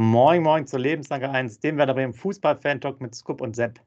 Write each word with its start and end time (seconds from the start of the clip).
Moin, 0.00 0.44
moin 0.44 0.64
zur 0.64 0.78
Lebenslange 0.78 1.28
1, 1.28 1.58
dem 1.58 1.76
werden 1.76 1.90
aber 1.90 2.04
im 2.04 2.14
Fußball-Fan-Talk 2.14 3.00
mit 3.00 3.16
Scoop 3.16 3.40
und 3.40 3.56
Sepp. 3.56 3.80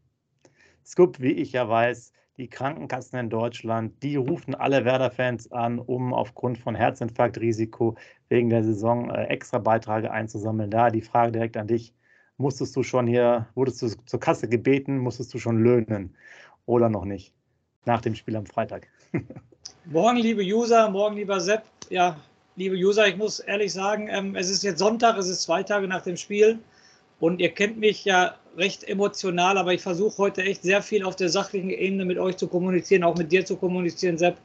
Scoop, 0.85 1.21
wie 1.21 1.31
ich 1.31 1.53
ja 1.53 1.69
weiß, 1.69 2.11
die 2.35 2.49
Krankenkassen 2.49 3.17
in 3.17 3.29
Deutschland, 3.29 4.03
die 4.03 4.17
rufen 4.17 4.53
alle 4.53 4.83
Werder-Fans 4.83 5.53
an, 5.53 5.79
um 5.79 6.13
aufgrund 6.13 6.57
von 6.57 6.75
Herzinfarktrisiko 6.75 7.95
wegen 8.27 8.49
der 8.49 8.61
Saison 8.65 9.09
äh, 9.09 9.27
extra 9.27 9.59
Beiträge 9.59 10.11
einzusammeln. 10.11 10.69
Da 10.69 10.89
die 10.89 11.01
Frage 11.01 11.31
direkt 11.31 11.55
an 11.55 11.67
dich. 11.67 11.93
Musstest 12.35 12.75
du 12.75 12.83
schon 12.83 13.07
hier, 13.07 13.47
wurdest 13.55 13.81
du 13.81 13.87
zur 13.87 14.19
Kasse 14.19 14.49
gebeten, 14.49 14.97
musstest 14.97 15.33
du 15.33 15.37
schon 15.37 15.63
löhnen 15.63 16.17
oder 16.65 16.89
noch 16.89 17.05
nicht? 17.05 17.33
Nach 17.85 18.01
dem 18.01 18.15
Spiel 18.15 18.35
am 18.35 18.45
Freitag. 18.45 18.89
morgen, 19.85 20.17
liebe 20.17 20.41
User, 20.41 20.89
morgen, 20.89 21.15
lieber 21.15 21.39
Sepp. 21.39 21.63
Ja, 21.89 22.17
liebe 22.55 22.75
User, 22.75 23.07
ich 23.07 23.17
muss 23.17 23.39
ehrlich 23.39 23.73
sagen, 23.73 24.09
ähm, 24.09 24.35
es 24.35 24.49
ist 24.49 24.63
jetzt 24.63 24.79
Sonntag, 24.79 25.17
es 25.17 25.27
ist 25.27 25.43
zwei 25.43 25.63
Tage 25.63 25.87
nach 25.87 26.01
dem 26.01 26.17
Spiel 26.17 26.59
und 27.19 27.39
ihr 27.39 27.49
kennt 27.49 27.77
mich 27.77 28.05
ja 28.05 28.35
recht 28.57 28.83
emotional, 28.83 29.57
aber 29.57 29.73
ich 29.73 29.81
versuche 29.81 30.17
heute 30.17 30.43
echt 30.43 30.63
sehr 30.63 30.81
viel 30.81 31.03
auf 31.03 31.15
der 31.15 31.29
sachlichen 31.29 31.69
Ebene 31.69 32.05
mit 32.05 32.17
euch 32.17 32.37
zu 32.37 32.47
kommunizieren, 32.47 33.03
auch 33.03 33.15
mit 33.15 33.31
dir 33.31 33.45
zu 33.45 33.55
kommunizieren, 33.55 34.17
Sepp, 34.17 34.37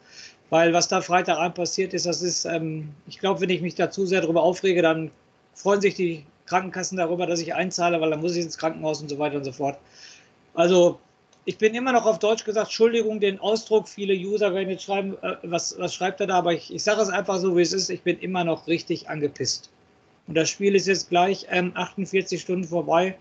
weil 0.51 0.73
was 0.73 0.89
da 0.89 1.01
Freitagabend 1.01 1.57
passiert 1.57 1.95
ist, 1.95 2.07
das 2.07 2.23
ist, 2.23 2.45
ähm, 2.45 2.91
ich 3.09 3.19
glaube, 3.19 3.41
wenn 3.41 3.51
ich 3.51 3.63
mich 3.63 3.75
da 3.75 3.91
zu 3.91 4.07
sehr 4.07 4.21
darüber 4.21 4.43
aufrege, 4.43 4.83
dann 4.83 5.11
freuen 5.55 5.81
sich 5.81 5.95
die 5.95 6.25
Krankenkassen 6.47 6.97
darüber, 6.97 7.27
dass 7.27 7.41
ich 7.41 7.55
einzahle, 7.55 8.01
weil 8.01 8.11
dann 8.11 8.21
muss 8.21 8.37
ich 8.37 8.45
ins 8.45 8.57
Krankenhaus 8.57 9.03
und 9.03 9.09
so 9.09 9.19
weiter 9.19 9.37
und 9.37 9.45
so 9.45 9.53
fort. 9.53 9.79
Also 10.55 11.01
ich 11.47 11.59
bin 11.59 11.75
immer 11.75 11.93
noch 11.93 12.05
auf 12.07 12.19
Deutsch 12.19 12.45
gesagt, 12.45 12.67
Entschuldigung, 12.67 13.21
den 13.21 13.39
Ausdruck, 13.39 13.89
viele 13.89 14.15
User 14.15 14.53
werden 14.53 14.69
jetzt 14.69 14.83
schreiben, 14.83 15.17
äh, 15.23 15.37
was, 15.45 15.79
was 15.79 15.95
schreibt 15.95 16.21
er 16.21 16.27
da, 16.27 16.39
aber 16.39 16.53
ich, 16.53 16.75
ich 16.75 16.83
sage 16.83 17.01
es 17.01 17.09
einfach 17.09 17.39
so, 17.39 17.57
wie 17.57 17.63
es 17.63 17.73
ist, 17.73 17.89
ich 17.89 18.03
bin 18.03 18.19
immer 18.19 18.43
noch 18.43 18.67
richtig 18.67 19.09
angepisst. 19.09 19.71
Und 20.27 20.35
das 20.35 20.51
Spiel 20.51 20.75
ist 20.75 20.89
jetzt 20.89 21.09
gleich 21.09 21.47
ähm, 21.51 21.71
48 21.75 22.41
Stunden 22.41 22.65
vorbei. 22.65 23.17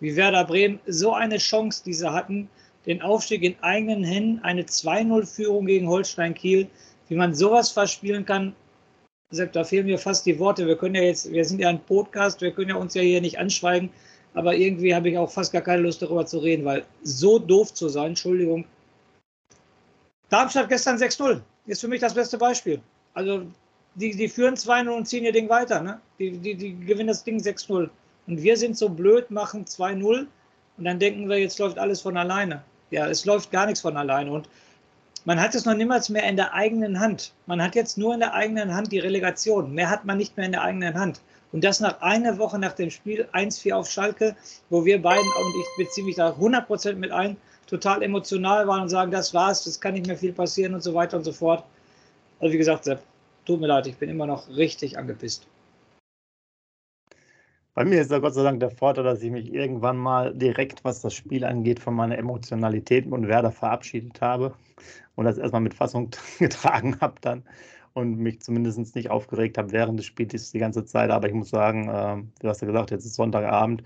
Wie 0.00 0.16
Werder 0.16 0.44
Bremen 0.44 0.80
so 0.86 1.14
eine 1.14 1.38
Chance, 1.38 1.82
die 1.86 1.94
sie 1.94 2.12
hatten, 2.12 2.50
den 2.84 3.00
Aufstieg 3.00 3.44
in 3.44 3.54
eigenen 3.62 4.02
Händen, 4.02 4.40
eine 4.42 4.62
2-0-Führung 4.62 5.66
gegen 5.66 5.88
Holstein 5.88 6.34
Kiel, 6.34 6.66
wie 7.08 7.14
man 7.14 7.34
sowas 7.34 7.70
verspielen 7.70 8.24
kann, 8.24 8.54
Sepp, 9.30 9.52
da 9.52 9.62
fehlen 9.62 9.86
mir 9.86 9.98
fast 9.98 10.24
die 10.24 10.38
Worte. 10.38 10.66
Wir 10.66 10.76
können 10.76 10.94
ja 10.94 11.02
jetzt, 11.02 11.30
wir 11.30 11.44
sind 11.44 11.60
ja 11.60 11.68
ein 11.68 11.84
Podcast, 11.84 12.40
wir 12.40 12.50
können 12.50 12.70
ja 12.70 12.76
uns 12.76 12.94
ja 12.94 13.02
hier 13.02 13.20
nicht 13.20 13.38
anschweigen, 13.38 13.90
aber 14.38 14.54
irgendwie 14.54 14.94
habe 14.94 15.08
ich 15.10 15.18
auch 15.18 15.28
fast 15.28 15.52
gar 15.52 15.62
keine 15.62 15.82
Lust 15.82 16.00
darüber 16.00 16.24
zu 16.24 16.38
reden, 16.38 16.64
weil 16.64 16.84
so 17.02 17.40
doof 17.40 17.74
zu 17.74 17.88
sein, 17.88 18.10
Entschuldigung. 18.10 18.64
Darmstadt 20.28 20.68
gestern 20.68 20.96
6-0 20.96 21.40
ist 21.66 21.80
für 21.80 21.88
mich 21.88 22.00
das 22.00 22.14
beste 22.14 22.38
Beispiel. 22.38 22.80
Also 23.14 23.42
die, 23.96 24.14
die 24.14 24.28
führen 24.28 24.54
2-0 24.54 24.88
und 24.90 25.08
ziehen 25.08 25.24
ihr 25.24 25.32
Ding 25.32 25.48
weiter. 25.48 25.80
Ne? 25.80 26.00
Die, 26.20 26.38
die, 26.38 26.54
die 26.54 26.78
gewinnen 26.78 27.08
das 27.08 27.24
Ding 27.24 27.38
6-0. 27.38 27.90
Und 28.28 28.40
wir 28.40 28.56
sind 28.56 28.78
so 28.78 28.88
blöd, 28.88 29.28
machen 29.32 29.64
2-0 29.64 30.26
und 30.76 30.84
dann 30.84 31.00
denken 31.00 31.28
wir, 31.28 31.38
jetzt 31.38 31.58
läuft 31.58 31.76
alles 31.76 32.00
von 32.00 32.16
alleine. 32.16 32.62
Ja, 32.92 33.08
es 33.08 33.24
läuft 33.24 33.50
gar 33.50 33.66
nichts 33.66 33.80
von 33.80 33.96
alleine. 33.96 34.30
Und 34.30 34.48
man 35.24 35.40
hat 35.40 35.56
es 35.56 35.64
noch 35.64 35.74
niemals 35.74 36.10
mehr 36.10 36.28
in 36.28 36.36
der 36.36 36.54
eigenen 36.54 37.00
Hand. 37.00 37.32
Man 37.46 37.60
hat 37.60 37.74
jetzt 37.74 37.98
nur 37.98 38.14
in 38.14 38.20
der 38.20 38.34
eigenen 38.34 38.72
Hand 38.72 38.92
die 38.92 39.00
Relegation. 39.00 39.74
Mehr 39.74 39.90
hat 39.90 40.04
man 40.04 40.16
nicht 40.16 40.36
mehr 40.36 40.46
in 40.46 40.52
der 40.52 40.62
eigenen 40.62 40.94
Hand. 40.94 41.20
Und 41.52 41.64
das 41.64 41.80
nach 41.80 42.00
einer 42.00 42.38
Woche 42.38 42.58
nach 42.58 42.74
dem 42.74 42.90
Spiel 42.90 43.26
1-4 43.32 43.72
auf 43.72 43.90
Schalke, 43.90 44.36
wo 44.68 44.84
wir 44.84 45.00
beiden, 45.00 45.24
und 45.24 45.54
ich 45.60 45.86
beziehe 45.86 46.06
mich 46.06 46.16
da 46.16 46.30
100% 46.30 46.94
mit 46.94 47.10
ein, 47.10 47.36
total 47.66 48.02
emotional 48.02 48.66
waren 48.66 48.82
und 48.82 48.88
sagen, 48.88 49.10
das 49.10 49.32
war's, 49.34 49.64
das 49.64 49.80
kann 49.80 49.94
nicht 49.94 50.06
mehr 50.06 50.16
viel 50.16 50.32
passieren 50.32 50.74
und 50.74 50.82
so 50.82 50.94
weiter 50.94 51.16
und 51.16 51.24
so 51.24 51.32
fort. 51.32 51.64
Also 52.40 52.52
wie 52.52 52.58
gesagt, 52.58 52.84
Sepp, 52.84 53.02
tut 53.44 53.60
mir 53.60 53.66
leid, 53.66 53.86
ich 53.86 53.96
bin 53.96 54.10
immer 54.10 54.26
noch 54.26 54.48
richtig 54.48 54.98
angepisst. 54.98 55.46
Bei 57.74 57.84
mir 57.84 58.00
ist 58.00 58.10
da 58.10 58.18
Gott 58.18 58.34
sei 58.34 58.42
Dank 58.42 58.58
der 58.58 58.70
Vorteil, 58.70 59.04
dass 59.04 59.22
ich 59.22 59.30
mich 59.30 59.54
irgendwann 59.54 59.96
mal 59.96 60.34
direkt, 60.34 60.82
was 60.84 61.00
das 61.00 61.14
Spiel 61.14 61.44
angeht, 61.44 61.78
von 61.78 61.94
meiner 61.94 62.18
Emotionalität 62.18 63.06
und 63.06 63.28
Werder 63.28 63.52
verabschiedet 63.52 64.20
habe 64.20 64.54
und 65.14 65.26
das 65.26 65.38
erstmal 65.38 65.60
mit 65.60 65.74
Fassung 65.74 66.10
getragen 66.38 66.98
habe 67.00 67.14
dann 67.20 67.44
und 67.98 68.18
mich 68.18 68.40
zumindest 68.40 68.94
nicht 68.94 69.10
aufgeregt 69.10 69.58
habe 69.58 69.72
während 69.72 69.98
des 69.98 70.06
Spiels 70.06 70.50
die 70.50 70.58
ganze 70.58 70.84
Zeit. 70.84 71.10
Aber 71.10 71.28
ich 71.28 71.34
muss 71.34 71.50
sagen, 71.50 71.88
äh, 71.88 72.22
du 72.40 72.48
hast 72.48 72.60
ja 72.60 72.66
gesagt, 72.66 72.90
jetzt 72.90 73.04
ist 73.04 73.14
Sonntagabend. 73.14 73.82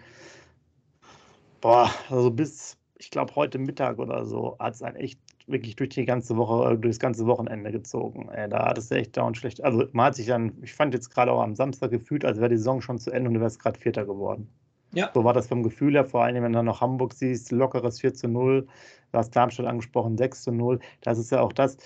Boah, 1.61 1.91
also 2.11 2.31
bis, 2.31 2.77
ich 2.99 3.11
glaube, 3.11 3.35
heute 3.37 3.59
Mittag 3.59 3.99
oder 3.99 4.25
so 4.25 4.57
hat 4.59 4.75
es 4.75 4.83
einen 4.83 4.97
echt 4.97 5.21
wirklich 5.47 5.77
durch 5.77 5.91
die 5.91 6.05
ganze 6.05 6.37
Woche, 6.37 6.73
äh, 6.73 6.79
durch 6.79 6.95
das 6.95 7.01
ganze 7.01 7.27
Wochenende 7.27 7.73
gezogen. 7.73 8.29
Ey, 8.31 8.49
da 8.49 8.67
hat 8.67 8.79
es 8.79 8.91
echt 8.91 9.17
dauernd 9.17 9.37
schlecht. 9.37 9.63
Also 9.65 9.85
man 9.93 10.07
hat 10.07 10.17
sich 10.17 10.27
dann, 10.27 10.53
ich 10.63 10.75
fand 10.75 10.95
jetzt 10.95 11.11
gerade 11.11 11.33
auch 11.33 11.43
am 11.43 11.55
Samstag 11.55 11.91
gefühlt, 11.91 12.25
als 12.25 12.39
wäre 12.39 12.51
die 12.51 12.57
Saison 12.57 12.81
schon 12.81 12.99
zu 12.99 13.11
Ende 13.11 13.29
und 13.29 13.35
du 13.35 13.41
wärst 13.41 13.59
gerade 13.59 13.79
Vierter 13.79 14.05
geworden. 14.05 14.49
Ja. 14.95 15.11
So 15.15 15.25
war 15.25 15.33
das 15.33 15.47
vom 15.49 15.63
Gefühl 15.63 15.95
her, 15.95 16.05
vor 16.05 16.23
allem, 16.23 16.43
wenn 16.43 16.53
du 16.53 16.59
dann 16.59 16.67
noch 16.67 16.81
Hamburg 16.81 17.15
siehst, 17.15 17.51
lockeres 17.51 18.01
4 18.01 18.13
zu 18.13 18.29
0, 18.29 18.67
du 19.13 19.19
hast 19.19 19.35
Darmstadt 19.35 19.67
angesprochen, 19.67 20.19
6 20.19 20.43
zu 20.43 20.53
0. 20.53 20.81
Das 21.01 21.19
ist 21.19 21.33
ja 21.33 21.41
auch 21.41 21.53
das. 21.53 21.79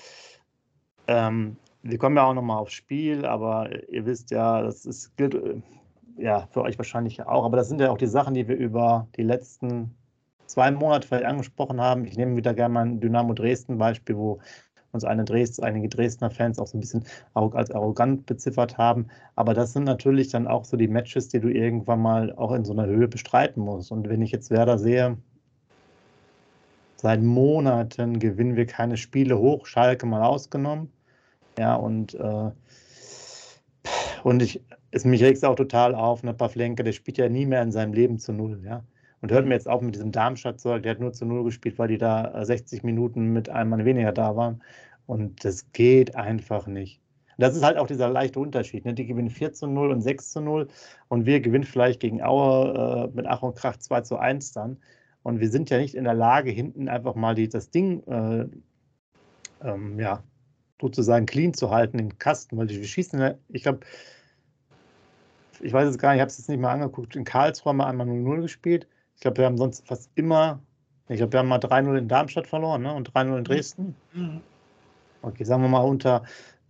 Ähm, 1.06 1.56
wir 1.90 1.98
kommen 1.98 2.16
ja 2.16 2.24
auch 2.24 2.34
nochmal 2.34 2.58
aufs 2.58 2.72
Spiel, 2.72 3.24
aber 3.24 3.70
ihr 3.88 4.06
wisst 4.06 4.30
ja, 4.30 4.62
das 4.62 4.86
ist, 4.86 5.16
gilt 5.16 5.34
äh, 5.34 5.62
ja 6.18 6.46
für 6.50 6.62
euch 6.62 6.78
wahrscheinlich 6.78 7.22
auch, 7.24 7.44
aber 7.44 7.56
das 7.56 7.68
sind 7.68 7.80
ja 7.80 7.90
auch 7.90 7.98
die 7.98 8.06
Sachen, 8.06 8.34
die 8.34 8.48
wir 8.48 8.56
über 8.56 9.08
die 9.16 9.22
letzten 9.22 9.94
zwei 10.46 10.70
Monate 10.70 11.06
vielleicht 11.06 11.26
angesprochen 11.26 11.80
haben. 11.80 12.04
Ich 12.04 12.16
nehme 12.16 12.36
wieder 12.36 12.54
gerne 12.54 12.74
mal 12.74 12.86
ein 12.86 13.00
Dynamo 13.00 13.34
Dresden 13.34 13.78
Beispiel, 13.78 14.16
wo 14.16 14.38
uns 14.92 15.04
eine 15.04 15.24
Dresd, 15.24 15.62
einige 15.62 15.88
Dresdner 15.88 16.30
Fans 16.30 16.58
auch 16.58 16.66
so 16.66 16.76
ein 16.76 16.80
bisschen 16.80 17.04
als 17.34 17.70
arrogant 17.70 18.26
beziffert 18.26 18.78
haben. 18.78 19.06
Aber 19.34 19.54
das 19.54 19.72
sind 19.72 19.84
natürlich 19.84 20.28
dann 20.28 20.46
auch 20.46 20.64
so 20.64 20.76
die 20.76 20.88
Matches, 20.88 21.28
die 21.28 21.40
du 21.40 21.48
irgendwann 21.48 22.00
mal 22.00 22.32
auch 22.34 22.52
in 22.52 22.64
so 22.64 22.72
einer 22.72 22.86
Höhe 22.86 23.08
bestreiten 23.08 23.62
musst. 23.62 23.92
Und 23.92 24.08
wenn 24.08 24.22
ich 24.22 24.32
jetzt 24.32 24.50
Werder 24.50 24.78
sehe, 24.78 25.18
seit 26.96 27.22
Monaten 27.22 28.18
gewinnen 28.18 28.56
wir 28.56 28.66
keine 28.66 28.96
Spiele 28.96 29.38
hoch, 29.38 29.66
Schalke 29.66 30.06
mal 30.06 30.22
ausgenommen. 30.22 30.90
Ja, 31.58 31.74
und, 31.74 32.14
äh, 32.14 32.50
und 34.22 34.42
ich, 34.42 34.62
es, 34.90 35.04
mich 35.04 35.22
regt 35.22 35.38
es 35.38 35.44
auch 35.44 35.54
total 35.54 35.94
auf, 35.94 36.22
ne, 36.22 36.34
Pavlenka, 36.34 36.82
der 36.82 36.92
spielt 36.92 37.18
ja 37.18 37.28
nie 37.28 37.46
mehr 37.46 37.62
in 37.62 37.72
seinem 37.72 37.94
Leben 37.94 38.18
zu 38.18 38.32
Null, 38.32 38.60
ja. 38.64 38.84
Und 39.22 39.32
hört 39.32 39.46
mir 39.46 39.54
jetzt 39.54 39.68
auf 39.68 39.80
mit 39.80 39.94
diesem 39.94 40.12
Darmstadt-Zeug, 40.12 40.82
der 40.82 40.92
hat 40.92 41.00
nur 41.00 41.12
zu 41.12 41.24
Null 41.24 41.44
gespielt, 41.44 41.78
weil 41.78 41.88
die 41.88 41.98
da 41.98 42.44
60 42.44 42.82
äh, 42.82 42.86
Minuten 42.86 43.32
mit 43.32 43.48
einem 43.48 43.70
Mann 43.70 43.84
weniger 43.84 44.12
da 44.12 44.36
waren. 44.36 44.62
Und 45.06 45.44
das 45.44 45.72
geht 45.72 46.14
einfach 46.16 46.66
nicht. 46.66 47.00
Das 47.38 47.54
ist 47.54 47.64
halt 47.64 47.76
auch 47.76 47.86
dieser 47.86 48.08
leichte 48.08 48.40
Unterschied. 48.40 48.84
Ne? 48.84 48.94
Die 48.94 49.06
gewinnen 49.06 49.30
4 49.30 49.52
zu 49.52 49.66
0 49.66 49.90
und 49.90 50.00
6 50.00 50.30
zu 50.30 50.40
0 50.40 50.68
und 51.08 51.26
wir 51.26 51.40
gewinnen 51.40 51.64
vielleicht 51.64 52.00
gegen 52.00 52.22
Aue 52.22 53.08
äh, 53.10 53.16
mit 53.16 53.26
Ach 53.26 53.42
und 53.42 53.56
Krach 53.56 53.76
2 53.76 54.02
zu 54.02 54.16
1 54.18 54.52
dann. 54.52 54.78
Und 55.22 55.40
wir 55.40 55.50
sind 55.50 55.70
ja 55.70 55.78
nicht 55.78 55.94
in 55.94 56.04
der 56.04 56.14
Lage, 56.14 56.50
hinten 56.50 56.88
einfach 56.88 57.14
mal 57.14 57.34
die, 57.34 57.48
das 57.48 57.70
Ding 57.70 58.02
äh, 58.06 58.46
ähm, 59.62 59.98
ja, 59.98 60.22
sozusagen 60.80 61.26
clean 61.26 61.54
zu 61.54 61.70
halten, 61.70 61.98
den 61.98 62.18
Kasten, 62.18 62.56
weil 62.56 62.68
wir 62.68 62.84
schießen, 62.84 63.34
ich 63.48 63.62
glaube, 63.62 63.80
ich 65.60 65.72
weiß 65.72 65.88
es 65.88 65.98
gar 65.98 66.10
nicht, 66.10 66.16
ich 66.16 66.20
habe 66.20 66.30
es 66.30 66.38
jetzt 66.38 66.48
nicht 66.48 66.60
mal 66.60 66.72
angeguckt, 66.72 67.16
in 67.16 67.24
Karlsruhe 67.24 67.70
haben 67.70 67.78
wir 67.78 67.86
einmal 67.86 68.06
0-0 68.06 68.42
gespielt. 68.42 68.86
Ich 69.14 69.22
glaube, 69.22 69.38
wir 69.38 69.46
haben 69.46 69.56
sonst 69.56 69.86
fast 69.86 70.10
immer, 70.14 70.60
ich 71.08 71.16
glaube, 71.16 71.32
wir 71.32 71.40
haben 71.40 71.48
mal 71.48 71.58
3-0 71.58 71.96
in 71.96 72.08
Darmstadt 72.08 72.46
verloren 72.46 72.82
ne? 72.82 72.92
und 72.92 73.10
3-0 73.10 73.38
in 73.38 73.44
Dresden. 73.44 73.96
Mhm. 74.12 74.40
Okay, 75.22 75.44
sagen 75.44 75.62
wir 75.62 75.68
mal, 75.68 75.80
unter 75.80 76.22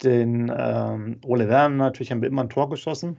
den 0.02 0.52
ähm, 0.56 1.18
Ole 1.24 1.48
Werner 1.48 1.76
natürlich 1.76 2.10
haben 2.10 2.22
wir 2.22 2.28
immer 2.28 2.44
ein 2.44 2.50
Tor 2.50 2.70
geschossen. 2.70 3.16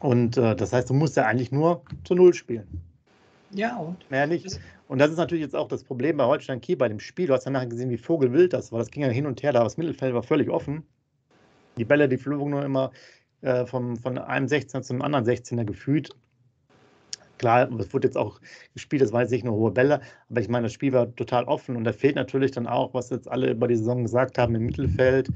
Und 0.00 0.36
äh, 0.36 0.56
das 0.56 0.72
heißt, 0.72 0.90
du 0.90 0.94
musst 0.94 1.16
ja 1.16 1.26
eigentlich 1.26 1.52
nur 1.52 1.82
zu 2.04 2.14
Null 2.14 2.34
spielen. 2.34 2.66
Ja, 3.50 3.76
und? 3.76 4.10
Mehr 4.10 4.26
nicht. 4.26 4.58
Und 4.92 4.98
das 4.98 5.10
ist 5.10 5.16
natürlich 5.16 5.42
jetzt 5.42 5.56
auch 5.56 5.68
das 5.68 5.84
Problem 5.84 6.18
bei 6.18 6.26
Holstein 6.26 6.60
Kiel 6.60 6.76
bei 6.76 6.86
dem 6.86 7.00
Spiel. 7.00 7.26
Du 7.26 7.32
hast 7.32 7.44
danach 7.44 7.66
gesehen, 7.66 7.88
wie 7.88 7.96
Vogelwild 7.96 8.52
das 8.52 8.72
war. 8.72 8.78
Das 8.78 8.90
ging 8.90 9.02
ja 9.02 9.08
hin 9.08 9.24
und 9.24 9.42
her, 9.42 9.54
da 9.54 9.64
das 9.64 9.78
Mittelfeld 9.78 10.12
war 10.12 10.22
völlig 10.22 10.50
offen. 10.50 10.82
Die 11.78 11.86
Bälle, 11.86 12.10
die 12.10 12.18
flogen 12.18 12.50
nur 12.50 12.62
immer 12.62 12.90
äh, 13.40 13.64
vom, 13.64 13.96
von 13.96 14.18
einem 14.18 14.48
16er 14.48 14.82
zum 14.82 15.00
anderen 15.00 15.24
16er 15.24 15.64
gefühlt. 15.64 16.10
Klar, 17.38 17.72
es 17.80 17.94
wurde 17.94 18.08
jetzt 18.08 18.18
auch 18.18 18.38
gespielt, 18.74 19.00
das 19.00 19.14
waren 19.14 19.22
jetzt 19.22 19.30
nicht 19.30 19.46
nur 19.46 19.54
hohe 19.54 19.70
Bälle, 19.70 20.02
aber 20.28 20.40
ich 20.42 20.50
meine, 20.50 20.64
das 20.64 20.74
Spiel 20.74 20.92
war 20.92 21.16
total 21.16 21.44
offen 21.44 21.74
und 21.74 21.84
da 21.84 21.94
fehlt 21.94 22.16
natürlich 22.16 22.50
dann 22.50 22.66
auch, 22.66 22.92
was 22.92 23.08
jetzt 23.08 23.30
alle 23.30 23.52
über 23.52 23.68
die 23.68 23.76
Saison 23.76 24.02
gesagt 24.02 24.36
haben, 24.36 24.54
im 24.54 24.66
Mittelfeld, 24.66 25.30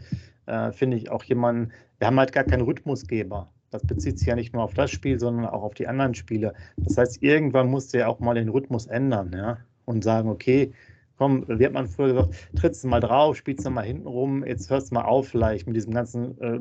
äh, 0.45 0.71
finde 0.71 0.99
ich 0.99 1.11
auch 1.11 1.25
jemanden, 1.25 1.73
wir 1.97 2.09
haben 2.09 2.19
halt 2.19 2.33
gar 2.33 2.45
keinen 2.45 2.61
Rhythmusgeber. 2.61 3.51
Das 3.77 3.87
bezieht 3.87 4.19
sich 4.19 4.27
ja 4.27 4.35
nicht 4.35 4.55
nur 4.55 4.63
auf 4.63 4.75
das 4.75 4.91
Spiel, 4.91 5.19
sondern 5.21 5.47
auch 5.47 5.63
auf 5.63 5.75
die 5.75 5.87
anderen 5.87 6.15
Spiele. 6.15 6.55
Das 6.79 6.97
heißt, 6.97 7.23
irgendwann 7.23 7.69
musste 7.69 7.99
er 7.99 8.09
auch 8.09 8.21
mal 8.21 8.35
den 8.35 8.49
Rhythmus 8.49 8.87
ändern 8.87 9.33
ja? 9.35 9.59
und 9.85 10.03
sagen, 10.03 10.31
okay, 10.31 10.73
komm, 11.19 11.45
wie 11.49 11.65
hat 11.65 11.73
man 11.73 11.89
früher 11.89 12.09
gesagt, 12.09 12.35
trittst 12.57 12.85
du 12.85 12.89
mal 12.89 13.01
drauf, 13.01 13.37
spielst 13.37 13.67
du 13.67 13.71
mal 13.71 13.85
hinten 13.85 14.07
rum, 14.07 14.45
jetzt 14.45 14.71
hörst 14.71 14.91
du 14.91 14.95
mal 14.95 15.05
auf 15.05 15.29
vielleicht 15.29 15.67
mit 15.67 15.77
diesem 15.77 15.93
ganzen 15.93 16.41
äh, 16.41 16.59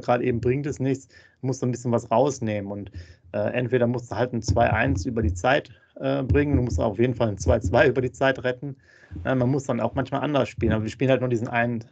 gerade 0.00 0.24
eben 0.24 0.40
bringt 0.40 0.66
es 0.66 0.80
nichts, 0.80 1.08
musst 1.42 1.62
du 1.62 1.66
ein 1.66 1.70
bisschen 1.70 1.92
was 1.92 2.10
rausnehmen 2.10 2.70
und 2.70 2.90
äh, 3.32 3.52
entweder 3.52 3.86
musst 3.86 4.10
du 4.10 4.16
halt 4.16 4.32
ein 4.32 4.42
2-1 4.42 5.06
über 5.06 5.22
die 5.22 5.34
Zeit 5.34 5.70
äh, 5.96 6.22
bringen, 6.22 6.56
du 6.56 6.62
musst 6.62 6.80
auf 6.80 6.98
jeden 6.98 7.14
Fall 7.14 7.28
ein 7.28 7.36
2-2 7.36 7.88
über 7.88 8.00
die 8.00 8.12
Zeit 8.12 8.42
retten. 8.44 8.76
man 9.24 9.50
muss 9.50 9.64
dann 9.64 9.80
auch 9.80 9.94
manchmal 9.94 10.22
anders 10.22 10.48
spielen, 10.48 10.72
aber 10.72 10.84
wir 10.84 10.90
spielen 10.90 11.10
halt 11.10 11.20
nur 11.20 11.30
diesen 11.30 11.48
einen 11.48 11.84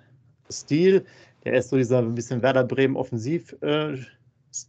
Stil, 0.50 1.04
der 1.44 1.54
ist 1.54 1.68
so 1.70 1.76
dieser 1.76 1.98
ein 1.98 2.14
bisschen 2.14 2.42
Werder 2.42 2.64
Bremen 2.64 2.96
Offensivstil, 2.96 4.06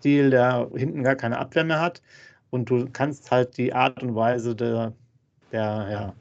äh, 0.04 0.30
der 0.30 0.70
hinten 0.76 1.04
gar 1.04 1.16
keine 1.16 1.38
Abwehr 1.38 1.64
mehr 1.64 1.82
hat 1.82 2.02
und 2.50 2.70
du 2.70 2.88
kannst 2.92 3.32
halt 3.32 3.58
die 3.58 3.74
Art 3.74 4.02
und 4.02 4.16
Weise 4.16 4.56
der, 4.56 4.94
der 5.52 5.88
ja, 5.92 6.14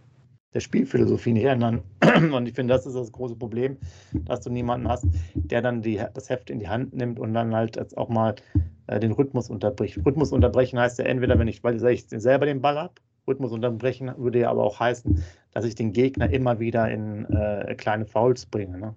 der 0.54 0.60
Spielphilosophie 0.60 1.32
nicht 1.32 1.44
ändern. 1.44 1.82
Und 2.32 2.48
ich 2.48 2.54
finde, 2.54 2.74
das 2.74 2.86
ist 2.86 2.94
das 2.94 3.12
große 3.12 3.36
Problem, 3.36 3.76
dass 4.24 4.40
du 4.40 4.50
niemanden 4.50 4.88
hast, 4.88 5.06
der 5.34 5.62
dann 5.62 5.82
die, 5.82 6.00
das 6.14 6.30
Heft 6.30 6.50
in 6.50 6.58
die 6.58 6.68
Hand 6.68 6.94
nimmt 6.94 7.20
und 7.20 7.34
dann 7.34 7.54
halt 7.54 7.76
jetzt 7.76 7.96
auch 7.96 8.08
mal 8.08 8.34
äh, 8.86 8.98
den 8.98 9.12
Rhythmus 9.12 9.50
unterbricht. 9.50 9.98
Rhythmus 10.04 10.32
unterbrechen 10.32 10.78
heißt 10.78 10.98
ja 10.98 11.04
entweder, 11.04 11.38
wenn 11.38 11.48
ich, 11.48 11.62
weil 11.62 11.82
ich 11.86 12.06
selber 12.08 12.46
den 12.46 12.60
Ball 12.60 12.78
habe, 12.78 12.94
Rhythmus 13.26 13.52
unterbrechen 13.52 14.10
würde 14.16 14.40
ja 14.40 14.50
aber 14.50 14.64
auch 14.64 14.80
heißen, 14.80 15.22
dass 15.52 15.64
ich 15.64 15.74
den 15.74 15.92
Gegner 15.92 16.30
immer 16.30 16.58
wieder 16.58 16.90
in 16.90 17.26
äh, 17.26 17.74
kleine 17.74 18.06
Fouls 18.06 18.46
bringe. 18.46 18.78
Ne? 18.78 18.94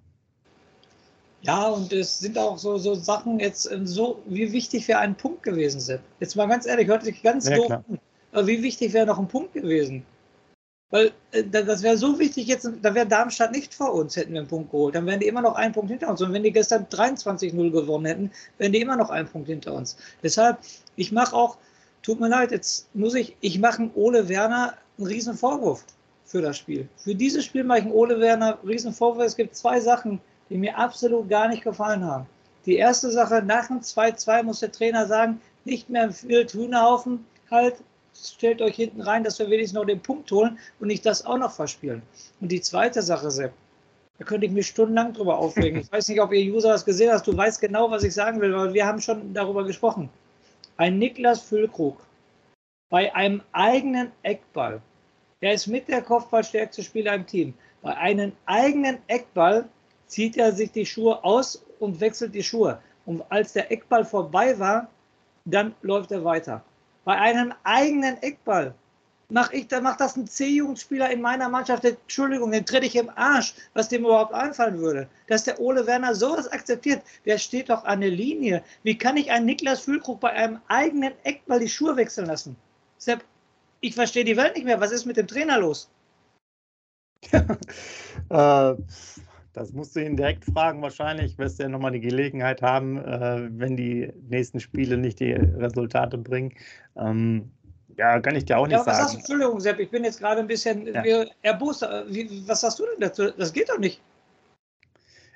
Ja, 1.42 1.68
und 1.68 1.92
es 1.92 2.20
sind 2.20 2.38
auch 2.38 2.56
so, 2.56 2.78
so 2.78 2.94
Sachen 2.94 3.40
jetzt 3.40 3.70
äh, 3.70 3.80
so, 3.84 4.22
wie 4.26 4.52
wichtig 4.52 4.86
wäre 4.88 5.00
ein 5.00 5.16
Punkt 5.16 5.42
gewesen, 5.42 5.80
Sepp. 5.80 6.00
Jetzt 6.20 6.36
mal 6.36 6.46
ganz 6.46 6.66
ehrlich, 6.66 6.86
hört 6.86 7.02
sich 7.02 7.22
ganz 7.22 7.48
ja, 7.48 7.56
doof 7.56 7.70
an. 7.70 7.98
Aber 8.30 8.46
wie 8.46 8.62
wichtig 8.62 8.92
wäre 8.92 9.06
noch 9.06 9.18
ein 9.18 9.28
Punkt 9.28 9.52
gewesen? 9.52 10.04
Weil 10.90 11.10
äh, 11.32 11.42
das 11.42 11.82
wäre 11.82 11.96
so 11.96 12.18
wichtig 12.18 12.46
jetzt, 12.46 12.70
da 12.80 12.94
wäre 12.94 13.06
Darmstadt 13.06 13.50
nicht 13.50 13.74
vor 13.74 13.92
uns, 13.92 14.14
hätten 14.14 14.34
wir 14.34 14.40
einen 14.40 14.48
Punkt 14.48 14.70
geholt. 14.70 14.94
Dann 14.94 15.04
wären 15.06 15.18
die 15.18 15.26
immer 15.26 15.42
noch 15.42 15.56
einen 15.56 15.74
Punkt 15.74 15.90
hinter 15.90 16.08
uns. 16.10 16.22
Und 16.22 16.32
wenn 16.32 16.44
die 16.44 16.52
gestern 16.52 16.86
23-0 16.86 17.70
gewonnen 17.70 18.06
hätten, 18.06 18.30
wären 18.58 18.72
die 18.72 18.80
immer 18.80 18.96
noch 18.96 19.10
einen 19.10 19.26
Punkt 19.26 19.48
hinter 19.48 19.72
uns. 19.72 19.96
Deshalb, 20.22 20.58
ich 20.94 21.10
mache 21.10 21.34
auch, 21.34 21.56
tut 22.02 22.20
mir 22.20 22.28
leid, 22.28 22.52
jetzt 22.52 22.94
muss 22.94 23.14
ich, 23.14 23.36
ich 23.40 23.58
mache 23.58 23.90
Ole 23.96 24.28
Werner 24.28 24.74
einen 24.96 25.08
riesen 25.08 25.34
Vorwurf 25.34 25.84
für 26.24 26.40
das 26.40 26.56
Spiel. 26.56 26.88
Für 26.98 27.16
dieses 27.16 27.44
Spiel 27.44 27.64
mache 27.64 27.80
ich 27.80 27.86
Ole 27.86 28.20
Werner 28.20 28.58
einen 28.58 28.68
riesen 28.68 28.92
Vorwurf. 28.92 29.26
Es 29.26 29.36
gibt 29.36 29.56
zwei 29.56 29.80
Sachen, 29.80 30.20
die 30.52 30.58
mir 30.58 30.76
absolut 30.76 31.30
gar 31.30 31.48
nicht 31.48 31.64
gefallen 31.64 32.04
haben. 32.04 32.26
Die 32.66 32.76
erste 32.76 33.10
Sache, 33.10 33.42
nach 33.42 33.68
dem 33.68 33.80
2-2 33.80 34.42
muss 34.42 34.60
der 34.60 34.70
Trainer 34.70 35.06
sagen, 35.06 35.40
nicht 35.64 35.88
mehr 35.88 36.12
viel 36.12 36.46
Hühnerhaufen 36.46 37.24
halt, 37.50 37.76
stellt 38.14 38.60
euch 38.60 38.76
hinten 38.76 39.00
rein, 39.00 39.24
dass 39.24 39.38
wir 39.38 39.48
wenigstens 39.48 39.78
noch 39.78 39.86
den 39.86 40.00
Punkt 40.00 40.30
holen 40.30 40.58
und 40.78 40.88
nicht 40.88 41.06
das 41.06 41.24
auch 41.24 41.38
noch 41.38 41.52
verspielen. 41.52 42.02
Und 42.40 42.52
die 42.52 42.60
zweite 42.60 43.00
Sache, 43.00 43.30
Sepp, 43.30 43.52
da 44.18 44.24
könnte 44.26 44.46
ich 44.46 44.52
mich 44.52 44.66
stundenlang 44.66 45.14
drüber 45.14 45.38
aufregen. 45.38 45.80
Ich 45.80 45.90
weiß 45.90 46.08
nicht, 46.08 46.20
ob 46.20 46.32
ihr 46.32 46.54
User 46.54 46.68
das 46.68 46.84
gesehen 46.84 47.10
hast. 47.10 47.26
Du 47.26 47.34
weißt 47.34 47.58
genau, 47.58 47.90
was 47.90 48.04
ich 48.04 48.12
sagen 48.12 48.40
will, 48.40 48.54
weil 48.54 48.74
wir 48.74 48.86
haben 48.86 49.00
schon 49.00 49.32
darüber 49.32 49.64
gesprochen. 49.64 50.10
Ein 50.76 50.98
Niklas 50.98 51.40
Füllkrug 51.40 51.98
bei 52.90 53.14
einem 53.14 53.40
eigenen 53.52 54.12
Eckball, 54.22 54.82
der 55.40 55.54
ist 55.54 55.66
mit 55.66 55.88
der 55.88 56.02
Kopfballstärkste 56.02 56.82
Spieler 56.82 57.14
im 57.14 57.26
Team. 57.26 57.54
Bei 57.80 57.96
einem 57.96 58.32
eigenen 58.44 58.98
Eckball 59.06 59.64
zieht 60.12 60.36
er 60.36 60.52
sich 60.52 60.70
die 60.72 60.86
Schuhe 60.86 61.24
aus 61.24 61.64
und 61.80 62.00
wechselt 62.00 62.34
die 62.34 62.42
Schuhe. 62.42 62.78
Und 63.06 63.22
als 63.30 63.52
der 63.54 63.72
Eckball 63.72 64.04
vorbei 64.04 64.58
war, 64.58 64.88
dann 65.44 65.74
läuft 65.82 66.12
er 66.12 66.24
weiter 66.24 66.62
bei 67.04 67.18
einem 67.18 67.52
eigenen 67.64 68.22
Eckball. 68.22 68.74
Mach 69.28 69.50
ich, 69.52 69.66
dann 69.68 69.82
macht 69.82 70.00
das 70.00 70.16
ein 70.16 70.26
C-Jugendspieler 70.26 71.10
in 71.10 71.22
meiner 71.22 71.48
Mannschaft, 71.48 71.84
Entschuldigung, 71.84 72.50
den 72.50 72.66
tritt 72.66 72.84
ich 72.84 72.96
im 72.96 73.10
Arsch, 73.14 73.54
was 73.72 73.88
dem 73.88 74.04
überhaupt 74.04 74.34
einfallen 74.34 74.78
würde. 74.78 75.08
Dass 75.26 75.44
der 75.44 75.58
Ole 75.58 75.86
Werner 75.86 76.14
sowas 76.14 76.48
akzeptiert, 76.48 77.02
der 77.24 77.38
steht 77.38 77.70
doch 77.70 77.84
an 77.84 78.02
der 78.02 78.10
Linie. 78.10 78.62
Wie 78.82 78.98
kann 78.98 79.16
ich 79.16 79.30
einen 79.30 79.46
Niklas 79.46 79.80
Füllkrug 79.80 80.20
bei 80.20 80.30
einem 80.30 80.60
eigenen 80.68 81.14
Eckball 81.24 81.60
die 81.60 81.68
Schuhe 81.68 81.96
wechseln 81.96 82.26
lassen? 82.26 82.56
Sepp, 82.98 83.24
ich 83.80 83.94
verstehe 83.94 84.24
die 84.24 84.36
Welt 84.36 84.54
nicht 84.54 84.64
mehr. 84.64 84.80
Was 84.80 84.92
ist 84.92 85.06
mit 85.06 85.16
dem 85.16 85.26
Trainer 85.26 85.58
los? 85.58 85.88
äh, 87.32 88.74
das 89.52 89.72
musst 89.72 89.94
du 89.96 90.04
ihn 90.04 90.16
direkt 90.16 90.44
fragen. 90.44 90.82
Wahrscheinlich 90.82 91.36
wirst 91.38 91.58
du 91.58 91.64
ja 91.64 91.68
nochmal 91.68 91.92
die 91.92 92.00
Gelegenheit 92.00 92.62
haben, 92.62 92.98
äh, 92.98 93.48
wenn 93.50 93.76
die 93.76 94.12
nächsten 94.28 94.60
Spiele 94.60 94.96
nicht 94.96 95.20
die 95.20 95.32
Resultate 95.32 96.18
bringen. 96.18 96.52
Ähm, 96.96 97.50
ja, 97.98 98.18
kann 98.20 98.36
ich 98.36 98.46
dir 98.46 98.58
auch 98.58 98.66
nicht 98.66 98.78
ja, 98.78 98.86
was 98.86 98.96
sagen. 98.96 99.12
Du, 99.12 99.18
Entschuldigung, 99.18 99.60
Sepp, 99.60 99.78
ich 99.78 99.90
bin 99.90 100.04
jetzt 100.04 100.18
gerade 100.18 100.40
ein 100.40 100.46
bisschen 100.46 100.86
ja. 100.86 101.24
erbost. 101.42 101.82
Wie, 102.08 102.42
was 102.46 102.62
sagst 102.62 102.78
du 102.78 102.84
denn 102.84 103.00
dazu? 103.00 103.30
Das 103.36 103.52
geht 103.52 103.68
doch 103.68 103.78
nicht. 103.78 104.00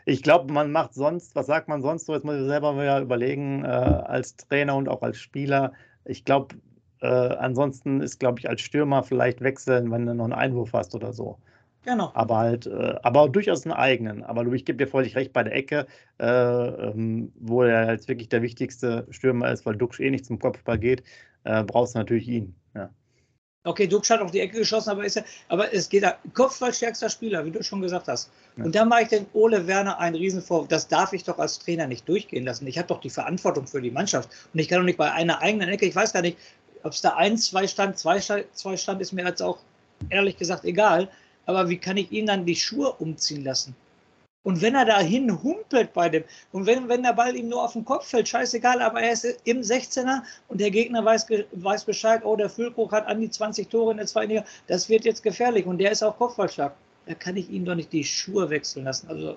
Ich 0.07 0.23
glaube, 0.23 0.53
man 0.53 0.71
macht 0.71 0.95
sonst, 0.95 1.35
was 1.35 1.47
sagt 1.47 1.69
man 1.69 1.83
sonst 1.83 2.07
so? 2.07 2.15
Jetzt 2.15 2.25
muss 2.25 2.37
ich 2.37 2.47
selber 2.47 2.73
mal 2.73 3.03
überlegen, 3.03 3.65
äh, 3.65 3.69
als 3.69 4.37
Trainer 4.37 4.77
und 4.77 4.89
auch 4.89 5.03
als 5.03 5.19
Spieler. 5.19 5.73
Ich 6.05 6.25
glaube, 6.25 6.55
äh, 7.01 7.07
ansonsten 7.07 8.01
ist, 8.01 8.21
glaube 8.21 8.39
ich, 8.39 8.49
als 8.49 8.61
Stürmer 8.61 9.03
vielleicht 9.03 9.41
wechseln, 9.41 9.91
wenn 9.91 10.07
du 10.07 10.15
noch 10.15 10.25
einen 10.25 10.33
Einwurf 10.33 10.73
hast 10.73 10.95
oder 10.95 11.13
so. 11.13 11.39
Genau. 11.87 12.11
Aber 12.15 12.39
halt, 12.39 12.67
äh, 12.67 12.97
aber 13.05 13.29
durchaus 13.29 13.65
einen 13.65 13.73
eigenen. 13.73 14.25
Aber 14.25 14.45
du, 14.45 14.53
ich 14.53 14.65
gebe 14.65 14.77
dir 14.77 14.91
völlig 14.91 15.15
recht 15.15 15.33
bei 15.33 15.45
der 15.45 15.55
Ecke, 15.55 15.87
äh, 16.19 16.27
ähm, 16.27 17.33
wo 17.39 17.63
er 17.63 17.93
jetzt 17.93 18.09
wirklich 18.09 18.29
der 18.29 18.43
wichtigste 18.43 19.07
Stürmer 19.11 19.53
ist, 19.53 19.65
weil 19.65 19.77
Duxch 19.77 20.01
eh 20.01 20.11
nicht 20.11 20.27
zum 20.27 20.41
Kopfball 20.41 20.79
geht, 20.79 21.05
äh, 21.45 21.63
brauchst 21.63 21.95
du 21.95 22.01
natürlich 22.01 22.27
ihn. 22.27 22.57
Ja. 22.75 22.91
Okay, 23.63 23.87
Duxch 23.87 24.11
hat 24.11 24.21
auf 24.21 24.33
die 24.33 24.41
Ecke 24.41 24.59
geschossen, 24.59 24.91
aber, 24.91 25.05
ist 25.05 25.15
ja, 25.15 25.23
aber 25.49 25.73
es 25.73 25.89
geht 25.89 26.03
da, 26.03 26.19
Kopfballstärkster 26.35 27.09
Spieler, 27.09 27.45
wie 27.45 27.53
du 27.53 27.63
schon 27.63 27.81
gesagt 27.81 28.09
hast. 28.09 28.33
Ja. 28.57 28.65
Und 28.65 28.75
da 28.75 28.85
mache 28.85 29.03
ich 29.03 29.09
den 29.09 29.27
Ole 29.33 29.69
Werner 29.69 30.01
einen 30.01 30.17
Riesenvorwurf. 30.17 30.69
Das 30.69 30.89
darf 30.89 31.13
ich 31.13 31.23
doch 31.23 31.39
als 31.39 31.61
Trainer 31.61 31.87
nicht 31.87 32.09
durchgehen 32.09 32.45
lassen. 32.45 32.67
Ich 32.67 32.79
habe 32.79 32.89
doch 32.89 33.01
die 33.01 33.11
Verantwortung 33.11 33.69
für 33.69 33.81
die 33.81 33.93
Mannschaft. 33.93 34.31
Und 34.53 34.59
ich 34.59 34.69
kann 34.69 34.79
doch 34.79 34.85
nicht 34.85 34.99
bei 34.99 35.13
einer 35.13 35.41
eigenen 35.41 35.69
Ecke, 35.69 35.87
ich 35.87 35.95
weiß 35.95 36.13
gar 36.13 36.23
nicht, 36.23 36.37
ob 36.83 36.93
es 36.93 37.01
da 37.01 37.11
eins, 37.11 37.47
zwei 37.47 37.69
stand, 37.69 37.97
zwei, 37.97 38.19
zwei 38.19 38.77
stand, 38.77 39.01
ist 39.01 39.13
mir 39.13 39.25
jetzt 39.25 39.43
auch 39.43 39.59
ehrlich 40.11 40.37
gesagt 40.37 40.65
egal 40.65 41.09
aber 41.47 41.69
wie 41.69 41.79
kann 41.79 41.97
ich 41.97 42.13
ihn 42.13 42.27
dann 42.27 42.45
die 42.45 42.57
Schuhe 42.57 42.93
umziehen 42.93 43.45
lassen? 43.45 43.75
Und 44.47 44.63
wenn 44.63 44.77
er 44.77 44.85
dahin 44.85 45.43
humpelt 45.43 45.93
bei 45.93 46.09
dem, 46.09 46.23
und 46.53 46.67
wenn, 46.67 46.89
wenn 46.89 47.03
der 47.03 47.15
Ball 47.15 47.35
ihm 47.35 47.49
nur 47.49 47.65
auf 47.65 47.73
den 47.73 47.85
Kopf 47.85 48.07
fällt, 48.07 48.29
scheißegal, 48.29 48.81
aber 48.81 49.01
er 49.01 49.13
ist 49.13 49.25
im 49.43 49.61
16er 49.61 50.23
und 50.47 50.61
der 50.61 50.71
Gegner 50.71 51.05
weiß, 51.05 51.27
weiß 51.51 51.85
Bescheid, 51.85 52.21
oh, 52.25 52.37
der 52.37 52.49
Füllkrug 52.49 52.93
hat 52.93 53.09
an 53.09 53.21
die 53.21 53.29
20 53.29 53.69
Tore 53.69 53.91
in 53.91 53.97
der 53.97 54.07
zweiten 54.07 54.31
Liga, 54.31 54.45
das 54.69 54.89
wird 54.89 55.05
jetzt 55.05 55.25
gefährlich 55.25 55.67
und 55.67 55.79
der 55.79 55.91
ist 55.91 56.05
auch 56.05 56.17
Kopfballstark. 56.17 56.75
Da 57.07 57.15
kann 57.15 57.37
ich 57.37 57.51
ihm 57.51 57.65
doch 57.65 57.75
nicht 57.75 57.93
die 57.93 58.05
Schuhe 58.05 58.49
wechseln 58.49 58.85
lassen. 58.85 59.09
Also, 59.09 59.37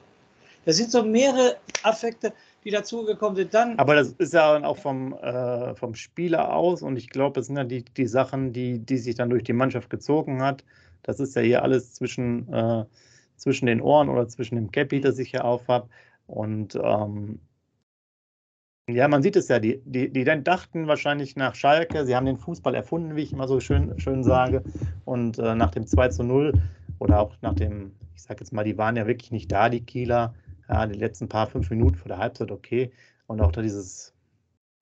das 0.66 0.78
sind 0.78 0.92
so 0.92 1.02
mehrere 1.02 1.58
Affekte, 1.82 2.32
die 2.64 2.70
dazugekommen 2.70 3.36
sind. 3.36 3.52
Dann 3.52 3.80
aber 3.80 3.96
das 3.96 4.10
ist 4.10 4.34
ja 4.34 4.64
auch 4.64 4.78
vom, 4.78 5.14
äh, 5.14 5.74
vom 5.74 5.96
Spieler 5.96 6.54
aus 6.54 6.84
und 6.84 6.98
ich 6.98 7.10
glaube, 7.10 7.40
es 7.40 7.48
sind 7.48 7.58
ja 7.58 7.64
die, 7.64 7.84
die 7.84 8.06
Sachen, 8.06 8.54
die, 8.54 8.78
die 8.78 8.98
sich 8.98 9.16
dann 9.16 9.32
durch 9.32 9.44
die 9.44 9.54
Mannschaft 9.54 9.90
gezogen 9.90 10.44
hat. 10.44 10.64
Das 11.10 11.20
ist 11.20 11.36
ja 11.36 11.42
hier 11.42 11.64
alles 11.64 11.96
zwischen, 11.96 12.54
äh, 12.54 12.86
zwischen 13.36 13.66
den 13.66 13.82
Ohren 13.82 14.10
oder 14.10 14.28
zwischen 14.28 14.56
dem 14.56 14.70
Cappy, 14.70 15.02
das 15.02 15.18
ich 15.18 15.32
hier 15.32 15.44
aufhab. 15.44 15.90
Und 16.28 16.76
ähm, 16.76 17.40
ja, 18.88 19.08
man 19.08 19.24
sieht 19.24 19.36
es 19.36 19.48
ja, 19.48 19.58
die, 19.58 19.82
die, 19.86 20.14
die 20.14 20.24
dann 20.24 20.44
dachten 20.44 20.86
wahrscheinlich 20.86 21.36
nach 21.36 21.56
Schalke, 21.56 22.06
sie 22.06 22.16
haben 22.16 22.28
den 22.28 22.38
Fußball 22.38 22.76
erfunden, 22.76 23.16
wie 23.16 23.24
ich 23.24 23.34
immer 23.34 23.48
so 23.48 23.60
schön, 23.60 24.00
schön 24.00 24.24
sage. 24.24 24.64
Und 25.04 25.40
äh, 25.40 25.56
nach 25.56 25.72
dem 25.72 25.88
2 25.88 26.10
zu 26.10 26.24
0 26.24 26.54
oder 27.00 27.20
auch 27.20 27.36
nach 27.42 27.56
dem, 27.56 27.96
ich 28.14 28.22
sage 28.22 28.42
jetzt 28.42 28.54
mal, 28.54 28.64
die 28.64 28.78
waren 28.78 28.96
ja 28.96 29.08
wirklich 29.08 29.32
nicht 29.32 29.52
da, 29.52 29.70
die 29.70 29.84
Kieler. 29.84 30.36
Ja, 30.68 30.86
die 30.86 31.00
letzten 31.00 31.28
paar 31.28 31.48
fünf 31.48 31.72
Minuten 31.72 31.96
vor 31.96 32.10
der 32.10 32.20
Halbzeit 32.20 32.52
okay. 32.52 32.92
Und 33.26 33.42
auch 33.42 33.52
da 33.52 33.64
dieses, 33.64 34.14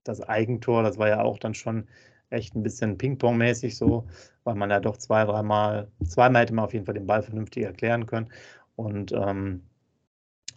das 0.04 0.20
Eigentor, 0.20 0.84
das 0.84 0.98
war 0.98 1.08
ja 1.08 1.22
auch 1.22 1.40
dann 1.40 1.54
schon 1.54 1.88
echt 2.30 2.56
ein 2.56 2.64
bisschen 2.64 2.98
Ping-Pong-mäßig 2.98 3.78
so, 3.78 4.08
weil 4.44 4.56
man 4.56 4.70
ja 4.70 4.80
doch 4.80 4.98
zwei, 4.98 5.26
dreimal, 5.26 5.90
zweimal 6.06 6.42
hätte 6.44 6.54
man 6.54 6.66
auf 6.66 6.74
jeden 6.74 6.86
Fall 6.86 6.96
den 6.96 7.08
Ball 7.08 7.22
vernünftig 7.24 7.64
erklären 7.64 8.06
können. 8.06 8.30
Und 8.76 9.12
ähm, 9.12 9.64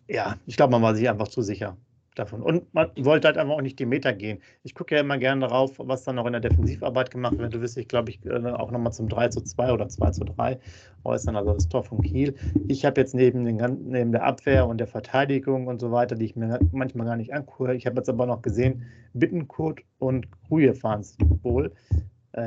ja, 0.09 0.39
ich 0.47 0.57
glaube, 0.57 0.73
man 0.73 0.83
war 0.83 0.95
sich 0.95 1.09
einfach 1.09 1.29
zu 1.29 1.43
sicher. 1.43 1.77
Davon. 2.15 2.43
Und 2.43 2.73
man 2.75 2.91
wollte 2.99 3.29
halt 3.29 3.39
einfach 3.39 3.55
auch 3.55 3.63
nicht 3.63 3.79
die 3.79 3.87
Meter 3.87 4.13
gehen. 4.13 4.41
Ich 4.63 4.75
gucke 4.75 4.95
ja 4.95 5.01
immer 5.01 5.19
gerne 5.19 5.47
darauf, 5.47 5.79
was 5.79 6.05
dann 6.05 6.17
noch 6.17 6.27
in 6.27 6.33
der 6.33 6.41
Defensivarbeit 6.41 7.11
gemacht 7.11 7.39
wird. 7.39 7.55
Du 7.55 7.61
wirst 7.61 7.77
dich, 7.77 7.89
glaube 7.89 8.11
ich, 8.11 8.25
äh, 8.27 8.47
auch 8.51 8.71
nochmal 8.71 8.93
zum 8.93 9.09
3 9.09 9.29
zu 9.29 9.41
2 9.43 9.73
oder 9.73 9.89
2 9.89 10.11
zu 10.11 10.25
3 10.25 10.59
äußern, 11.05 11.37
also 11.37 11.55
das 11.55 11.69
Tor 11.69 11.83
von 11.85 12.03
Kiel. 12.03 12.35
Ich 12.69 12.85
habe 12.85 13.01
jetzt 13.01 13.15
neben, 13.15 13.45
den, 13.45 13.57
neben 13.89 14.13
der 14.13 14.25
Abwehr 14.25 14.67
und 14.67 14.79
der 14.79 14.87
Verteidigung 14.87 15.67
und 15.67 15.81
so 15.81 15.93
weiter, 15.93 16.17
die 16.17 16.27
ich 16.27 16.37
mir 16.37 16.59
manchmal 16.73 17.07
gar 17.07 17.17
nicht 17.17 17.33
angucke, 17.33 17.75
ich 17.75 17.87
habe 17.87 17.97
jetzt 17.97 18.09
aber 18.09 18.27
noch 18.27 18.43
gesehen, 18.43 18.85
Bittenkurt 19.15 19.81
und 19.99 20.27
Ruhe 20.51 20.75
fahren 20.75 21.01
es 21.01 21.17
wohl, 21.43 21.73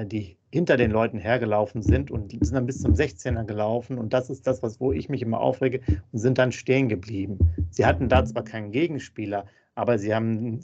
die 0.05 0.37
hinter 0.51 0.77
den 0.77 0.91
Leuten 0.91 1.17
hergelaufen 1.17 1.81
sind 1.81 2.11
und 2.11 2.31
sind 2.31 2.53
dann 2.53 2.65
bis 2.65 2.79
zum 2.79 2.93
16er 2.93 3.43
gelaufen. 3.43 3.97
Und 3.97 4.13
das 4.13 4.29
ist 4.29 4.45
das, 4.47 4.61
was, 4.63 4.79
wo 4.79 4.91
ich 4.91 5.09
mich 5.09 5.21
immer 5.21 5.39
aufrege 5.39 5.81
und 6.11 6.19
sind 6.19 6.37
dann 6.37 6.51
stehen 6.51 6.89
geblieben. 6.89 7.39
Sie 7.71 7.85
hatten 7.85 8.07
da 8.07 8.23
zwar 8.23 8.43
keinen 8.43 8.71
Gegenspieler, 8.71 9.45
aber 9.75 9.97
sie 9.97 10.13
haben 10.13 10.61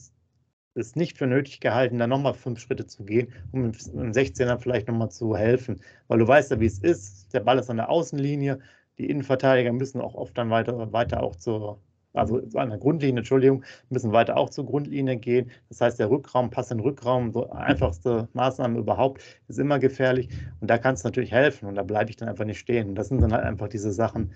es 0.75 0.95
nicht 0.95 1.17
für 1.17 1.27
nötig 1.27 1.59
gehalten, 1.59 1.97
da 1.97 2.07
nochmal 2.07 2.33
fünf 2.33 2.59
Schritte 2.59 2.85
zu 2.85 3.03
gehen, 3.03 3.33
um 3.51 3.65
im 3.65 3.71
16er 3.71 4.57
vielleicht 4.59 4.88
nochmal 4.88 5.09
zu 5.09 5.35
helfen. 5.35 5.81
Weil 6.07 6.19
du 6.19 6.27
weißt 6.27 6.51
ja, 6.51 6.59
wie 6.59 6.67
es 6.67 6.79
ist. 6.79 7.33
Der 7.33 7.41
Ball 7.41 7.59
ist 7.59 7.69
an 7.69 7.77
der 7.77 7.89
Außenlinie. 7.89 8.59
Die 8.99 9.09
Innenverteidiger 9.09 9.73
müssen 9.73 10.01
auch 10.01 10.15
oft 10.15 10.38
dann 10.38 10.49
weiter, 10.49 10.91
weiter 10.93 11.23
auch 11.23 11.35
zur 11.35 11.79
also 12.13 12.42
an 12.56 12.70
der 12.70 12.80
Grundlinie, 12.80 13.20
Entschuldigung, 13.20 13.63
müssen 13.89 14.12
weiter 14.12 14.38
auch 14.38 14.50
zur 14.50 14.66
Grundlinie 14.66 15.18
gehen. 15.18 15.51
Das 15.70 15.82
heißt, 15.82 16.00
der 16.00 16.10
Rückraum, 16.10 16.50
Pass 16.50 16.72
in 16.72 16.80
Rückraum, 16.80 17.32
so 17.32 17.50
einfachste 17.51 18.28
Maßnahme 18.34 18.80
überhaupt, 18.80 19.22
ist 19.48 19.60
immer 19.60 19.80
gefährlich. 19.80 20.30
Und 20.60 20.70
da 20.70 20.78
kann 20.78 20.96
es 20.96 21.04
natürlich 21.04 21.32
helfen 21.32 21.68
und 21.68 21.75
da 21.75 21.84
bleibe 21.84 22.10
ich 22.10 22.18
dann 22.18 22.30
einfach 22.30 22.46
nicht 22.46 22.60
stehen. 22.60 22.89
Und 22.89 22.96
das 22.96 23.10
sind 23.10 23.22
dann 23.22 23.34
halt 23.34 23.44
einfach 23.44 23.68
diese 23.68 23.92
Sachen, 23.92 24.32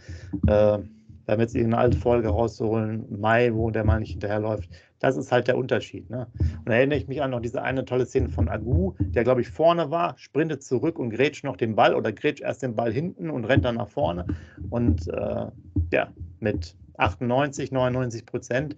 äh, 0.47 0.79
wir 1.25 1.33
haben 1.33 1.39
jetzt 1.39 1.55
eine 1.55 1.77
alte 1.77 1.97
Folge 1.97 2.27
rauszuholen, 2.27 3.05
Mai, 3.09 3.53
wo 3.53 3.71
der 3.71 3.85
mal 3.85 3.99
nicht 3.99 4.11
hinterherläuft. 4.11 4.69
Das 4.99 5.15
ist 5.15 5.31
halt 5.31 5.47
der 5.47 5.57
Unterschied. 5.57 6.09
Ne? 6.09 6.27
Und 6.37 6.67
da 6.67 6.73
erinnere 6.73 6.97
ich 6.97 7.07
mich 7.07 7.21
an 7.21 7.31
noch 7.31 7.39
diese 7.39 7.61
eine 7.61 7.85
tolle 7.85 8.05
Szene 8.05 8.29
von 8.29 8.49
Agu, 8.49 8.93
der, 8.99 9.23
glaube 9.23 9.39
ich, 9.39 9.49
vorne 9.49 9.89
war, 9.89 10.17
sprintet 10.17 10.63
zurück 10.63 10.99
und 10.99 11.11
grätscht 11.11 11.45
noch 11.45 11.55
den 11.55 11.75
Ball 11.75 11.95
oder 11.95 12.11
grätscht 12.11 12.41
erst 12.43 12.61
den 12.61 12.75
Ball 12.75 12.91
hinten 12.91 13.29
und 13.29 13.45
rennt 13.45 13.63
dann 13.63 13.75
nach 13.75 13.87
vorne. 13.87 14.25
Und 14.69 15.07
äh, 15.07 15.45
ja, 15.93 16.11
mit 16.41 16.75
98, 16.97 17.71
99 17.71 18.25
Prozent, 18.25 18.75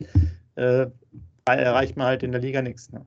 äh, 0.56 0.88
erreicht 1.46 1.98
man 1.98 2.08
halt 2.08 2.24
in 2.24 2.32
der 2.32 2.42
Liga 2.42 2.62
nichts. 2.62 2.92
Ne? 2.92 3.06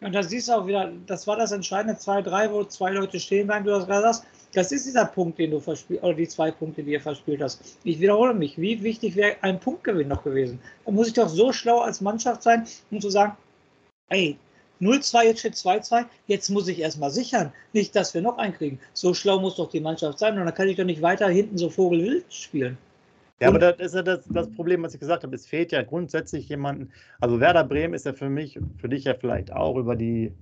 Und 0.00 0.14
da 0.14 0.22
siehst 0.22 0.48
du 0.48 0.52
auch 0.52 0.66
wieder, 0.66 0.92
das 1.06 1.26
war 1.26 1.36
das 1.36 1.52
entscheidende 1.52 1.98
2-3, 1.98 2.50
wo 2.52 2.64
zwei 2.64 2.90
Leute 2.90 3.18
stehen 3.18 3.46
bleiben, 3.46 3.64
du 3.64 3.74
hast 3.74 3.86
gerade 3.86 4.06
gesagt, 4.06 4.26
das 4.52 4.72
ist 4.72 4.86
dieser 4.86 5.06
Punkt, 5.06 5.38
den 5.38 5.50
du 5.50 5.60
verspielt, 5.60 6.02
oder 6.02 6.14
die 6.14 6.28
zwei 6.28 6.50
Punkte, 6.50 6.82
die 6.82 6.92
ihr 6.92 7.00
verspielt 7.00 7.42
hast. 7.42 7.78
Ich 7.84 7.98
wiederhole 8.00 8.34
mich, 8.34 8.58
wie 8.58 8.82
wichtig 8.82 9.16
wäre 9.16 9.36
ein 9.42 9.58
Punktgewinn 9.58 10.08
noch 10.08 10.22
gewesen? 10.22 10.60
Da 10.84 10.92
muss 10.92 11.08
ich 11.08 11.14
doch 11.14 11.28
so 11.28 11.52
schlau 11.52 11.80
als 11.80 12.00
Mannschaft 12.00 12.42
sein, 12.42 12.66
um 12.90 13.00
zu 13.00 13.10
sagen, 13.10 13.36
ey, 14.08 14.38
0-2, 14.80 15.24
jetzt 15.24 15.40
steht 15.40 15.54
2-2, 15.54 16.04
jetzt 16.26 16.50
muss 16.50 16.68
ich 16.68 16.78
erstmal 16.78 17.10
sichern, 17.10 17.52
nicht, 17.72 17.96
dass 17.96 18.12
wir 18.12 18.20
noch 18.20 18.36
einen 18.38 18.54
kriegen. 18.54 18.78
So 18.92 19.14
schlau 19.14 19.40
muss 19.40 19.56
doch 19.56 19.70
die 19.70 19.80
Mannschaft 19.80 20.18
sein 20.18 20.38
und 20.38 20.44
dann 20.44 20.54
kann 20.54 20.68
ich 20.68 20.76
doch 20.76 20.84
nicht 20.84 21.02
weiter 21.02 21.28
hinten 21.28 21.56
so 21.56 21.70
Vogelwild 21.70 22.24
spielen. 22.32 22.76
Ja, 23.40 23.48
aber 23.48 23.58
das 23.58 23.78
ist 23.78 23.94
ja 23.94 24.02
das, 24.02 24.26
das, 24.28 24.50
Problem, 24.50 24.82
was 24.82 24.94
ich 24.94 25.00
gesagt 25.00 25.22
habe. 25.22 25.34
Es 25.34 25.46
fehlt 25.46 25.70
ja 25.70 25.82
grundsätzlich 25.82 26.48
jemanden. 26.48 26.90
Also 27.20 27.38
Werder 27.38 27.64
Bremen 27.64 27.92
ist 27.92 28.06
ja 28.06 28.14
für 28.14 28.30
mich, 28.30 28.58
für 28.78 28.88
dich 28.88 29.04
ja 29.04 29.14
vielleicht 29.14 29.52
auch 29.52 29.76
über 29.76 29.94
die 29.94 30.32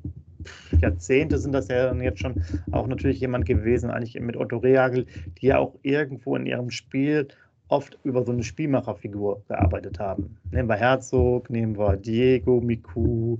Jahrzehnte 0.80 1.38
sind 1.38 1.52
das 1.52 1.68
ja 1.68 1.92
jetzt 1.94 2.20
schon 2.20 2.44
auch 2.70 2.86
natürlich 2.86 3.20
jemand 3.20 3.46
gewesen, 3.46 3.90
eigentlich 3.90 4.18
mit 4.20 4.36
Otto 4.36 4.58
Rehagel, 4.58 5.06
die 5.38 5.46
ja 5.46 5.58
auch 5.58 5.74
irgendwo 5.82 6.36
in 6.36 6.46
ihrem 6.46 6.70
Spiel 6.70 7.28
oft 7.68 7.98
über 8.04 8.22
so 8.24 8.30
eine 8.30 8.44
Spielmacherfigur 8.44 9.42
gearbeitet 9.48 9.98
haben. 9.98 10.36
Nehmen 10.52 10.68
wir 10.68 10.76
Herzog, 10.76 11.48
nehmen 11.50 11.76
wir 11.78 11.96
Diego, 11.96 12.60
Miku, 12.60 13.38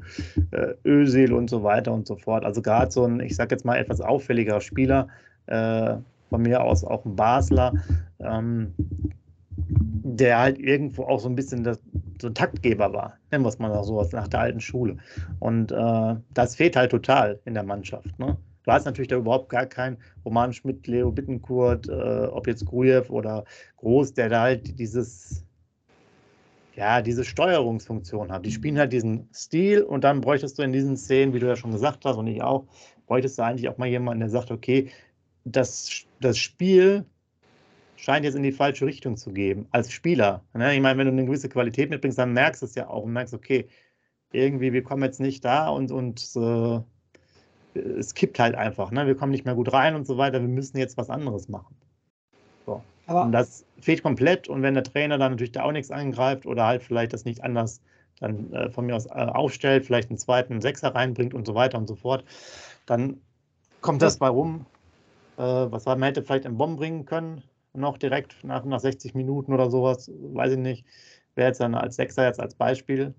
äh, 0.51 0.75
Özil 0.85 1.33
und 1.33 1.51
so 1.51 1.63
weiter 1.63 1.93
und 1.93 2.07
so 2.07 2.17
fort. 2.17 2.45
Also 2.45 2.63
gerade 2.63 2.91
so 2.91 3.05
ein, 3.05 3.21
ich 3.21 3.37
sag 3.37 3.51
jetzt 3.51 3.65
mal, 3.65 3.77
etwas 3.77 4.01
auffälliger 4.01 4.61
Spieler, 4.61 5.09
äh, 5.47 5.97
von 6.31 6.43
mir 6.43 6.63
aus 6.63 6.85
auch 6.85 7.05
ein 7.05 7.15
Basler, 7.15 7.75
ähm, 8.19 8.73
der 9.79 10.39
halt 10.39 10.59
irgendwo 10.59 11.05
auch 11.05 11.21
so 11.21 11.29
ein 11.29 11.35
bisschen 11.35 11.65
das, 11.65 11.81
so 12.21 12.29
ein 12.29 12.35
Taktgeber 12.35 12.93
war, 12.93 13.19
nennen 13.31 13.45
wir 13.45 13.49
es 13.49 13.59
mal 13.59 13.83
so 13.85 14.03
nach 14.13 14.29
der 14.29 14.41
alten 14.41 14.61
Schule. 14.61 14.97
Und 15.41 15.73
äh, 15.73 16.15
das 16.35 16.57
fehlt 16.57 16.77
halt 16.77 16.91
total 16.91 17.41
in 17.45 17.55
der 17.55 17.65
Mannschaft. 17.65 18.19
Ne? 18.19 18.37
Du 18.65 18.73
hast 18.73 18.87
natürlich 18.87 19.09
da 19.09 19.17
überhaupt 19.17 19.51
gar 19.51 19.67
keinen 19.67 19.99
Roman 20.25 20.53
Schmidt, 20.53 20.87
Leo 20.87 21.11
Bittenkurt, 21.11 21.89
äh, 21.89 22.27
ob 22.27 22.47
jetzt 22.47 22.65
Grujew 22.65 23.05
oder 23.11 23.45
Groß, 23.77 24.15
der 24.15 24.29
da 24.31 24.43
halt 24.43 24.79
dieses, 24.79 25.45
ja, 26.75 27.03
diese 27.03 27.25
Steuerungsfunktion 27.25 28.33
hat. 28.33 28.47
Die 28.47 28.53
spielen 28.53 28.79
halt 28.79 28.93
diesen 28.93 29.29
Stil 29.35 29.83
und 29.83 30.05
dann 30.05 30.21
bräuchtest 30.21 30.59
du 30.59 30.63
in 30.63 30.73
diesen 30.73 30.97
Szenen, 30.97 31.35
wie 31.35 31.41
du 31.41 31.47
ja 31.47 31.57
schon 31.57 31.73
gesagt 31.73 32.05
hast 32.05 32.17
und 32.17 32.27
ich 32.27 32.43
auch, 32.43 32.65
bräuchtest 33.07 33.39
du 33.39 33.43
eigentlich 33.43 33.69
auch 33.69 33.77
mal 33.77 33.89
jemanden, 33.89 34.21
der 34.21 34.31
sagt, 34.31 34.51
okay, 34.51 34.91
das, 35.45 36.07
das 36.21 36.39
Spiel 36.39 37.05
scheint 38.05 38.25
jetzt 38.25 38.35
in 38.35 38.43
die 38.43 38.53
falsche 38.53 38.87
Richtung 38.87 39.17
zu 39.17 39.33
gehen, 39.33 39.67
als 39.71 39.91
Spieler. 39.91 40.43
Ne? 40.53 40.75
Ich 40.75 40.81
meine, 40.81 40.99
wenn 40.99 41.07
du 41.07 41.13
eine 41.13 41.25
gewisse 41.25 41.49
Qualität 41.49 41.91
mitbringst, 41.91 42.19
dann 42.19 42.33
merkst 42.33 42.63
du 42.63 42.67
es 42.67 42.75
ja 42.75 42.89
auch 42.89 43.05
und 43.05 43.13
merkst, 43.13 43.35
okay, 43.35 43.67
irgendwie, 44.33 44.73
wir 44.73 44.83
kommen 44.83 45.03
jetzt 45.03 45.21
nicht 45.21 45.45
da 45.45 45.69
und, 45.69 45.91
und 45.91 46.31
äh, 46.37 46.81
es 47.99 48.15
kippt 48.15 48.39
halt 48.39 48.55
einfach. 48.55 48.91
Ne? 48.91 49.07
Wir 49.07 49.17
kommen 49.17 49.33
nicht 49.33 49.45
mehr 49.45 49.55
gut 49.55 49.73
rein 49.73 49.95
und 49.95 50.07
so 50.07 50.19
weiter. 50.19 50.41
Wir 50.41 50.49
müssen 50.49 50.77
jetzt 50.77 50.97
was 50.97 51.09
anderes 51.09 51.49
machen. 51.49 51.77
So. 52.67 52.83
Und 53.07 53.33
das 53.33 53.65
fehlt 53.81 54.03
komplett. 54.03 54.49
Und 54.49 54.63
wenn 54.63 54.75
der 54.75 54.85
Trainer 54.85 55.19
dann 55.19 55.33
natürlich 55.33 55.53
da 55.53 55.65
auch 55.65 55.73
nichts 55.73 55.91
angreift 55.91 56.47
oder 56.47 56.67
halt 56.67 56.83
vielleicht 56.83 57.13
das 57.13 57.25
nicht 57.25 57.43
anders 57.43 57.81
dann 58.21 58.53
äh, 58.53 58.71
von 58.71 58.87
mir 58.87 58.97
aus 58.97 59.07
äh, 59.07 59.11
aufstellt, 59.11 59.87
vielleicht 59.87 60.11
einen 60.11 60.19
zweiten 60.19 60.61
Sechser 60.61 60.95
reinbringt 60.95 61.35
und 61.35 61.47
so 61.47 61.55
weiter 61.55 61.79
und 61.79 61.89
so 61.89 61.97
fort, 61.97 62.25
dann 62.87 63.21
kommt 63.81 64.03
das 64.03 64.19
bei 64.19 64.29
rum. 64.29 64.67
Äh, 65.37 65.43
was 65.43 65.87
war, 65.87 65.97
man 65.97 66.09
hätte 66.09 66.23
vielleicht 66.23 66.47
einen 66.47 66.59
Bomben 66.59 66.77
bringen 66.77 67.07
können, 67.07 67.43
noch 67.75 67.99
direkt 67.99 68.43
nach, 68.45 68.65
nach 68.65 68.81
60 68.81 69.15
Minuten 69.15 69.53
oder 69.53 69.71
sowas, 69.71 70.11
weiß 70.11 70.53
ich 70.53 70.59
nicht. 70.59 70.85
Wäre 71.35 71.49
jetzt 71.49 71.61
dann 71.61 71.75
als 71.75 71.97
Sechser 71.97 72.25
jetzt 72.25 72.41
als 72.41 72.55
Beispiel. 72.55 73.15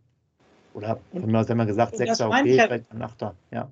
Oder 0.74 1.00
von 1.12 1.32
mir 1.32 1.40
aus, 1.40 1.50
wenn 1.50 1.58
man 1.58 1.68
gesagt, 1.68 1.96
Sechser, 1.96 2.28
okay, 2.28 2.56
ja, 2.56 2.66
vielleicht 2.66 2.92
ein 2.92 3.02
Achter, 3.02 3.36
ja. 3.52 3.72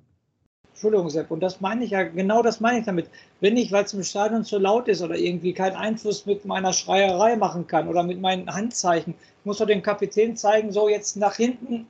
Entschuldigung, 0.74 1.08
Sepp, 1.08 1.30
und 1.30 1.40
das 1.40 1.60
meine 1.60 1.84
ich 1.84 1.90
ja, 1.90 2.02
genau 2.02 2.42
das 2.42 2.58
meine 2.60 2.80
ich 2.80 2.84
damit. 2.84 3.08
Wenn 3.40 3.56
ich, 3.56 3.70
weil 3.70 3.84
es 3.84 3.94
im 3.94 4.02
Stadion 4.02 4.44
zu 4.44 4.58
laut 4.58 4.88
ist 4.88 5.02
oder 5.02 5.14
irgendwie 5.14 5.52
keinen 5.52 5.76
Einfluss 5.76 6.26
mit 6.26 6.44
meiner 6.44 6.72
Schreierei 6.72 7.36
machen 7.36 7.66
kann 7.68 7.88
oder 7.88 8.02
mit 8.02 8.20
meinen 8.20 8.52
Handzeichen, 8.52 9.14
muss 9.44 9.58
doch 9.58 9.66
dem 9.66 9.82
Kapitän 9.82 10.36
zeigen, 10.36 10.72
so 10.72 10.88
jetzt 10.88 11.16
nach 11.16 11.36
hinten 11.36 11.86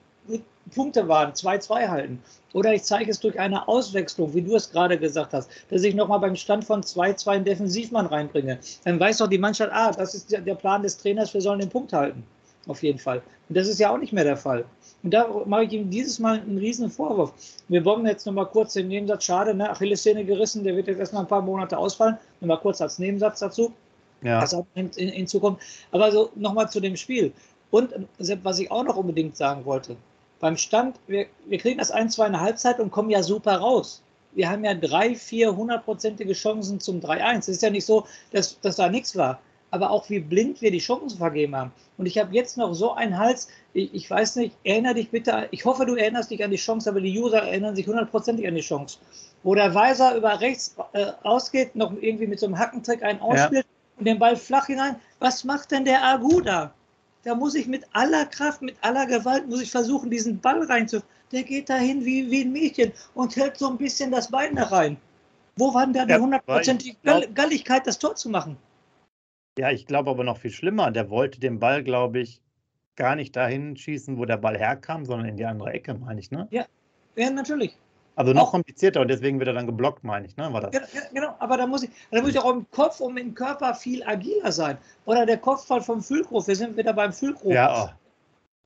Punkte 0.74 1.08
waren, 1.08 1.32
2-2 1.32 1.88
halten. 1.88 2.22
Oder 2.52 2.72
ich 2.72 2.84
zeige 2.84 3.10
es 3.10 3.18
durch 3.18 3.38
eine 3.38 3.66
Auswechslung, 3.66 4.32
wie 4.32 4.42
du 4.42 4.54
es 4.54 4.70
gerade 4.70 4.98
gesagt 4.98 5.32
hast, 5.32 5.50
dass 5.70 5.82
ich 5.82 5.94
nochmal 5.94 6.20
beim 6.20 6.36
Stand 6.36 6.64
von 6.64 6.82
2-2 6.82 7.28
einen 7.28 7.44
Defensivmann 7.44 8.06
reinbringe. 8.06 8.58
Dann 8.84 9.00
weiß 9.00 9.18
doch 9.18 9.28
die 9.28 9.38
Mannschaft, 9.38 9.72
ah, 9.72 9.90
das 9.90 10.14
ist 10.14 10.30
der 10.30 10.54
Plan 10.54 10.82
des 10.82 10.96
Trainers, 10.96 11.34
wir 11.34 11.40
sollen 11.40 11.58
den 11.58 11.68
Punkt 11.68 11.92
halten. 11.92 12.24
Auf 12.66 12.82
jeden 12.82 12.98
Fall. 12.98 13.22
Und 13.48 13.58
das 13.58 13.68
ist 13.68 13.78
ja 13.78 13.90
auch 13.90 13.98
nicht 13.98 14.12
mehr 14.12 14.24
der 14.24 14.36
Fall. 14.36 14.64
Und 15.02 15.12
da 15.12 15.28
mache 15.44 15.64
ich 15.64 15.72
ihm 15.72 15.90
dieses 15.90 16.18
Mal 16.18 16.40
einen 16.40 16.56
riesen 16.56 16.90
Vorwurf. 16.90 17.34
Wir 17.68 17.82
bomben 17.82 18.06
jetzt 18.06 18.24
nochmal 18.24 18.46
kurz 18.46 18.72
den 18.72 18.88
Nebensatz, 18.88 19.24
schade, 19.24 19.54
ne? 19.54 19.68
Achillessehne 19.68 20.24
gerissen, 20.24 20.64
der 20.64 20.74
wird 20.74 20.86
jetzt 20.86 20.98
erstmal 20.98 21.24
ein 21.24 21.28
paar 21.28 21.42
Monate 21.42 21.76
ausfallen. 21.76 22.16
Nochmal 22.40 22.60
kurz 22.60 22.80
als 22.80 22.98
Nebensatz 22.98 23.40
dazu. 23.40 23.74
Ja. 24.22 24.40
Das 24.40 24.54
in, 24.74 24.88
in, 24.96 25.08
in 25.10 25.26
Zukunft. 25.26 25.62
Aber 25.92 26.10
so 26.10 26.30
nochmal 26.36 26.70
zu 26.70 26.80
dem 26.80 26.96
Spiel. 26.96 27.32
Und 27.70 27.90
was 28.42 28.58
ich 28.58 28.70
auch 28.70 28.84
noch 28.84 28.96
unbedingt 28.96 29.36
sagen 29.36 29.64
wollte, 29.66 29.96
beim 30.40 30.56
Stand, 30.56 30.98
wir, 31.06 31.26
wir 31.46 31.58
kriegen 31.58 31.78
das 31.78 31.92
1-2 31.92 32.26
in 32.26 32.32
der 32.32 32.40
Halbzeit 32.40 32.80
und 32.80 32.90
kommen 32.90 33.10
ja 33.10 33.22
super 33.22 33.56
raus. 33.56 34.02
Wir 34.32 34.50
haben 34.50 34.64
ja 34.64 34.74
drei, 34.74 35.14
vier 35.14 35.56
hundertprozentige 35.56 36.32
Chancen 36.32 36.80
zum 36.80 37.00
3-1. 37.00 37.38
Es 37.38 37.48
ist 37.48 37.62
ja 37.62 37.70
nicht 37.70 37.86
so, 37.86 38.06
dass, 38.32 38.60
dass 38.60 38.76
da 38.76 38.88
nichts 38.88 39.16
war. 39.16 39.40
Aber 39.70 39.90
auch 39.90 40.08
wie 40.10 40.20
blind 40.20 40.60
wir 40.60 40.70
die 40.70 40.78
Chancen 40.78 41.18
vergeben 41.18 41.56
haben. 41.56 41.72
Und 41.96 42.06
ich 42.06 42.18
habe 42.18 42.34
jetzt 42.34 42.56
noch 42.56 42.74
so 42.74 42.92
einen 42.94 43.18
Hals, 43.18 43.48
ich, 43.72 43.92
ich, 43.94 44.10
weiß 44.10 44.36
nicht, 44.36 44.56
erinnere 44.64 44.94
dich 44.94 45.10
bitte, 45.10 45.48
ich 45.50 45.64
hoffe, 45.64 45.86
du 45.86 45.94
erinnerst 45.94 46.30
dich 46.30 46.44
an 46.44 46.50
die 46.50 46.56
Chance, 46.56 46.90
aber 46.90 47.00
die 47.00 47.18
User 47.18 47.42
erinnern 47.42 47.74
sich 47.74 47.86
hundertprozentig 47.86 48.46
an 48.46 48.54
die 48.54 48.60
Chance. 48.60 48.98
Wo 49.42 49.54
der 49.54 49.74
Weiser 49.74 50.16
über 50.16 50.40
rechts 50.40 50.76
äh, 50.92 51.12
ausgeht, 51.22 51.76
noch 51.76 51.92
irgendwie 52.00 52.26
mit 52.26 52.40
so 52.40 52.46
einem 52.46 52.58
Hackentrick 52.58 53.02
einen 53.02 53.20
ausspielt 53.20 53.66
ja. 53.66 53.98
und 53.98 54.06
den 54.06 54.18
Ball 54.18 54.36
flach 54.36 54.66
hinein. 54.66 54.96
Was 55.20 55.44
macht 55.44 55.70
denn 55.70 55.84
der 55.84 56.04
Agu 56.04 56.40
da? 56.40 56.72
Da 57.24 57.34
muss 57.34 57.54
ich 57.54 57.66
mit 57.66 57.84
aller 57.92 58.26
Kraft, 58.26 58.62
mit 58.62 58.76
aller 58.82 59.06
Gewalt, 59.06 59.48
muss 59.48 59.62
ich 59.62 59.70
versuchen, 59.70 60.10
diesen 60.10 60.40
Ball 60.40 60.62
reinzu. 60.64 61.00
Der 61.32 61.42
geht 61.42 61.70
dahin 61.70 62.04
wie, 62.04 62.30
wie 62.30 62.42
ein 62.42 62.52
Mädchen 62.52 62.92
und 63.14 63.34
hält 63.36 63.56
so 63.56 63.68
ein 63.68 63.78
bisschen 63.78 64.10
das 64.10 64.30
Bein 64.30 64.54
da 64.54 64.64
rein. 64.64 64.96
Wo 65.56 65.72
war 65.72 65.86
denn 65.86 65.94
da 65.94 66.04
die 66.04 66.20
hundertprozentige 66.20 66.96
Galligkeit, 67.34 67.86
das 67.86 67.98
Tor 67.98 68.14
zu 68.14 68.28
machen? 68.28 68.56
Ja, 69.58 69.70
ich 69.70 69.86
glaube 69.86 70.10
aber 70.10 70.24
noch 70.24 70.38
viel 70.38 70.50
schlimmer. 70.50 70.90
Der 70.90 71.10
wollte 71.10 71.40
den 71.40 71.60
Ball, 71.60 71.82
glaube 71.82 72.18
ich, 72.20 72.40
gar 72.96 73.16
nicht 73.16 73.34
dahin 73.36 73.76
schießen, 73.76 74.18
wo 74.18 74.24
der 74.24 74.36
Ball 74.36 74.58
herkam, 74.58 75.04
sondern 75.04 75.28
in 75.28 75.36
die 75.36 75.44
andere 75.44 75.72
Ecke, 75.72 75.94
meine 75.94 76.20
ich, 76.20 76.30
ne? 76.30 76.46
Ja, 76.50 76.66
ja 77.16 77.30
natürlich. 77.30 77.76
Also 78.16 78.32
noch 78.32 78.52
komplizierter 78.52 79.00
und 79.00 79.08
deswegen 79.08 79.38
wird 79.40 79.48
er 79.48 79.54
dann 79.54 79.66
geblockt, 79.66 80.04
meine 80.04 80.26
ich, 80.26 80.36
ne? 80.36 80.52
War 80.52 80.60
das? 80.60 80.72
Ja, 80.72 81.00
genau, 81.12 81.34
aber 81.40 81.56
da 81.56 81.66
muss 81.66 81.82
ich, 81.82 81.90
da 82.10 82.20
muss 82.20 82.30
ich 82.30 82.38
auch 82.38 82.50
im 82.50 82.64
Kopf 82.70 83.00
und 83.00 83.16
im 83.16 83.34
Körper 83.34 83.74
viel 83.74 84.04
agiler 84.04 84.52
sein. 84.52 84.78
Oder 85.04 85.26
der 85.26 85.38
Kopfball 85.38 85.80
vom 85.80 86.00
Füllkrug, 86.00 86.46
wir 86.46 86.54
sind 86.54 86.76
wieder 86.76 86.92
beim 86.92 87.12
Füllkrug. 87.12 87.52
Ja. 87.52 87.90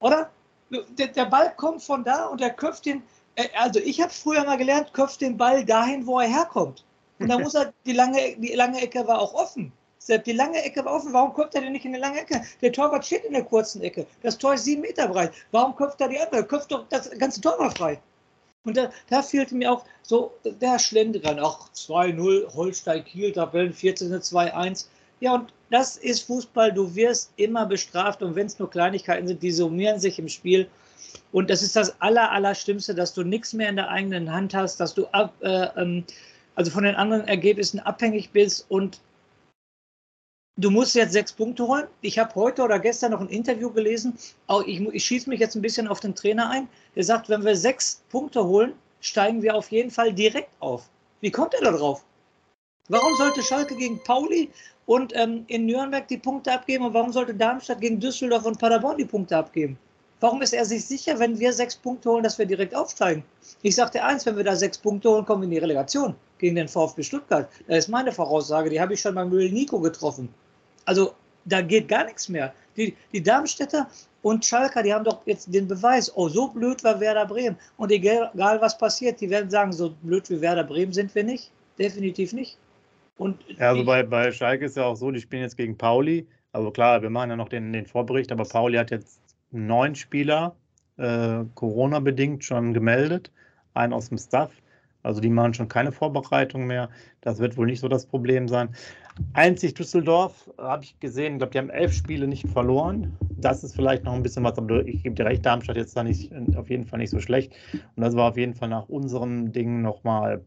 Oh. 0.00 0.06
Oder? 0.06 0.30
der, 0.70 1.08
der 1.08 1.24
Ball 1.24 1.52
kommt 1.56 1.82
von 1.82 2.04
da 2.04 2.26
und 2.26 2.40
er 2.40 2.50
köpft 2.50 2.86
den, 2.86 3.02
äh, 3.36 3.48
also 3.58 3.80
ich 3.80 4.00
habe 4.00 4.12
früher 4.12 4.44
mal 4.44 4.56
gelernt, 4.56 4.92
köpft 4.92 5.20
den 5.20 5.36
Ball 5.36 5.64
dahin, 5.64 6.06
wo 6.06 6.20
er 6.20 6.28
herkommt. 6.28 6.84
Und 7.18 7.28
da 7.28 7.38
muss 7.38 7.54
er, 7.54 7.72
die 7.86 7.92
lange, 7.92 8.36
die 8.36 8.54
lange 8.54 8.80
Ecke 8.80 9.06
war 9.06 9.20
auch 9.20 9.34
offen. 9.34 9.72
Selbst 9.98 10.26
die 10.26 10.32
lange 10.32 10.62
Ecke 10.62 10.84
war 10.84 10.94
offen. 10.94 11.12
Warum 11.12 11.34
köpft 11.34 11.54
er 11.54 11.60
denn 11.60 11.72
nicht 11.72 11.84
in 11.84 11.92
die 11.92 11.98
lange 11.98 12.20
Ecke? 12.20 12.42
Der 12.62 12.72
Torwart 12.72 13.04
steht 13.04 13.24
in 13.24 13.32
der 13.32 13.44
kurzen 13.44 13.82
Ecke. 13.82 14.06
Das 14.22 14.38
Tor 14.38 14.54
ist 14.54 14.64
sieben 14.64 14.82
Meter 14.82 15.08
breit. 15.08 15.32
Warum 15.50 15.74
köpft 15.76 16.00
er 16.00 16.08
die 16.08 16.18
andere? 16.18 16.44
Köpft 16.44 16.70
doch 16.70 16.86
das 16.88 17.10
ganze 17.18 17.40
Tor 17.40 17.58
war 17.58 17.70
frei. 17.72 18.00
Und 18.64 18.76
da, 18.76 18.90
da 19.08 19.22
fehlte 19.22 19.54
mir 19.54 19.72
auch 19.72 19.84
so 20.02 20.34
der 20.44 20.78
Schlendrian. 20.78 21.38
Ach, 21.40 21.70
2-0, 21.72 22.54
Holstein 22.54 23.04
Kiel, 23.04 23.32
Tabellen 23.32 23.72
14, 23.72 24.12
2-1. 24.12 24.86
Ja, 25.20 25.34
und 25.34 25.52
das 25.70 25.96
ist 25.96 26.22
Fußball. 26.22 26.72
Du 26.72 26.94
wirst 26.94 27.32
immer 27.36 27.66
bestraft. 27.66 28.22
Und 28.22 28.34
wenn 28.36 28.46
es 28.46 28.58
nur 28.58 28.70
Kleinigkeiten 28.70 29.26
sind, 29.26 29.42
die 29.42 29.52
summieren 29.52 30.00
sich 30.00 30.18
im 30.18 30.28
Spiel. 30.28 30.68
Und 31.32 31.50
das 31.50 31.62
ist 31.62 31.76
das 31.76 32.00
Aller, 32.00 32.30
Allerschlimmste, 32.30 32.94
dass 32.94 33.14
du 33.14 33.22
nichts 33.22 33.52
mehr 33.52 33.68
in 33.68 33.76
der 33.76 33.88
eigenen 33.88 34.32
Hand 34.32 34.54
hast, 34.54 34.78
dass 34.80 34.94
du 34.94 35.06
ab, 35.06 35.34
äh, 35.40 35.68
ähm, 35.76 36.04
also 36.54 36.70
von 36.70 36.84
den 36.84 36.94
anderen 36.94 37.26
Ergebnissen 37.26 37.80
abhängig 37.80 38.30
bist 38.30 38.66
und 38.68 39.00
du 40.58 40.70
musst 40.70 40.94
jetzt 40.94 41.12
sechs 41.12 41.32
Punkte 41.32 41.66
holen. 41.66 41.86
Ich 42.02 42.18
habe 42.18 42.34
heute 42.34 42.62
oder 42.62 42.78
gestern 42.78 43.12
noch 43.12 43.20
ein 43.20 43.28
Interview 43.28 43.70
gelesen. 43.70 44.18
Ich, 44.66 44.80
ich 44.80 45.04
schieße 45.04 45.30
mich 45.30 45.40
jetzt 45.40 45.54
ein 45.54 45.62
bisschen 45.62 45.88
auf 45.88 46.00
den 46.00 46.14
Trainer 46.14 46.50
ein. 46.50 46.68
Der 46.94 47.04
sagt, 47.04 47.28
wenn 47.28 47.44
wir 47.44 47.56
sechs 47.56 48.02
Punkte 48.10 48.44
holen, 48.44 48.74
steigen 49.00 49.40
wir 49.40 49.54
auf 49.54 49.70
jeden 49.70 49.90
Fall 49.90 50.12
direkt 50.12 50.50
auf. 50.60 50.90
Wie 51.20 51.30
kommt 51.30 51.54
er 51.54 51.62
da 51.62 51.70
drauf? 51.70 52.04
Warum 52.88 53.14
sollte 53.16 53.42
Schalke 53.42 53.76
gegen 53.76 54.02
Pauli 54.02 54.50
und 54.86 55.14
ähm, 55.14 55.44
in 55.46 55.66
Nürnberg 55.66 56.08
die 56.08 56.16
Punkte 56.16 56.52
abgeben 56.52 56.86
und 56.86 56.94
warum 56.94 57.12
sollte 57.12 57.34
Darmstadt 57.34 57.80
gegen 57.80 58.00
Düsseldorf 58.00 58.46
und 58.46 58.58
Paderborn 58.58 58.96
die 58.96 59.04
Punkte 59.04 59.36
abgeben? 59.36 59.78
Warum 60.20 60.42
ist 60.42 60.52
er 60.52 60.64
sich 60.64 60.84
sicher, 60.84 61.18
wenn 61.20 61.38
wir 61.38 61.52
sechs 61.52 61.76
Punkte 61.76 62.10
holen, 62.10 62.24
dass 62.24 62.38
wir 62.38 62.46
direkt 62.46 62.74
aufsteigen? 62.74 63.22
Ich 63.62 63.76
sagte 63.76 64.02
eins, 64.02 64.26
wenn 64.26 64.36
wir 64.36 64.42
da 64.42 64.56
sechs 64.56 64.76
Punkte 64.78 65.10
holen, 65.10 65.24
kommen 65.24 65.42
wir 65.42 65.46
in 65.46 65.52
die 65.52 65.58
Relegation 65.58 66.16
gegen 66.38 66.56
den 66.56 66.66
VfB 66.66 67.04
Stuttgart. 67.04 67.48
Das 67.68 67.78
ist 67.78 67.88
meine 67.88 68.10
Voraussage, 68.10 68.70
die 68.70 68.80
habe 68.80 68.94
ich 68.94 69.00
schon 69.00 69.14
beim 69.14 69.28
Müll 69.28 69.52
Nico 69.52 69.78
getroffen. 69.78 70.28
Also 70.88 71.12
da 71.44 71.60
geht 71.60 71.86
gar 71.86 72.04
nichts 72.04 72.30
mehr. 72.30 72.54
Die, 72.78 72.96
die 73.12 73.22
Darmstädter 73.22 73.88
und 74.22 74.42
Schalker, 74.42 74.82
die 74.82 74.94
haben 74.94 75.04
doch 75.04 75.20
jetzt 75.26 75.52
den 75.52 75.68
Beweis, 75.68 76.10
oh, 76.16 76.30
so 76.30 76.48
blöd 76.48 76.82
war 76.82 76.98
Werder 76.98 77.26
Bremen. 77.26 77.58
Und 77.76 77.92
egal, 77.92 78.30
egal 78.32 78.58
was 78.62 78.78
passiert, 78.78 79.20
die 79.20 79.28
werden 79.28 79.50
sagen, 79.50 79.70
so 79.70 79.90
blöd 80.02 80.30
wie 80.30 80.40
Werder 80.40 80.64
Bremen 80.64 80.94
sind 80.94 81.14
wir 81.14 81.24
nicht. 81.24 81.50
Definitiv 81.78 82.32
nicht. 82.32 82.56
Und 83.18 83.36
ja, 83.48 83.68
also 83.68 83.84
bei, 83.84 84.02
bei 84.02 84.32
Schalke 84.32 84.64
ist 84.64 84.78
ja 84.78 84.84
auch 84.84 84.96
so, 84.96 85.10
die 85.10 85.20
spielen 85.20 85.42
jetzt 85.42 85.58
gegen 85.58 85.76
Pauli. 85.76 86.26
Also 86.52 86.70
klar, 86.70 87.02
wir 87.02 87.10
machen 87.10 87.30
ja 87.30 87.36
noch 87.36 87.50
den, 87.50 87.70
den 87.74 87.84
Vorbericht, 87.84 88.32
aber 88.32 88.44
Pauli 88.44 88.78
hat 88.78 88.90
jetzt 88.90 89.20
neun 89.50 89.94
Spieler 89.94 90.56
äh, 90.96 91.44
Corona-bedingt 91.54 92.44
schon 92.44 92.72
gemeldet, 92.72 93.30
einen 93.74 93.92
aus 93.92 94.08
dem 94.08 94.16
Staff. 94.16 94.50
Also 95.02 95.20
die 95.20 95.30
machen 95.30 95.54
schon 95.54 95.68
keine 95.68 95.92
Vorbereitung 95.92 96.66
mehr. 96.66 96.88
Das 97.20 97.38
wird 97.38 97.56
wohl 97.56 97.66
nicht 97.66 97.80
so 97.80 97.88
das 97.88 98.06
Problem 98.06 98.48
sein. 98.48 98.70
Einzig 99.32 99.74
Düsseldorf 99.74 100.50
habe 100.58 100.84
ich 100.84 100.98
gesehen, 101.00 101.34
ich 101.34 101.38
glaube, 101.38 101.52
die 101.52 101.58
haben 101.58 101.70
elf 101.70 101.92
Spiele 101.92 102.26
nicht 102.26 102.48
verloren. 102.48 103.16
Das 103.36 103.62
ist 103.64 103.74
vielleicht 103.74 104.04
noch 104.04 104.12
ein 104.12 104.22
bisschen 104.22 104.44
was, 104.44 104.58
aber 104.58 104.86
ich 104.86 105.02
gebe 105.02 105.14
dir 105.14 105.26
recht, 105.26 105.44
Darmstadt 105.46 105.76
jetzt 105.76 105.96
da 105.96 106.02
nicht, 106.02 106.32
auf 106.56 106.70
jeden 106.70 106.84
Fall 106.84 106.98
nicht 106.98 107.10
so 107.10 107.20
schlecht. 107.20 107.52
Und 107.72 108.02
das 108.02 108.16
war 108.16 108.30
auf 108.30 108.36
jeden 108.36 108.54
Fall 108.54 108.68
nach 108.68 108.88
unserem 108.88 109.52
Ding 109.52 109.82
nochmal 109.82 110.42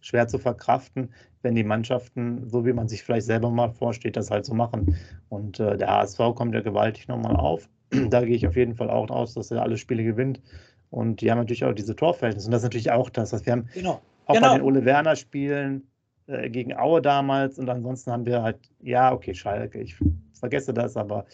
schwer 0.00 0.28
zu 0.28 0.38
verkraften, 0.38 1.12
wenn 1.42 1.54
die 1.54 1.64
Mannschaften, 1.64 2.48
so 2.48 2.64
wie 2.64 2.72
man 2.72 2.88
sich 2.88 3.02
vielleicht 3.02 3.26
selber 3.26 3.50
mal 3.50 3.70
vorsteht, 3.70 4.16
das 4.16 4.30
halt 4.30 4.46
so 4.46 4.54
machen. 4.54 4.96
Und 5.28 5.60
äh, 5.60 5.76
der 5.76 5.88
HSV 5.88 6.18
kommt 6.34 6.54
ja 6.54 6.60
gewaltig 6.60 7.08
nochmal 7.08 7.36
auf 7.36 7.68
da 8.10 8.24
gehe 8.24 8.36
ich 8.36 8.46
auf 8.46 8.56
jeden 8.56 8.74
Fall 8.74 8.90
auch 8.90 9.10
aus, 9.10 9.34
dass 9.34 9.50
er 9.50 9.62
alle 9.62 9.76
Spiele 9.76 10.04
gewinnt. 10.04 10.40
Und 10.90 11.20
die 11.20 11.30
haben 11.30 11.38
natürlich 11.38 11.64
auch 11.64 11.72
diese 11.72 11.94
Torverhältnisse. 11.94 12.48
Und 12.48 12.52
das 12.52 12.62
ist 12.62 12.64
natürlich 12.64 12.90
auch 12.90 13.10
das, 13.10 13.32
was 13.32 13.46
wir 13.46 13.52
haben 13.52 13.68
genau. 13.74 14.00
auch 14.26 14.34
genau. 14.34 14.48
bei 14.48 14.58
den 14.58 14.62
Ole 14.62 14.84
Werner 14.84 15.16
Spielen 15.16 15.86
äh, 16.30 16.48
gegen 16.50 16.76
Aue 16.76 17.02
damals. 17.02 17.58
Und 17.58 17.68
ansonsten 17.68 18.12
haben 18.12 18.26
wir 18.26 18.42
halt, 18.42 18.58
ja, 18.80 19.12
okay, 19.12 19.34
Schalke, 19.34 19.80
ich 19.80 19.96
vergesse 20.38 20.72
das, 20.72 20.96
aber 20.96 21.26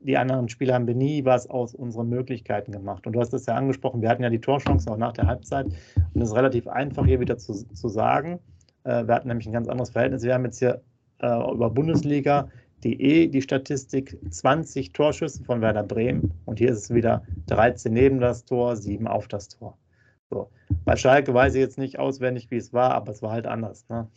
die 0.00 0.16
anderen 0.16 0.48
Spiele 0.48 0.74
haben 0.74 0.86
wir 0.86 0.94
nie 0.94 1.24
was 1.24 1.48
aus 1.48 1.74
unseren 1.74 2.08
Möglichkeiten 2.08 2.72
gemacht. 2.72 3.06
Und 3.06 3.14
du 3.14 3.20
hast 3.20 3.32
es 3.34 3.46
ja 3.46 3.54
angesprochen, 3.54 4.02
wir 4.02 4.08
hatten 4.08 4.22
ja 4.22 4.30
die 4.30 4.40
Torchance 4.40 4.90
auch 4.90 4.96
nach 4.96 5.12
der 5.12 5.26
Halbzeit. 5.26 5.66
Und 5.66 6.20
es 6.20 6.30
ist 6.30 6.36
relativ 6.36 6.66
einfach 6.68 7.04
hier 7.04 7.20
wieder 7.20 7.38
zu, 7.38 7.54
zu 7.54 7.88
sagen. 7.88 8.38
Äh, 8.84 9.06
wir 9.06 9.14
hatten 9.14 9.28
nämlich 9.28 9.46
ein 9.46 9.52
ganz 9.52 9.68
anderes 9.68 9.90
Verhältnis. 9.90 10.22
Wir 10.22 10.34
haben 10.34 10.44
jetzt 10.44 10.58
hier 10.58 10.82
äh, 11.20 11.52
über 11.52 11.70
Bundesliga 11.70 12.48
die 12.84 13.30
die 13.30 13.42
Statistik 13.42 14.18
20 14.28 14.92
Torschüsse 14.92 15.44
von 15.44 15.60
Werder 15.60 15.84
Bremen 15.84 16.32
und 16.44 16.58
hier 16.58 16.70
ist 16.70 16.78
es 16.78 16.94
wieder 16.94 17.22
13 17.46 17.92
neben 17.92 18.18
das 18.18 18.44
Tor, 18.44 18.76
7 18.76 19.06
auf 19.06 19.28
das 19.28 19.48
Tor. 19.48 19.78
So. 20.32 20.48
Bei 20.86 20.96
Schalke 20.96 21.34
weiß 21.34 21.54
ich 21.54 21.60
jetzt 21.60 21.76
nicht 21.76 21.98
auswendig, 21.98 22.50
wie 22.50 22.56
es 22.56 22.72
war, 22.72 22.92
aber 22.92 23.12
es 23.12 23.20
war 23.20 23.32
halt 23.32 23.46
anders. 23.46 23.86
Ne? 23.90 24.08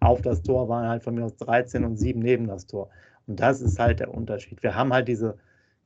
Auf 0.00 0.22
das 0.22 0.42
Tor 0.42 0.70
waren 0.70 0.88
halt 0.88 1.02
von 1.02 1.14
mir 1.14 1.24
aus 1.26 1.36
13 1.36 1.84
und 1.84 1.98
7 1.98 2.18
neben 2.18 2.46
das 2.46 2.66
Tor. 2.66 2.88
Und 3.26 3.38
das 3.40 3.60
ist 3.60 3.78
halt 3.78 4.00
der 4.00 4.12
Unterschied. 4.12 4.62
Wir 4.62 4.74
haben 4.74 4.94
halt 4.94 5.06
diese, 5.06 5.36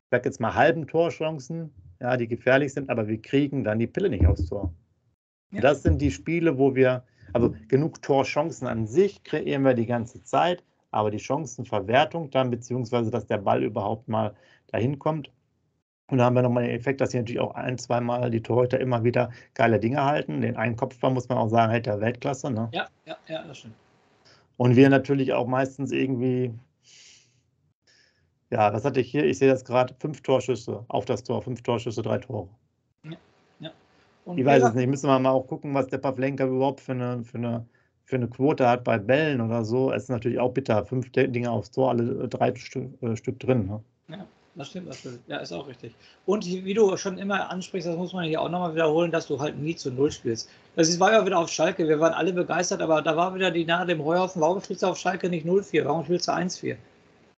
ich 0.04 0.10
sag 0.12 0.24
jetzt 0.24 0.40
mal, 0.40 0.54
halben 0.54 0.86
Torchancen, 0.86 1.72
ja, 2.00 2.16
die 2.16 2.28
gefährlich 2.28 2.72
sind, 2.72 2.88
aber 2.88 3.08
wir 3.08 3.20
kriegen 3.20 3.64
dann 3.64 3.80
die 3.80 3.88
Pille 3.88 4.08
nicht 4.08 4.26
aufs 4.26 4.46
Tor. 4.46 4.72
Ja. 5.50 5.60
Das 5.60 5.82
sind 5.82 6.00
die 6.00 6.12
Spiele, 6.12 6.56
wo 6.56 6.76
wir, 6.76 7.02
also 7.32 7.56
genug 7.66 8.00
Torchancen 8.00 8.68
an 8.68 8.86
sich 8.86 9.24
kreieren 9.24 9.64
wir 9.64 9.74
die 9.74 9.86
ganze 9.86 10.22
Zeit, 10.22 10.62
aber 10.92 11.10
die 11.10 11.18
Chancenverwertung 11.18 12.30
dann, 12.30 12.50
beziehungsweise 12.50 13.10
dass 13.10 13.26
der 13.26 13.38
Ball 13.38 13.64
überhaupt 13.64 14.06
mal 14.06 14.36
dahin 14.68 15.00
kommt. 15.00 15.32
Und 16.10 16.18
da 16.18 16.24
haben 16.24 16.34
wir 16.34 16.42
nochmal 16.42 16.64
den 16.64 16.74
Effekt, 16.74 17.00
dass 17.00 17.12
hier 17.12 17.20
natürlich 17.20 17.40
auch 17.40 17.54
ein, 17.54 17.76
zweimal 17.76 18.30
die 18.30 18.42
Torhüter 18.42 18.80
immer 18.80 19.04
wieder 19.04 19.30
geile 19.54 19.78
Dinge 19.78 20.04
halten. 20.04 20.40
Den 20.40 20.56
einen 20.56 20.74
Kopfball 20.74 21.10
muss 21.10 21.28
man 21.28 21.36
auch 21.36 21.48
sagen, 21.48 21.70
hält 21.70 21.86
der 21.86 22.00
Weltklasse. 22.00 22.50
Ne? 22.50 22.68
Ja, 22.72 22.86
ja, 23.04 23.16
ja, 23.26 23.44
das 23.46 23.58
stimmt. 23.58 23.74
Und 24.56 24.74
wir 24.74 24.88
natürlich 24.88 25.34
auch 25.34 25.46
meistens 25.46 25.92
irgendwie, 25.92 26.52
ja, 28.50 28.72
was 28.72 28.84
hatte 28.84 29.00
ich 29.00 29.10
hier? 29.10 29.24
Ich 29.24 29.38
sehe 29.38 29.50
das 29.50 29.64
gerade, 29.64 29.94
fünf 30.00 30.22
Torschüsse 30.22 30.84
auf 30.88 31.04
das 31.04 31.22
Tor, 31.22 31.42
fünf 31.42 31.62
Torschüsse, 31.62 32.00
drei 32.02 32.18
Tore. 32.18 32.48
Ja, 33.04 33.16
ja. 33.60 33.70
Und 34.24 34.38
ich 34.38 34.44
weiß 34.44 34.62
es 34.64 34.74
nicht, 34.74 34.88
müssen 34.88 35.08
wir 35.08 35.18
mal 35.18 35.30
auch 35.30 35.46
gucken, 35.46 35.74
was 35.74 35.88
der 35.88 35.98
Pavlenka 35.98 36.46
überhaupt 36.46 36.80
für 36.80 36.92
eine, 36.92 37.22
für 37.22 37.38
eine 37.38 37.66
für 38.08 38.16
eine 38.16 38.28
Quote 38.28 38.66
hat 38.66 38.84
bei 38.84 38.96
Bällen 38.96 39.42
oder 39.42 39.66
so, 39.66 39.92
ist 39.92 40.08
natürlich 40.08 40.38
auch 40.38 40.54
bitter. 40.54 40.86
Fünf 40.86 41.12
Dinge 41.12 41.50
aufs 41.50 41.70
Tor, 41.70 41.90
alle 41.90 42.26
drei 42.26 42.54
Stück, 42.54 43.02
äh, 43.02 43.14
Stück 43.16 43.38
drin. 43.38 43.66
Ne? 43.66 43.82
Ja, 44.08 44.26
das 44.58 44.68
stimmt 44.68 44.88
natürlich. 44.88 45.20
Ja, 45.28 45.38
ist 45.38 45.52
auch 45.52 45.68
richtig. 45.68 45.94
Und 46.26 46.44
wie 46.44 46.74
du 46.74 46.96
schon 46.96 47.16
immer 47.16 47.50
ansprichst, 47.50 47.88
das 47.88 47.96
muss 47.96 48.12
man 48.12 48.24
hier 48.24 48.42
auch 48.42 48.50
nochmal 48.50 48.74
wiederholen, 48.74 49.10
dass 49.10 49.28
du 49.28 49.40
halt 49.40 49.56
nie 49.56 49.76
zu 49.76 49.90
Null 49.90 50.10
spielst. 50.10 50.50
Das 50.74 50.98
war 51.00 51.12
ja 51.12 51.24
wieder 51.24 51.38
auf 51.38 51.48
Schalke. 51.48 51.88
Wir 51.88 52.00
waren 52.00 52.12
alle 52.12 52.32
begeistert, 52.32 52.82
aber 52.82 53.00
da 53.00 53.16
war 53.16 53.34
wieder 53.34 53.50
die 53.50 53.64
nahe 53.64 53.86
dem 53.86 54.04
Heuhaufen. 54.04 54.42
Warum 54.42 54.60
spielst 54.60 54.82
du 54.82 54.88
auf 54.88 54.98
Schalke 54.98 55.28
nicht 55.28 55.46
0-4? 55.46 55.84
Warum 55.84 56.04
spielst 56.04 56.28
du 56.28 56.32
1-4? 56.32 56.76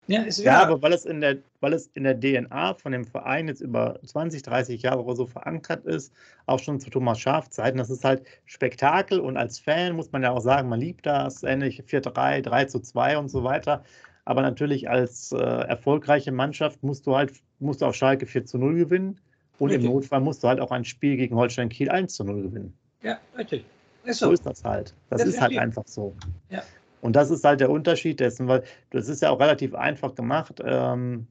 Ja, 0.06 0.24
ja, 0.26 0.62
aber 0.62 0.82
weil 0.82 0.92
es, 0.92 1.04
in 1.04 1.20
der, 1.20 1.36
weil 1.60 1.72
es 1.72 1.88
in 1.94 2.02
der 2.02 2.18
DNA 2.18 2.74
von 2.74 2.90
dem 2.90 3.04
Verein 3.04 3.46
jetzt 3.46 3.60
über 3.60 4.00
20, 4.04 4.42
30 4.42 4.82
Jahre 4.82 5.04
oder 5.04 5.14
so 5.14 5.26
verankert 5.26 5.84
ist, 5.84 6.12
auch 6.46 6.58
schon 6.58 6.80
zu 6.80 6.90
Thomas 6.90 7.20
Schaf-Zeiten, 7.20 7.78
das 7.78 7.90
ist 7.90 8.02
halt 8.02 8.24
Spektakel 8.44 9.20
und 9.20 9.36
als 9.36 9.60
Fan 9.60 9.94
muss 9.94 10.10
man 10.10 10.24
ja 10.24 10.32
auch 10.32 10.40
sagen, 10.40 10.68
man 10.68 10.80
liebt 10.80 11.06
das, 11.06 11.44
ähnlich 11.44 11.84
4-3, 11.84 12.44
3-2 12.44 13.18
und 13.18 13.28
so 13.28 13.44
weiter. 13.44 13.84
Aber 14.24 14.42
natürlich 14.42 14.88
als 14.88 15.32
äh, 15.32 15.38
erfolgreiche 15.38 16.32
Mannschaft 16.32 16.82
musst 16.82 17.06
du 17.06 17.16
halt 17.16 17.32
musst 17.58 17.82
du 17.82 17.86
auf 17.86 17.94
Schalke 17.94 18.26
4 18.26 18.46
zu 18.46 18.58
0 18.58 18.74
gewinnen 18.74 19.20
und 19.58 19.70
richtig. 19.70 19.86
im 19.86 19.92
Notfall 19.92 20.20
musst 20.20 20.42
du 20.42 20.48
halt 20.48 20.60
auch 20.60 20.70
ein 20.70 20.84
Spiel 20.84 21.16
gegen 21.16 21.36
Holstein 21.36 21.68
Kiel 21.68 21.90
1 21.90 22.14
zu 22.14 22.24
0 22.24 22.42
gewinnen. 22.42 22.74
Ja, 23.02 23.18
richtig. 23.36 23.64
Ist 24.04 24.18
so. 24.18 24.26
so 24.26 24.32
ist 24.32 24.46
das 24.46 24.64
halt. 24.64 24.94
Das, 25.10 25.20
das 25.20 25.30
ist 25.30 25.40
halt 25.40 25.56
einfach 25.58 25.86
so. 25.86 26.14
Ja. 26.48 26.62
Und 27.02 27.16
das 27.16 27.30
ist 27.30 27.44
halt 27.44 27.60
der 27.60 27.70
Unterschied 27.70 28.20
dessen, 28.20 28.48
weil 28.48 28.62
das 28.90 29.08
ist 29.08 29.22
ja 29.22 29.30
auch 29.30 29.40
relativ 29.40 29.74
einfach 29.74 30.14
gemacht. 30.14 30.60
Ähm, 30.64 31.26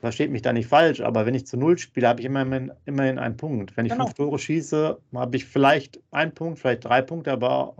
versteht 0.00 0.30
mich 0.30 0.42
da 0.42 0.52
nicht 0.52 0.68
falsch, 0.68 1.00
aber 1.00 1.26
wenn 1.26 1.34
ich 1.34 1.46
zu 1.46 1.56
Null 1.56 1.78
spiele, 1.78 2.08
habe 2.08 2.20
ich 2.20 2.26
immerhin, 2.26 2.72
immerhin 2.84 3.18
einen 3.18 3.36
Punkt. 3.36 3.76
Wenn 3.76 3.86
ich 3.86 3.92
genau. 3.92 4.06
fünf 4.06 4.16
Tore 4.16 4.38
schieße, 4.38 4.98
habe 5.14 5.36
ich 5.36 5.44
vielleicht 5.44 6.00
einen 6.10 6.32
Punkt, 6.32 6.58
vielleicht 6.58 6.84
drei 6.84 7.02
Punkte, 7.02 7.32
aber 7.32 7.74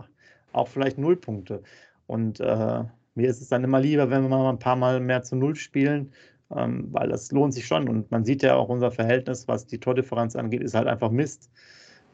auch 0.51 0.67
vielleicht 0.67 0.97
null 0.97 1.15
Punkte. 1.15 1.63
Und 2.07 2.39
äh, 2.39 2.83
mir 3.19 3.29
ist 3.29 3.41
es 3.41 3.49
dann 3.49 3.65
immer 3.65 3.81
lieber, 3.81 4.09
wenn 4.09 4.21
wir 4.21 4.29
mal 4.29 4.49
ein 4.49 4.59
paar 4.59 4.77
Mal 4.77 5.01
mehr 5.01 5.23
zu 5.23 5.35
Null 5.35 5.55
spielen, 5.55 6.13
ähm, 6.55 6.87
weil 6.91 7.09
das 7.09 7.31
lohnt 7.33 7.53
sich 7.53 7.67
schon. 7.67 7.89
Und 7.89 8.09
man 8.11 8.23
sieht 8.23 8.43
ja 8.43 8.55
auch 8.55 8.69
unser 8.69 8.91
Verhältnis, 8.91 9.45
was 9.47 9.67
die 9.67 9.77
Tordifferenz 9.77 10.37
angeht, 10.37 10.63
ist 10.63 10.73
halt 10.73 10.87
einfach 10.87 11.11
Mist. 11.11 11.51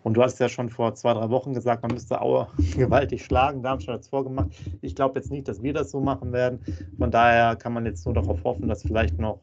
Und 0.01 0.15
du 0.15 0.23
hast 0.23 0.39
ja 0.39 0.49
schon 0.49 0.69
vor 0.69 0.95
zwei, 0.95 1.13
drei 1.13 1.29
Wochen 1.29 1.53
gesagt, 1.53 1.83
man 1.83 1.91
müsste 1.91 2.21
Aue 2.21 2.47
gewaltig 2.75 3.23
schlagen. 3.23 3.61
Darmstadt 3.61 3.93
hat 3.93 4.01
es 4.01 4.07
vorgemacht. 4.07 4.49
Ich 4.81 4.95
glaube 4.95 5.19
jetzt 5.19 5.29
nicht, 5.29 5.47
dass 5.47 5.61
wir 5.61 5.73
das 5.73 5.91
so 5.91 6.01
machen 6.01 6.33
werden. 6.33 6.59
Von 6.97 7.11
daher 7.11 7.55
kann 7.55 7.73
man 7.73 7.85
jetzt 7.85 8.03
nur 8.05 8.15
darauf 8.15 8.43
hoffen, 8.43 8.67
dass 8.67 8.81
vielleicht 8.81 9.19
noch, 9.19 9.39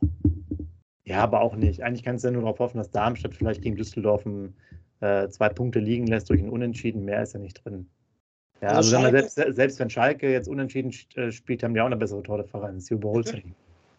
ja, 1.04 1.20
aber 1.20 1.42
auch 1.42 1.54
nicht. 1.54 1.84
Eigentlich 1.84 2.02
kannst 2.02 2.24
du 2.24 2.28
ja 2.28 2.32
nur 2.32 2.42
darauf 2.42 2.58
hoffen, 2.58 2.78
dass 2.78 2.90
Darmstadt 2.90 3.36
vielleicht 3.36 3.62
gegen 3.62 3.76
Düsseldorf 3.76 4.24
äh, 4.98 5.28
zwei 5.28 5.48
Punkte 5.48 5.78
liegen 5.78 6.08
lässt 6.08 6.28
durch 6.28 6.42
ein 6.42 6.50
Unentschieden. 6.50 7.04
Mehr 7.04 7.22
ist 7.22 7.34
ja 7.34 7.38
nicht 7.38 7.64
drin. 7.64 7.88
Ja, 8.62 8.68
also, 8.68 8.96
also 8.96 9.10
selbst, 9.10 9.56
selbst, 9.56 9.78
wenn 9.80 9.90
Schalke 9.90 10.30
jetzt 10.30 10.48
unentschieden 10.48 10.94
äh, 11.16 11.32
spielt, 11.32 11.64
haben 11.64 11.74
die 11.74 11.80
auch 11.80 11.86
eine 11.86 11.96
bessere 11.96 12.22
Tordifferenz. 12.22 12.86
Sie 12.86 12.94
überholt 12.94 13.42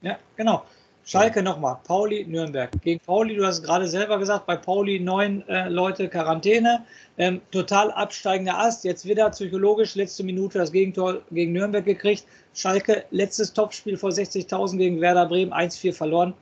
Ja, 0.02 0.18
genau. 0.38 0.64
Schalke 1.06 1.44
nochmal, 1.44 1.80
Pauli, 1.84 2.26
Nürnberg. 2.26 2.72
Gegen 2.82 3.02
Pauli, 3.02 3.36
du 3.36 3.46
hast 3.46 3.62
gerade 3.62 3.86
selber 3.88 4.18
gesagt, 4.18 4.46
bei 4.46 4.56
Pauli 4.56 5.02
neun 5.02 5.46
äh, 5.50 5.68
Leute 5.68 6.08
Quarantäne. 6.08 6.86
Ähm, 7.18 7.42
total 7.52 7.92
absteigender 7.92 8.58
Ast. 8.58 8.86
Jetzt 8.86 9.06
wieder 9.06 9.30
psychologisch, 9.32 9.96
letzte 9.96 10.24
Minute 10.24 10.60
das 10.60 10.72
Gegentor 10.72 11.22
gegen 11.32 11.52
Nürnberg 11.52 11.84
gekriegt. 11.84 12.26
Schalke, 12.54 13.04
letztes 13.12 13.52
Topspiel 13.52 13.98
vor 13.98 14.12
60.000 14.12 14.78
gegen 14.78 15.02
Werder 15.02 15.26
Bremen, 15.26 15.52
1-4 15.52 15.94
verloren. 15.94 16.34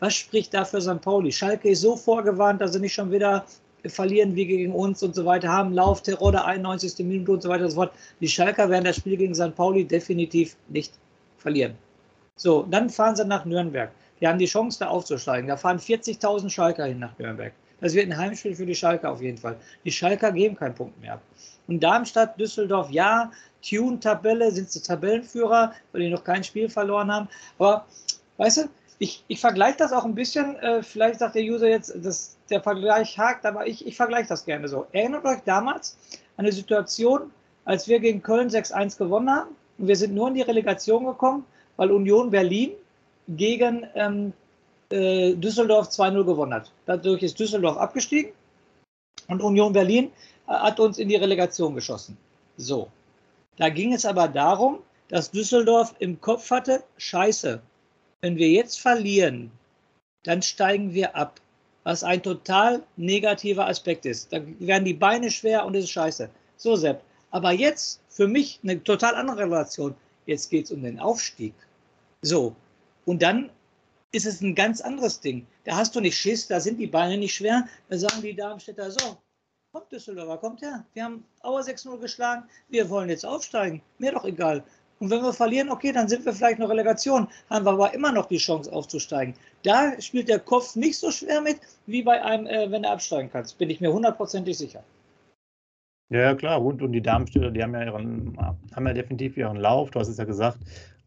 Was 0.00 0.14
spricht 0.14 0.52
da 0.52 0.66
für 0.66 0.82
St. 0.82 1.00
Pauli? 1.00 1.32
Schalke 1.32 1.70
ist 1.70 1.80
so 1.80 1.96
vorgewarnt, 1.96 2.60
dass 2.60 2.74
sie 2.74 2.80
nicht 2.80 2.92
schon 2.92 3.10
wieder 3.10 3.46
verlieren 3.86 4.34
wie 4.34 4.46
gegen 4.46 4.72
uns 4.72 5.02
und 5.02 5.14
so 5.14 5.24
weiter, 5.24 5.48
haben 5.48 5.72
Lauf, 5.72 6.02
Terror 6.02 6.32
der 6.32 6.44
91. 6.44 7.04
Minute 7.06 7.32
und 7.32 7.42
so 7.42 7.48
weiter 7.48 7.64
und 7.64 7.70
so 7.70 7.76
fort. 7.76 7.92
Die 8.20 8.28
Schalker 8.28 8.68
werden 8.68 8.84
das 8.84 8.96
Spiel 8.96 9.16
gegen 9.16 9.34
St. 9.34 9.54
Pauli 9.54 9.84
definitiv 9.84 10.56
nicht 10.68 10.92
verlieren. 11.38 11.74
So, 12.36 12.66
dann 12.70 12.90
fahren 12.90 13.16
sie 13.16 13.24
nach 13.24 13.44
Nürnberg. 13.44 13.90
Die 14.20 14.26
haben 14.26 14.38
die 14.38 14.46
Chance, 14.46 14.78
da 14.80 14.88
aufzusteigen. 14.88 15.48
Da 15.48 15.56
fahren 15.56 15.78
40.000 15.78 16.50
Schalker 16.50 16.84
hin 16.84 16.98
nach 16.98 17.18
Nürnberg. 17.18 17.52
Das 17.80 17.94
wird 17.94 18.06
ein 18.06 18.16
Heimspiel 18.16 18.54
für 18.54 18.66
die 18.66 18.74
Schalker 18.74 19.10
auf 19.10 19.22
jeden 19.22 19.38
Fall. 19.38 19.56
Die 19.84 19.92
Schalker 19.92 20.32
geben 20.32 20.54
keinen 20.56 20.74
Punkt 20.74 21.00
mehr 21.00 21.14
ab. 21.14 21.22
Und 21.66 21.82
Darmstadt, 21.82 22.38
Düsseldorf, 22.38 22.90
ja, 22.90 23.30
Tune-Tabelle, 23.62 24.50
sind 24.52 24.70
sie 24.70 24.82
Tabellenführer, 24.82 25.72
weil 25.92 26.02
die 26.02 26.10
noch 26.10 26.24
kein 26.24 26.44
Spiel 26.44 26.68
verloren 26.68 27.10
haben. 27.10 27.28
Aber, 27.58 27.86
weißt 28.36 28.58
du, 28.58 28.62
ich, 29.00 29.24
ich 29.28 29.40
vergleiche 29.40 29.78
das 29.78 29.92
auch 29.92 30.04
ein 30.04 30.14
bisschen, 30.14 30.56
äh, 30.56 30.82
vielleicht 30.82 31.20
sagt 31.20 31.34
der 31.34 31.42
User 31.42 31.66
jetzt, 31.66 31.92
dass 32.04 32.36
der 32.50 32.62
Vergleich 32.62 33.18
hakt, 33.18 33.46
aber 33.46 33.66
ich, 33.66 33.86
ich 33.86 33.96
vergleiche 33.96 34.28
das 34.28 34.44
gerne 34.44 34.68
so. 34.68 34.86
Erinnert 34.92 35.24
euch 35.24 35.40
damals 35.46 35.96
an 36.36 36.44
eine 36.44 36.52
Situation, 36.52 37.30
als 37.64 37.88
wir 37.88 37.98
gegen 37.98 38.22
Köln 38.22 38.50
6-1 38.50 38.98
gewonnen 38.98 39.30
haben 39.30 39.56
und 39.78 39.88
wir 39.88 39.96
sind 39.96 40.14
nur 40.14 40.28
in 40.28 40.34
die 40.34 40.42
Relegation 40.42 41.06
gekommen, 41.06 41.46
weil 41.78 41.90
Union 41.90 42.30
Berlin 42.30 42.72
gegen 43.26 43.86
ähm, 43.94 44.34
äh, 44.90 45.32
Düsseldorf 45.32 45.88
2-0 45.88 46.24
gewonnen 46.24 46.52
hat. 46.52 46.70
Dadurch 46.84 47.22
ist 47.22 47.40
Düsseldorf 47.40 47.78
abgestiegen 47.78 48.32
und 49.28 49.40
Union 49.40 49.72
Berlin 49.72 50.10
äh, 50.46 50.52
hat 50.52 50.78
uns 50.78 50.98
in 50.98 51.08
die 51.08 51.16
Relegation 51.16 51.74
geschossen. 51.74 52.18
So. 52.58 52.88
Da 53.56 53.70
ging 53.70 53.94
es 53.94 54.04
aber 54.04 54.28
darum, 54.28 54.80
dass 55.08 55.30
Düsseldorf 55.30 55.94
im 56.00 56.20
Kopf 56.20 56.50
hatte, 56.50 56.82
scheiße, 56.98 57.62
wenn 58.20 58.36
wir 58.36 58.48
jetzt 58.48 58.80
verlieren, 58.80 59.50
dann 60.24 60.42
steigen 60.42 60.92
wir 60.92 61.16
ab. 61.16 61.40
Was 61.84 62.04
ein 62.04 62.22
total 62.22 62.82
negativer 62.96 63.66
Aspekt 63.66 64.04
ist. 64.04 64.32
Da 64.32 64.42
werden 64.58 64.84
die 64.84 64.94
Beine 64.94 65.30
schwer 65.30 65.64
und 65.64 65.74
es 65.74 65.84
ist 65.84 65.90
scheiße. 65.90 66.28
So, 66.56 66.76
Sepp. 66.76 67.02
Aber 67.30 67.52
jetzt 67.52 68.02
für 68.10 68.28
mich 68.28 68.60
eine 68.62 68.82
total 68.84 69.14
andere 69.14 69.38
Relation. 69.38 69.94
Jetzt 70.26 70.50
geht 70.50 70.66
es 70.66 70.72
um 70.72 70.82
den 70.82 71.00
Aufstieg. 71.00 71.54
So, 72.20 72.54
und 73.06 73.22
dann 73.22 73.50
ist 74.12 74.26
es 74.26 74.42
ein 74.42 74.54
ganz 74.54 74.80
anderes 74.80 75.20
Ding. 75.20 75.46
Da 75.64 75.76
hast 75.76 75.94
du 75.94 76.00
nicht 76.00 76.18
Schiss, 76.18 76.46
da 76.48 76.60
sind 76.60 76.78
die 76.78 76.86
Beine 76.86 77.16
nicht 77.16 77.34
schwer. 77.34 77.66
Da 77.88 77.96
sagen 77.96 78.20
die 78.20 78.34
Darmstädter 78.34 78.90
so, 78.90 79.16
kommt 79.72 79.90
Düsseldorfer, 79.90 80.36
kommt 80.36 80.60
her. 80.60 80.84
Wir 80.92 81.04
haben 81.04 81.24
Auer 81.42 81.62
6-0 81.62 81.98
geschlagen, 81.98 82.44
wir 82.68 82.90
wollen 82.90 83.08
jetzt 83.08 83.24
aufsteigen. 83.24 83.80
Mir 83.98 84.12
doch 84.12 84.24
egal. 84.24 84.64
Und 85.00 85.08
wenn 85.10 85.22
wir 85.22 85.32
verlieren, 85.32 85.70
okay, 85.70 85.92
dann 85.92 86.08
sind 86.08 86.26
wir 86.26 86.32
vielleicht 86.34 86.58
noch 86.58 86.68
Relegation, 86.68 87.26
haben 87.48 87.64
wir 87.64 87.72
aber 87.72 87.94
immer 87.94 88.12
noch 88.12 88.26
die 88.26 88.36
Chance 88.36 88.70
aufzusteigen. 88.70 89.34
Da 89.62 89.98
spielt 89.98 90.28
der 90.28 90.38
Kopf 90.38 90.76
nicht 90.76 90.98
so 90.98 91.10
schwer 91.10 91.40
mit, 91.40 91.58
wie 91.86 92.02
bei 92.02 92.22
einem, 92.22 92.46
äh, 92.46 92.70
wenn 92.70 92.82
du 92.82 92.90
absteigen 92.90 93.30
kannst. 93.32 93.56
Bin 93.56 93.70
ich 93.70 93.80
mir 93.80 93.90
hundertprozentig 93.90 94.58
sicher. 94.58 94.82
Ja, 96.10 96.34
klar, 96.34 96.62
und, 96.62 96.82
und 96.82 96.92
die 96.92 97.00
Darmstädter, 97.00 97.50
die 97.50 97.62
haben 97.62 97.72
ja, 97.72 97.84
ihren, 97.84 98.36
haben 98.74 98.86
ja 98.86 98.92
definitiv 98.92 99.38
ihren 99.38 99.56
Lauf. 99.56 99.90
Du 99.90 100.00
hast 100.00 100.08
es 100.08 100.18
ja 100.18 100.24
gesagt, 100.24 100.58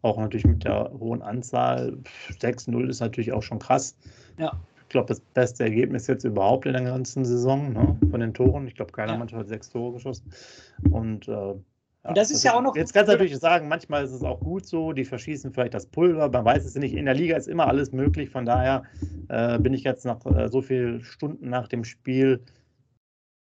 auch 0.02 0.18
natürlich 0.18 0.46
mit 0.46 0.64
der 0.64 0.92
hohen 1.00 1.22
Anzahl. 1.22 1.98
6-0 2.42 2.90
ist 2.90 3.00
natürlich 3.00 3.32
auch 3.32 3.44
schon 3.44 3.60
krass. 3.60 3.96
Ja. 4.40 4.54
Ich 4.82 4.90
glaube, 4.90 5.08
das 5.08 5.20
beste 5.20 5.66
Ergebnis 5.66 6.08
jetzt 6.08 6.24
überhaupt 6.24 6.66
in 6.66 6.74
der 6.74 6.84
ganzen 6.84 7.26
Saison 7.26 7.74
ne, 7.74 7.98
von 8.10 8.20
den 8.20 8.34
Toren. 8.34 8.68
Ich 8.68 8.76
glaube, 8.76 8.92
keiner 8.92 9.14
ja. 9.14 9.18
Mannschaft 9.20 9.42
hat 9.42 9.50
sechs 9.50 9.70
Tore 9.70 9.94
geschossen. 9.94 10.32
Und, 10.90 11.28
äh, 11.28 11.54
ja, 12.04 12.10
und 12.10 12.18
das 12.18 12.30
ist 12.30 12.38
also, 12.38 12.48
ja 12.48 12.54
auch 12.56 12.62
noch. 12.62 12.76
Jetzt 12.76 12.94
kannst 12.94 13.08
du 13.08 13.14
natürlich 13.14 13.38
sagen, 13.38 13.68
manchmal 13.68 14.04
ist 14.04 14.12
es 14.12 14.24
auch 14.24 14.40
gut 14.40 14.66
so, 14.66 14.92
die 14.92 15.06
verschießen 15.06 15.54
vielleicht 15.54 15.74
das 15.74 15.86
Pulver, 15.86 16.30
man 16.30 16.44
weiß 16.44 16.66
es 16.66 16.76
nicht. 16.76 16.94
In 16.94 17.06
der 17.06 17.14
Liga 17.14 17.38
ist 17.38 17.48
immer 17.48 17.68
alles 17.68 17.92
möglich, 17.92 18.30
von 18.30 18.46
daher 18.46 18.84
äh, 19.30 19.58
bin 19.60 19.74
ich 19.74 19.84
jetzt 19.84 20.06
nach 20.06 20.26
äh, 20.26 20.50
so 20.50 20.62
vielen 20.62 21.04
Stunden 21.04 21.50
nach 21.50 21.68
dem 21.68 21.84
Spiel, 21.84 22.44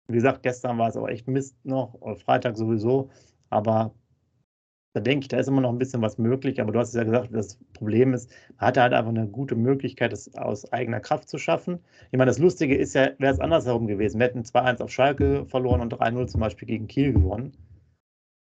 wie 0.08 0.14
gesagt, 0.14 0.42
gestern 0.42 0.76
war 0.76 0.88
es 0.88 0.96
aber 0.96 1.10
echt 1.10 1.26
Mist 1.26 1.56
noch, 1.64 1.96
Freitag 2.18 2.56
sowieso, 2.56 3.10
aber 3.48 3.94
da 4.92 5.00
denke 5.00 5.24
ich, 5.24 5.28
da 5.28 5.38
ist 5.38 5.46
immer 5.46 5.60
noch 5.60 5.70
ein 5.70 5.78
bisschen 5.78 6.02
was 6.02 6.18
möglich, 6.18 6.60
aber 6.60 6.72
du 6.72 6.80
hast 6.80 6.88
es 6.88 6.94
ja 6.94 7.04
gesagt, 7.04 7.28
das 7.32 7.58
Problem 7.74 8.12
ist, 8.12 8.28
man 8.58 8.66
hatte 8.66 8.82
halt 8.82 8.92
einfach 8.92 9.10
eine 9.10 9.28
gute 9.28 9.54
Möglichkeit, 9.54 10.12
das 10.12 10.34
aus 10.34 10.70
eigener 10.72 10.98
Kraft 10.98 11.28
zu 11.28 11.38
schaffen. 11.38 11.78
Ich 12.10 12.18
meine, 12.18 12.28
das 12.28 12.40
Lustige 12.40 12.76
ist 12.76 12.94
ja, 12.94 13.10
wäre 13.18 13.32
es 13.32 13.38
andersherum 13.38 13.86
gewesen. 13.86 14.18
Wir 14.18 14.26
hätten 14.26 14.42
2-1 14.42 14.82
auf 14.82 14.90
Schalke 14.90 15.46
verloren 15.46 15.80
und 15.80 15.94
3-0 15.94 16.26
zum 16.26 16.40
Beispiel 16.40 16.66
gegen 16.66 16.88
Kiel 16.88 17.12
gewonnen. 17.12 17.52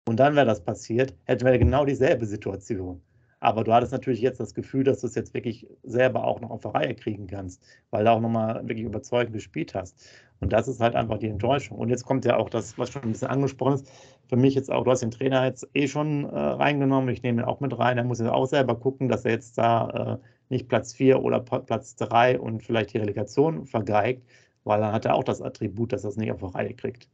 Und 0.08 0.20
dann 0.20 0.36
wäre 0.36 0.46
das 0.46 0.64
passiert, 0.64 1.16
hätten 1.26 1.46
wir 1.46 1.58
genau 1.58 1.84
dieselbe 1.84 2.28
Situation. 2.28 3.02
Aber 3.40 3.64
du 3.64 3.74
hattest 3.74 3.92
natürlich 3.92 4.22
jetzt 4.22 4.40
das 4.40 4.54
Gefühl, 4.54 4.84
dass 4.84 5.02
du 5.02 5.08
es 5.08 5.16
jetzt 5.16 5.34
wirklich 5.34 5.68
selber 5.84 6.24
auch 6.26 6.42
noch 6.42 6.52
auf 6.52 6.62
der 6.62 6.76
Reihe 6.76 6.96
kriegen 6.96 7.28
kannst, 7.28 7.64
weil 7.90 8.04
du 8.04 8.12
auch 8.12 8.20
nochmal 8.20 8.68
wirklich 8.68 8.86
überzeugend 8.86 9.34
gespielt 9.34 9.74
hast. 9.76 10.08
Und 10.40 10.54
das 10.54 10.68
ist 10.68 10.80
halt 10.80 10.96
einfach 10.96 11.18
die 11.18 11.28
Enttäuschung. 11.28 11.78
Und 11.78 11.90
jetzt 11.90 12.06
kommt 12.06 12.26
ja 12.26 12.38
auch 12.38 12.50
das, 12.50 12.78
was 12.78 12.92
schon 12.92 13.04
ein 13.04 13.12
bisschen 13.12 13.30
angesprochen 13.30 13.76
ist. 13.76 13.92
Für 14.28 14.36
mich 14.36 14.56
jetzt 14.56 14.72
auch, 14.72 14.84
du 14.84 14.92
hast 14.92 15.02
den 15.02 15.12
Trainer 15.12 15.46
jetzt 15.46 15.68
eh 15.74 15.88
schon 15.88 16.26
äh, 16.26 16.38
reingenommen. 16.38 17.10
Ich 17.10 17.24
nehme 17.24 17.42
ihn 17.42 17.46
auch 17.46 17.60
mit 17.60 17.78
rein. 17.78 17.98
Er 17.98 18.04
muss 18.04 18.20
jetzt 18.20 18.30
auch 18.30 18.46
selber 18.46 18.80
gucken, 18.80 19.10
dass 19.10 19.26
er 19.26 19.32
jetzt 19.32 19.58
da 19.58 20.20
äh, 20.22 20.28
nicht 20.50 20.68
Platz 20.68 20.94
4 20.94 21.22
oder 21.22 21.40
Platz 21.40 21.96
3 21.96 22.40
und 22.40 22.64
vielleicht 22.64 22.94
die 22.94 23.00
Relegation 23.00 23.66
vergeigt, 23.66 24.24
weil 24.64 24.82
dann 24.82 24.94
hat 24.94 25.06
er 25.06 25.16
auch 25.16 25.24
das 25.24 25.42
Attribut, 25.42 25.94
dass 25.94 26.04
er 26.04 26.12
es 26.12 26.18
nicht 26.18 26.32
auf 26.32 26.40
der 26.40 26.56
Reihe 26.56 26.74
kriegt. 26.76 27.10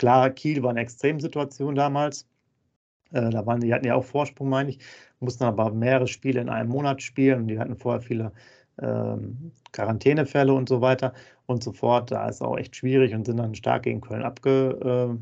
Klar, 0.00 0.30
Kiel 0.30 0.62
war 0.62 0.70
eine 0.70 0.80
Extremsituation 0.80 1.74
damals. 1.74 2.26
Äh, 3.12 3.28
da 3.28 3.44
waren 3.44 3.60
die 3.60 3.74
hatten 3.74 3.84
ja 3.84 3.96
auch 3.96 4.04
Vorsprung, 4.04 4.48
meine 4.48 4.70
ich, 4.70 4.78
mussten 5.18 5.44
aber 5.44 5.70
mehrere 5.72 6.06
Spiele 6.06 6.40
in 6.40 6.48
einem 6.48 6.70
Monat 6.70 7.02
spielen 7.02 7.42
und 7.42 7.48
die 7.48 7.58
hatten 7.58 7.76
vorher 7.76 8.00
viele 8.00 8.32
ähm, 8.80 9.52
Quarantänefälle 9.72 10.54
und 10.54 10.70
so 10.70 10.80
weiter 10.80 11.12
und 11.44 11.62
so 11.62 11.72
fort. 11.72 12.10
Da 12.10 12.30
ist 12.30 12.40
auch 12.40 12.56
echt 12.56 12.76
schwierig 12.76 13.12
und 13.12 13.26
sind 13.26 13.36
dann 13.36 13.54
stark 13.54 13.82
gegen 13.82 14.00
Köln 14.00 14.22
abgekackt 14.22 15.20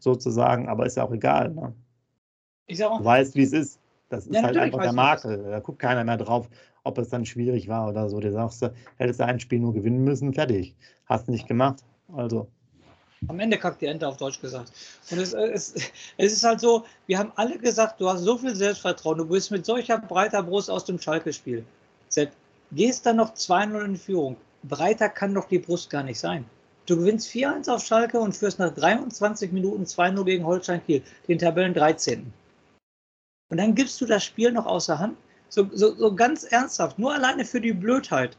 sozusagen, 0.00 0.68
aber 0.68 0.86
ist 0.86 0.96
ja 0.96 1.04
auch 1.04 1.12
egal. 1.12 1.52
Ne? 1.52 1.72
Ich 2.66 2.78
sag 2.78 2.90
auch, 2.90 2.98
du 2.98 3.04
weißt, 3.04 3.36
wie 3.36 3.44
es 3.44 3.52
ist. 3.52 3.78
Das 4.08 4.26
ist 4.26 4.34
ja, 4.34 4.42
halt 4.42 4.56
einfach 4.56 4.82
der 4.82 4.92
Makel. 4.92 5.44
Da 5.44 5.60
guckt 5.60 5.78
keiner 5.78 6.02
mehr 6.02 6.16
drauf, 6.16 6.50
ob 6.82 6.98
es 6.98 7.08
dann 7.08 7.24
schwierig 7.24 7.68
war 7.68 7.88
oder 7.88 8.08
so. 8.08 8.18
Du 8.18 8.32
sagst, 8.32 8.68
hättest 8.96 9.20
du 9.20 9.26
ein 9.26 9.38
Spiel 9.38 9.60
nur 9.60 9.74
gewinnen 9.74 10.02
müssen, 10.02 10.34
fertig. 10.34 10.74
Hast 11.06 11.28
du 11.28 11.30
nicht 11.30 11.46
gemacht. 11.46 11.84
Also. 12.12 12.48
Am 13.28 13.38
Ende 13.38 13.58
kackt 13.58 13.82
die 13.82 13.86
Ente 13.86 14.08
auf 14.08 14.16
Deutsch 14.16 14.40
gesagt. 14.40 14.72
Und 15.10 15.18
es, 15.18 15.34
es, 15.34 15.74
es, 16.16 16.32
ist 16.32 16.44
halt 16.44 16.60
so, 16.60 16.84
wir 17.06 17.18
haben 17.18 17.32
alle 17.36 17.58
gesagt, 17.58 18.00
du 18.00 18.08
hast 18.08 18.22
so 18.22 18.38
viel 18.38 18.56
Selbstvertrauen, 18.56 19.18
du 19.18 19.26
bist 19.26 19.50
mit 19.50 19.66
solcher 19.66 19.98
breiter 19.98 20.42
Brust 20.42 20.70
aus 20.70 20.84
dem 20.84 20.98
Schalke-Spiel. 20.98 21.64
Gehst 22.72 23.04
dann 23.04 23.16
noch 23.16 23.34
2-0 23.34 23.84
in 23.84 23.96
Führung. 23.96 24.36
Breiter 24.62 25.08
kann 25.08 25.34
doch 25.34 25.48
die 25.48 25.58
Brust 25.58 25.90
gar 25.90 26.02
nicht 26.02 26.18
sein. 26.18 26.44
Du 26.86 26.96
gewinnst 26.96 27.28
4-1 27.30 27.70
auf 27.70 27.84
Schalke 27.84 28.18
und 28.18 28.36
führst 28.36 28.58
nach 28.58 28.74
23 28.74 29.52
Minuten 29.52 29.84
2-0 29.84 30.24
gegen 30.24 30.44
Holstein 30.44 30.84
Kiel, 30.84 31.02
den 31.28 31.38
Tabellen 31.38 31.74
13. 31.74 32.32
Und 33.50 33.56
dann 33.56 33.74
gibst 33.74 34.00
du 34.00 34.06
das 34.06 34.24
Spiel 34.24 34.52
noch 34.52 34.66
außer 34.66 34.98
Hand. 34.98 35.16
So, 35.48 35.68
so, 35.72 35.94
so 35.96 36.14
ganz 36.14 36.44
ernsthaft, 36.44 36.98
nur 36.98 37.12
alleine 37.12 37.44
für 37.44 37.60
die 37.60 37.72
Blödheit 37.72 38.36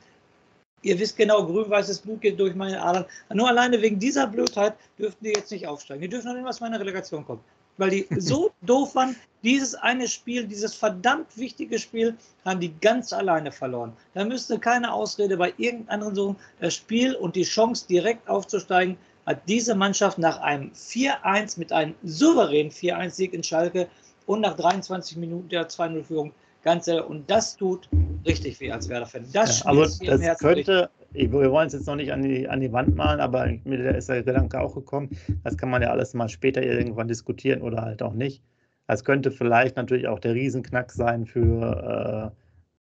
ihr 0.82 1.00
wisst 1.00 1.17
genau, 1.17 1.46
grün-weißes 1.46 2.00
Blut 2.00 2.22
geht 2.22 2.39
durch 2.39 2.56
meine 2.56 2.82
Adern. 2.82 3.06
Nur 3.34 3.48
alleine 3.48 3.82
wegen 3.82 4.00
dieser 4.00 4.28
Blödheit 4.28 4.76
dürften 4.98 5.26
die 5.26 5.32
jetzt 5.32 5.52
nicht 5.52 5.67
aufsteigen. 5.67 6.02
Die 6.02 6.10
dürfen 6.10 6.34
noch 6.34 6.41
nicht 6.41 6.54
zu 6.54 6.63
meiner 6.63 6.80
Relegation 6.80 7.26
kommen. 7.26 7.41
Weil 7.78 7.89
die 7.91 8.08
so 8.17 8.52
doof 8.62 8.96
waren, 8.96 9.15
dieses 9.44 9.76
eine 9.76 10.08
Spiel, 10.08 10.46
dieses 10.46 10.74
verdammt 10.74 11.38
wichtige 11.38 11.80
Spiel, 11.80 12.15
haben 12.46 12.60
die 12.60 12.74
ganz 12.80 13.13
alleine 13.13 13.52
verloren. 13.52 13.94
Da 14.13 14.24
müsste 14.24 14.60
keine 14.60 14.91
Ausrede 14.91 15.38
bei 15.38 15.54
irgendeinem 15.58 15.89
anderen 15.89 16.15
suchen. 16.15 16.36
Das 16.60 16.76
Spiel 16.76 17.15
und 17.15 17.36
die 17.36 17.44
Chance, 17.44 17.88
direkt 17.88 18.28
aufzusteigen, 18.28 18.98
hat 19.26 19.48
diese 19.48 19.76
Mannschaft 19.76 20.17
nach 20.17 20.41
einem 20.41 20.72
4-1 20.72 21.60
mit 21.60 21.72
einem 21.72 21.96
souveränen 22.04 22.72
4-1-Sieg 22.72 23.34
in 23.34 23.44
Schalke 23.44 23.88
und 24.26 24.41
nach 24.41 24.56
23 24.56 25.17
Minuten 25.17 25.50
der 25.50 25.70
2-0-Führung 25.70 26.34
Ganze, 26.63 27.04
und 27.04 27.30
das 27.30 27.58
tut 27.58 27.89
richtig 28.26 28.60
weh 28.60 28.71
als 28.71 28.88
Werder-Fan. 28.88 29.26
Das, 29.34 29.60
ja, 29.62 29.65
also 29.65 30.06
das 30.06 30.39
könnte, 30.39 30.89
ich, 31.13 31.32
wir 31.32 31.52
wollen 31.52 31.67
es 31.67 31.74
jetzt 31.74 31.88
noch 31.88 31.95
nicht 31.95 32.12
an 32.12 32.21
die, 32.21 32.47
an 32.47 32.60
die 32.60 32.71
Wand 32.71 32.95
malen, 32.95 33.19
aber 33.19 33.47
mir 33.63 33.95
ist 33.95 34.10
der 34.10 34.24
Gedanke 34.24 34.60
auch 34.60 34.76
gekommen, 34.76 35.10
das 35.43 35.58
kann 35.58 35.69
man 35.69 35.82
ja 35.82 35.89
alles 35.89 36.13
mal 36.13 36.30
später 36.30 36.62
irgendwann 36.62 37.08
diskutieren 37.08 37.62
oder 37.62 37.82
halt 37.82 38.04
auch 38.04 38.13
nicht. 38.13 38.43
Das 38.88 39.04
könnte 39.04 39.32
vielleicht 39.32 39.78
natürlich 39.78 40.08
auch 40.08 40.19
der 40.19 40.34
Riesenknack 40.34 40.91
sein 40.91 41.26
für 41.26 42.34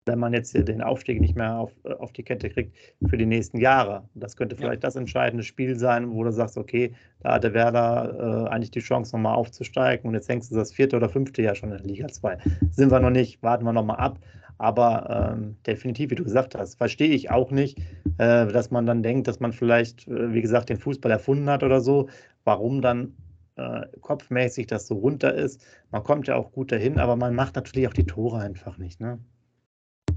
wenn 0.06 0.18
man 0.18 0.32
jetzt 0.32 0.54
den 0.54 0.82
Aufstieg 0.82 1.20
nicht 1.20 1.34
mehr 1.34 1.56
auf, 1.56 1.72
äh, 1.84 1.94
auf 1.94 2.12
die 2.12 2.22
Kette 2.22 2.50
kriegt 2.50 2.74
für 3.08 3.16
die 3.16 3.26
nächsten 3.26 3.58
Jahre. 3.58 4.08
Das 4.14 4.36
könnte 4.36 4.56
vielleicht 4.56 4.82
ja. 4.82 4.88
das 4.88 4.96
entscheidende 4.96 5.44
Spiel 5.44 5.78
sein, 5.78 6.10
wo 6.12 6.24
du 6.24 6.30
sagst, 6.30 6.58
okay, 6.58 6.92
da 7.20 7.34
hatte 7.34 7.54
Werder 7.54 8.46
äh, 8.46 8.50
eigentlich 8.50 8.70
die 8.70 8.80
Chance, 8.80 9.16
nochmal 9.16 9.34
aufzusteigen 9.34 10.08
und 10.08 10.14
jetzt 10.14 10.28
hängst 10.28 10.50
du 10.50 10.56
das 10.56 10.72
vierte 10.72 10.96
oder 10.96 11.08
fünfte 11.08 11.42
Jahr 11.42 11.54
schon 11.54 11.70
in 11.70 11.78
der 11.78 11.86
Liga 11.86 12.08
2. 12.08 12.38
Sind 12.70 12.90
wir 12.90 13.00
noch 13.00 13.10
nicht, 13.10 13.42
warten 13.42 13.64
wir 13.64 13.72
nochmal 13.72 13.98
ab. 13.98 14.18
Aber 14.56 15.34
ähm, 15.34 15.56
definitiv, 15.66 16.10
wie 16.10 16.14
du 16.14 16.22
gesagt 16.22 16.54
hast, 16.54 16.76
verstehe 16.76 17.08
ich 17.08 17.30
auch 17.30 17.50
nicht, 17.50 17.78
äh, 18.18 18.46
dass 18.46 18.70
man 18.70 18.86
dann 18.86 19.02
denkt, 19.02 19.26
dass 19.26 19.40
man 19.40 19.52
vielleicht, 19.52 20.06
äh, 20.06 20.32
wie 20.32 20.42
gesagt, 20.42 20.68
den 20.68 20.76
Fußball 20.76 21.10
erfunden 21.10 21.50
hat 21.50 21.64
oder 21.64 21.80
so. 21.80 22.08
Warum 22.44 22.80
dann 22.80 23.16
äh, 23.56 23.80
kopfmäßig 24.00 24.68
das 24.68 24.86
so 24.86 24.94
runter 24.94 25.34
ist? 25.34 25.66
Man 25.90 26.04
kommt 26.04 26.28
ja 26.28 26.36
auch 26.36 26.52
gut 26.52 26.70
dahin, 26.70 26.98
aber 27.00 27.16
man 27.16 27.34
macht 27.34 27.56
natürlich 27.56 27.88
auch 27.88 27.94
die 27.94 28.06
Tore 28.06 28.38
einfach 28.38 28.78
nicht. 28.78 29.00
Ne? 29.00 29.18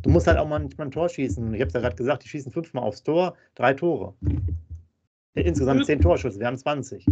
Du 0.01 0.09
musst 0.09 0.27
halt 0.27 0.37
auch 0.37 0.47
manchmal 0.47 0.87
ein 0.87 0.91
Tor 0.91 1.09
schießen. 1.09 1.53
Ich 1.53 1.61
habe 1.61 1.67
es 1.67 1.73
ja 1.73 1.79
gerade 1.79 1.95
gesagt, 1.95 2.23
die 2.23 2.29
schießen 2.29 2.51
fünfmal 2.51 2.83
aufs 2.83 3.03
Tor, 3.03 3.35
drei 3.55 3.73
Tore. 3.73 4.13
Insgesamt 5.33 5.85
zehn 5.85 6.01
Torschüsse, 6.01 6.39
wir 6.39 6.47
haben 6.47 6.57
20. 6.57 7.05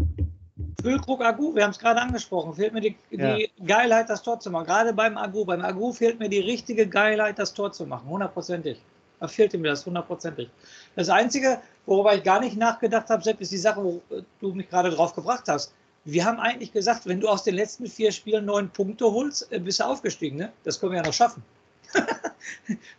Füllkrug 0.81 1.21
Agu, 1.23 1.53
wir 1.53 1.63
haben 1.63 1.71
es 1.71 1.79
gerade 1.79 1.99
angesprochen, 1.99 2.53
fehlt 2.53 2.73
mir 2.73 2.81
die, 2.81 2.95
ja. 3.11 3.35
die, 3.35 3.49
Geilheit, 3.65 4.09
das 4.09 4.21
Tor 4.21 4.39
zu 4.39 4.49
machen. 4.49 4.65
Gerade 4.65 4.93
beim 4.93 5.17
Agu. 5.17 5.45
Beim 5.45 5.61
Agu 5.61 5.91
fehlt 5.91 6.19
mir 6.19 6.29
die 6.29 6.39
richtige 6.39 6.87
Geilheit, 6.87 7.39
das 7.39 7.53
Tor 7.53 7.71
zu 7.71 7.85
machen. 7.85 8.07
Hundertprozentig. 8.09 8.79
Da 9.19 9.27
fehlte 9.27 9.57
mir 9.57 9.69
das 9.69 9.85
hundertprozentig. 9.85 10.49
Das 10.95 11.09
Einzige, 11.09 11.59
worüber 11.85 12.15
ich 12.15 12.23
gar 12.23 12.39
nicht 12.39 12.57
nachgedacht 12.57 13.09
habe, 13.09 13.23
Sepp, 13.23 13.41
ist 13.41 13.51
die 13.51 13.57
Sache, 13.57 13.83
wo 13.83 14.01
du 14.39 14.53
mich 14.53 14.69
gerade 14.69 14.89
drauf 14.89 15.13
gebracht 15.13 15.45
hast. 15.47 15.73
Wir 16.03 16.23
haben 16.23 16.39
eigentlich 16.39 16.71
gesagt, 16.71 17.07
wenn 17.07 17.19
du 17.19 17.27
aus 17.27 17.43
den 17.43 17.55
letzten 17.55 17.87
vier 17.87 18.11
Spielen 18.11 18.45
neun 18.45 18.69
Punkte 18.69 19.05
holst, 19.05 19.51
äh, 19.51 19.59
bist 19.59 19.79
du 19.79 19.85
aufgestiegen. 19.85 20.37
Ne? 20.37 20.51
Das 20.63 20.79
können 20.79 20.91
wir 20.91 20.97
ja 20.97 21.05
noch 21.05 21.13
schaffen. 21.13 21.43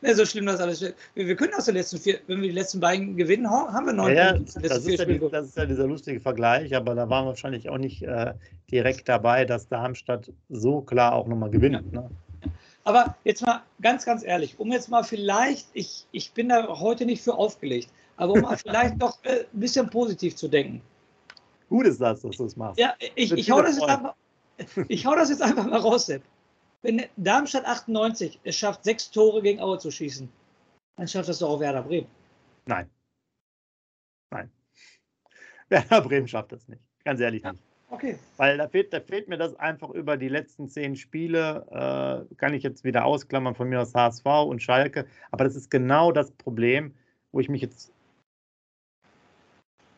Ne, 0.03 0.15
so 0.15 0.25
schlimm 0.25 0.47
das 0.47 0.61
alles. 0.61 0.81
Wir, 0.81 0.95
wir, 1.15 1.37
können 1.37 1.55
aus 1.55 1.67
den 1.67 1.75
letzten 1.75 1.99
vier, 1.99 2.19
wenn 2.27 2.41
wir 2.41 2.49
die 2.49 2.55
letzten 2.55 2.81
beiden 2.81 3.17
gewinnen, 3.17 3.51
haben 3.51 3.87
wir 3.87 3.93
neun 3.93 4.15
ja, 4.15 4.33
Punkte. 4.33 4.61
Das 4.61 4.87
ist, 4.87 4.99
ja 4.99 5.05
die, 5.05 5.19
das 5.19 5.47
ist, 5.47 5.57
ja 5.57 5.67
dieser 5.67 5.87
lustige 5.87 6.21
Vergleich, 6.21 6.75
aber 6.75 6.95
da 6.95 7.09
waren 7.09 7.25
wir 7.25 7.31
wahrscheinlich 7.31 7.69
auch 7.69 7.79
nicht 7.79 8.03
äh, 8.03 8.35
direkt 8.71 9.09
dabei, 9.09 9.45
dass 9.45 9.69
Darmstadt 9.69 10.31
so 10.49 10.81
klar 10.81 11.15
auch 11.15 11.27
nochmal 11.27 11.51
gewinnt. 11.51 11.83
Ja. 11.93 12.01
Ne? 12.03 12.11
Aber 12.85 13.17
jetzt 13.25 13.43
mal 13.43 13.63
ganz, 13.83 14.05
ganz 14.05 14.25
ehrlich, 14.25 14.59
um 14.59 14.71
jetzt 14.71 14.89
mal 14.89 15.03
vielleicht, 15.03 15.67
ich, 15.73 16.07
ich 16.13 16.33
bin 16.33 16.49
da 16.49 16.69
heute 16.79 17.05
nicht 17.05 17.23
für 17.23 17.35
aufgelegt, 17.35 17.89
aber 18.17 18.35
um 18.35 18.41
mal 18.43 18.57
vielleicht 18.63 19.03
doch 19.03 19.19
äh, 19.25 19.45
ein 19.53 19.61
bisschen 19.61 19.91
positiv 19.91 20.37
zu 20.37 20.49
denken. 20.49 20.81
Gut 21.69 21.87
ist 21.87 22.01
das, 22.01 22.21
dass 22.21 22.37
du 22.37 22.45
es 22.45 22.57
machst. 22.57 22.79
Ja, 22.79 22.95
ich, 23.17 23.33
ich, 23.33 23.51
hau 23.51 23.61
das 23.61 23.77
jetzt 23.77 23.89
einfach, 23.89 24.15
ich 24.89 25.05
hau 25.05 25.17
das 25.17 25.31
jetzt 25.31 25.43
einfach 25.43 25.67
mal 25.67 25.81
raus, 25.81 26.07
Sepp. 26.07 26.23
Wenn 26.87 27.03
Darmstadt 27.17 27.65
98 27.65 28.39
es 28.45 28.55
schafft, 28.55 28.85
sechs 28.85 29.11
Tore 29.11 29.43
gegen 29.43 29.59
Aue 29.59 29.77
zu 29.77 29.91
schießen, 29.91 30.29
dann 30.97 31.09
schafft 31.09 31.29
das 31.29 31.41
doch 31.41 31.49
auch 31.49 31.59
Werder 31.59 31.83
Bremen. 31.83 32.07
Nein. 32.67 32.89
Nein. 34.31 34.53
Werder 35.69 36.01
Bremen 36.03 36.29
schafft 36.29 36.53
das 36.53 36.69
nicht. 36.69 36.81
Ganz 37.05 37.19
ehrlich 37.19 37.43
nicht. 37.43 37.61
Okay. 37.91 38.17
Weil 38.37 38.59
da 38.59 38.69
fehlt, 38.69 38.93
da 38.93 39.01
fehlt 39.01 39.27
mir 39.27 39.37
das 39.37 39.57
einfach 39.57 39.91
über 39.91 40.17
die 40.17 40.29
letzten 40.29 40.69
zehn 40.69 40.95
Spiele, 40.95 41.67
äh, 42.31 42.35
kann 42.37 42.55
ich 42.55 42.63
jetzt 42.63 42.85
wieder 42.85 43.05
ausklammern 43.05 43.57
von 43.57 43.69
mir 43.69 43.81
aus 43.81 43.93
HSV 43.93 44.25
und 44.47 44.63
Schalke. 44.63 45.07
Aber 45.33 45.43
das 45.43 45.57
ist 45.57 45.73
genau 45.73 46.13
das 46.13 46.31
Problem, 46.31 46.95
wo 47.33 47.41
ich 47.41 47.49
mich 47.49 47.63
jetzt 47.63 47.93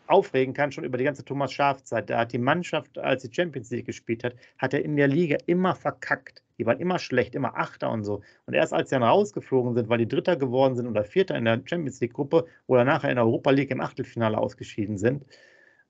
aufregen 0.06 0.54
kann, 0.54 0.72
schon 0.72 0.84
über 0.84 0.96
die 0.96 1.04
ganze 1.04 1.22
Thomas 1.22 1.52
Schaf-Zeit. 1.52 2.08
Da 2.08 2.20
hat 2.20 2.32
die 2.32 2.38
Mannschaft, 2.38 2.96
als 2.96 3.24
sie 3.24 3.30
Champions 3.30 3.68
League 3.68 3.84
gespielt 3.84 4.24
hat, 4.24 4.36
hat 4.56 4.72
er 4.72 4.82
in 4.82 4.96
der 4.96 5.08
Liga 5.08 5.36
immer 5.44 5.74
verkackt. 5.74 6.42
Die 6.58 6.66
waren 6.66 6.80
immer 6.80 6.98
schlecht, 6.98 7.34
immer 7.34 7.56
Achter 7.56 7.90
und 7.90 8.04
so. 8.04 8.20
Und 8.46 8.54
erst 8.54 8.72
als 8.72 8.90
sie 8.90 8.96
dann 8.96 9.04
rausgeflogen 9.04 9.74
sind, 9.74 9.88
weil 9.88 9.98
die 9.98 10.08
Dritter 10.08 10.36
geworden 10.36 10.74
sind 10.76 10.86
oder 10.88 11.04
Vierter 11.04 11.36
in 11.36 11.44
der 11.44 11.60
Champions 11.64 12.00
League-Gruppe 12.00 12.46
oder 12.66 12.84
nachher 12.84 13.10
in 13.10 13.16
der 13.16 13.24
Europa 13.24 13.50
League 13.50 13.70
im 13.70 13.80
Achtelfinale 13.80 14.36
ausgeschieden 14.36 14.98
sind, 14.98 15.24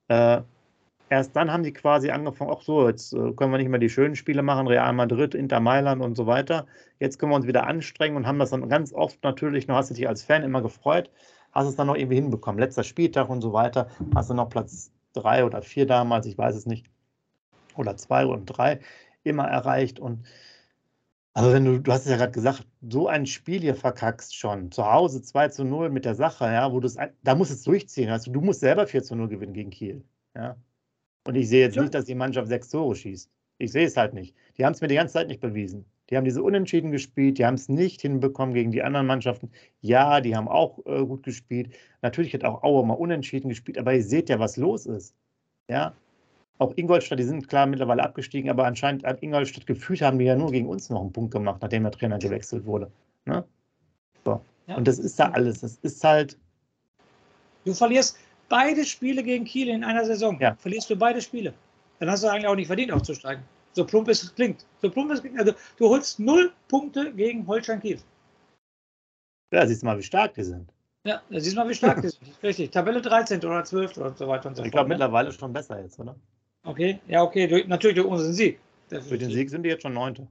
äh, 0.08 0.42
erst 1.08 1.34
dann 1.36 1.50
haben 1.52 1.62
die 1.62 1.72
quasi 1.72 2.10
angefangen, 2.10 2.52
ach 2.54 2.62
so, 2.62 2.88
jetzt 2.88 3.12
äh, 3.12 3.32
können 3.32 3.52
wir 3.52 3.58
nicht 3.58 3.68
mehr 3.68 3.80
die 3.80 3.88
schönen 3.88 4.16
Spiele 4.16 4.42
machen, 4.42 4.66
Real 4.66 4.92
Madrid, 4.92 5.34
Inter 5.34 5.60
Mailand 5.60 6.02
und 6.02 6.16
so 6.16 6.26
weiter. 6.26 6.66
Jetzt 7.00 7.18
können 7.18 7.32
wir 7.32 7.36
uns 7.36 7.46
wieder 7.46 7.66
anstrengen 7.66 8.16
und 8.16 8.26
haben 8.26 8.38
das 8.38 8.50
dann 8.50 8.68
ganz 8.68 8.92
oft 8.92 9.22
natürlich, 9.24 9.68
noch 9.68 9.76
hast 9.76 9.90
du 9.90 9.94
dich 9.94 10.08
als 10.08 10.22
Fan 10.22 10.42
immer 10.42 10.62
gefreut, 10.62 11.10
hast 11.52 11.68
es 11.68 11.76
dann 11.76 11.86
noch 11.86 11.96
irgendwie 11.96 12.16
hinbekommen. 12.16 12.58
Letzter 12.60 12.84
Spieltag 12.84 13.28
und 13.30 13.40
so 13.40 13.52
weiter, 13.52 13.88
hast 14.14 14.30
du 14.30 14.34
noch 14.34 14.48
Platz 14.48 14.92
drei 15.14 15.44
oder 15.44 15.62
vier 15.62 15.86
damals, 15.86 16.26
ich 16.26 16.36
weiß 16.36 16.54
es 16.54 16.66
nicht, 16.66 16.86
oder 17.76 17.96
zwei 17.96 18.26
und 18.26 18.46
drei 18.46 18.80
immer 19.24 19.44
erreicht. 19.44 20.00
Und 20.00 20.26
also 21.38 21.52
wenn 21.52 21.64
du, 21.64 21.78
du 21.78 21.92
hast 21.92 22.04
es 22.04 22.10
ja 22.10 22.16
gerade 22.16 22.32
gesagt, 22.32 22.66
so 22.90 23.06
ein 23.06 23.24
Spiel 23.24 23.60
hier 23.60 23.76
verkackst 23.76 24.34
schon. 24.34 24.72
Zu 24.72 24.84
Hause 24.84 25.22
2 25.22 25.48
zu 25.50 25.64
0 25.64 25.88
mit 25.88 26.04
der 26.04 26.16
Sache, 26.16 26.46
ja, 26.46 26.72
wo 26.72 26.80
du 26.80 26.88
es, 26.88 26.96
da 27.22 27.34
musst 27.36 27.52
du 27.52 27.54
es 27.54 27.62
durchziehen. 27.62 28.10
Also 28.10 28.32
du 28.32 28.40
musst 28.40 28.58
selber 28.58 28.88
4 28.88 29.04
zu 29.04 29.14
0 29.14 29.28
gewinnen 29.28 29.52
gegen 29.52 29.70
Kiel. 29.70 30.02
Ja. 30.34 30.56
Und 31.28 31.36
ich 31.36 31.48
sehe 31.48 31.60
jetzt 31.60 31.76
ja. 31.76 31.82
nicht, 31.82 31.94
dass 31.94 32.06
die 32.06 32.16
Mannschaft 32.16 32.48
sechs 32.48 32.70
Tore 32.70 32.96
schießt. 32.96 33.30
Ich 33.58 33.70
sehe 33.70 33.86
es 33.86 33.96
halt 33.96 34.14
nicht. 34.14 34.34
Die 34.56 34.64
haben 34.64 34.72
es 34.72 34.80
mir 34.80 34.88
die 34.88 34.96
ganze 34.96 35.14
Zeit 35.14 35.28
nicht 35.28 35.40
bewiesen. 35.40 35.84
Die 36.10 36.16
haben 36.16 36.24
diese 36.24 36.42
Unentschieden 36.42 36.90
gespielt, 36.90 37.38
die 37.38 37.46
haben 37.46 37.54
es 37.54 37.68
nicht 37.68 38.00
hinbekommen 38.00 38.52
gegen 38.52 38.72
die 38.72 38.82
anderen 38.82 39.06
Mannschaften. 39.06 39.52
Ja, 39.80 40.20
die 40.20 40.34
haben 40.34 40.48
auch 40.48 40.84
äh, 40.86 41.04
gut 41.04 41.22
gespielt. 41.22 41.72
Natürlich 42.02 42.34
hat 42.34 42.42
auch 42.42 42.64
Auer 42.64 42.84
mal 42.84 42.94
unentschieden 42.94 43.48
gespielt, 43.48 43.78
aber 43.78 43.94
ihr 43.94 44.02
seht 44.02 44.28
ja, 44.28 44.40
was 44.40 44.56
los 44.56 44.86
ist. 44.86 45.14
Ja, 45.70 45.94
auch 46.58 46.72
Ingolstadt, 46.76 47.18
die 47.18 47.24
sind 47.24 47.48
klar 47.48 47.66
mittlerweile 47.66 48.02
abgestiegen, 48.02 48.50
aber 48.50 48.64
anscheinend 48.64 49.04
hat 49.04 49.22
Ingolstadt 49.22 49.66
gefühlt, 49.66 50.02
haben 50.02 50.18
die 50.18 50.24
ja 50.24 50.36
nur 50.36 50.50
gegen 50.50 50.68
uns 50.68 50.90
noch 50.90 51.00
einen 51.00 51.12
Punkt 51.12 51.32
gemacht, 51.32 51.62
nachdem 51.62 51.84
der 51.84 51.92
Trainer 51.92 52.18
gewechselt 52.18 52.66
wurde. 52.66 52.90
Ne? 53.24 53.44
So. 54.24 54.40
Ja. 54.66 54.76
Und 54.76 54.88
das 54.88 54.98
ist 54.98 55.18
da 55.18 55.30
alles. 55.30 55.60
Das 55.60 55.78
ist 55.82 56.02
halt. 56.02 56.36
Du 57.64 57.72
verlierst 57.74 58.18
beide 58.48 58.84
Spiele 58.84 59.22
gegen 59.22 59.44
Kiel 59.44 59.68
in 59.68 59.84
einer 59.84 60.04
Saison. 60.04 60.38
Ja. 60.40 60.56
Verlierst 60.56 60.90
du 60.90 60.96
beide 60.96 61.20
Spiele. 61.20 61.54
Dann 62.00 62.10
hast 62.10 62.22
du 62.22 62.28
eigentlich 62.28 62.46
auch 62.46 62.54
nicht 62.54 62.66
verdient, 62.66 62.92
aufzusteigen. 62.92 63.42
So 63.72 63.84
plump 63.84 64.08
es 64.08 64.34
klingt. 64.34 64.66
So 64.82 64.90
plump 64.90 65.10
es 65.12 65.20
klingt. 65.20 65.38
Also 65.38 65.52
du 65.76 65.88
holst 65.88 66.18
null 66.18 66.52
Punkte 66.68 67.12
gegen 67.12 67.46
Holstein 67.46 67.80
Kiel. 67.80 67.98
Ja, 69.52 69.66
siehst 69.66 69.82
du 69.82 69.86
mal, 69.86 69.98
wie 69.98 70.02
stark 70.02 70.34
die 70.34 70.42
sind. 70.42 70.72
Ja, 71.04 71.22
da 71.30 71.40
siehst 71.40 71.56
du 71.56 71.60
mal, 71.60 71.68
wie 71.68 71.74
stark 71.74 72.02
die 72.02 72.08
sind. 72.08 72.42
Richtig. 72.42 72.70
Tabelle 72.70 73.00
13 73.00 73.42
oder 73.44 73.64
12 73.64 73.96
oder 73.96 74.14
so 74.14 74.28
weiter 74.28 74.48
und 74.48 74.56
so 74.56 74.62
fort. 74.62 74.66
Ich 74.66 74.72
glaube, 74.72 74.88
ne? 74.88 74.94
mittlerweile 74.94 75.32
schon 75.32 75.52
besser 75.52 75.80
jetzt, 75.80 75.98
oder? 75.98 76.16
Okay, 76.68 77.00
ja, 77.08 77.22
okay, 77.22 77.46
durch, 77.46 77.66
natürlich 77.66 77.96
durch 77.96 78.06
unseren 78.06 78.34
Sieg. 78.34 78.60
Definitiv. 78.90 79.08
Durch 79.08 79.20
den 79.20 79.30
Sieg 79.30 79.50
sind 79.50 79.62
die 79.62 79.70
jetzt 79.70 79.82
schon 79.82 79.94
Neunte. 79.94 80.28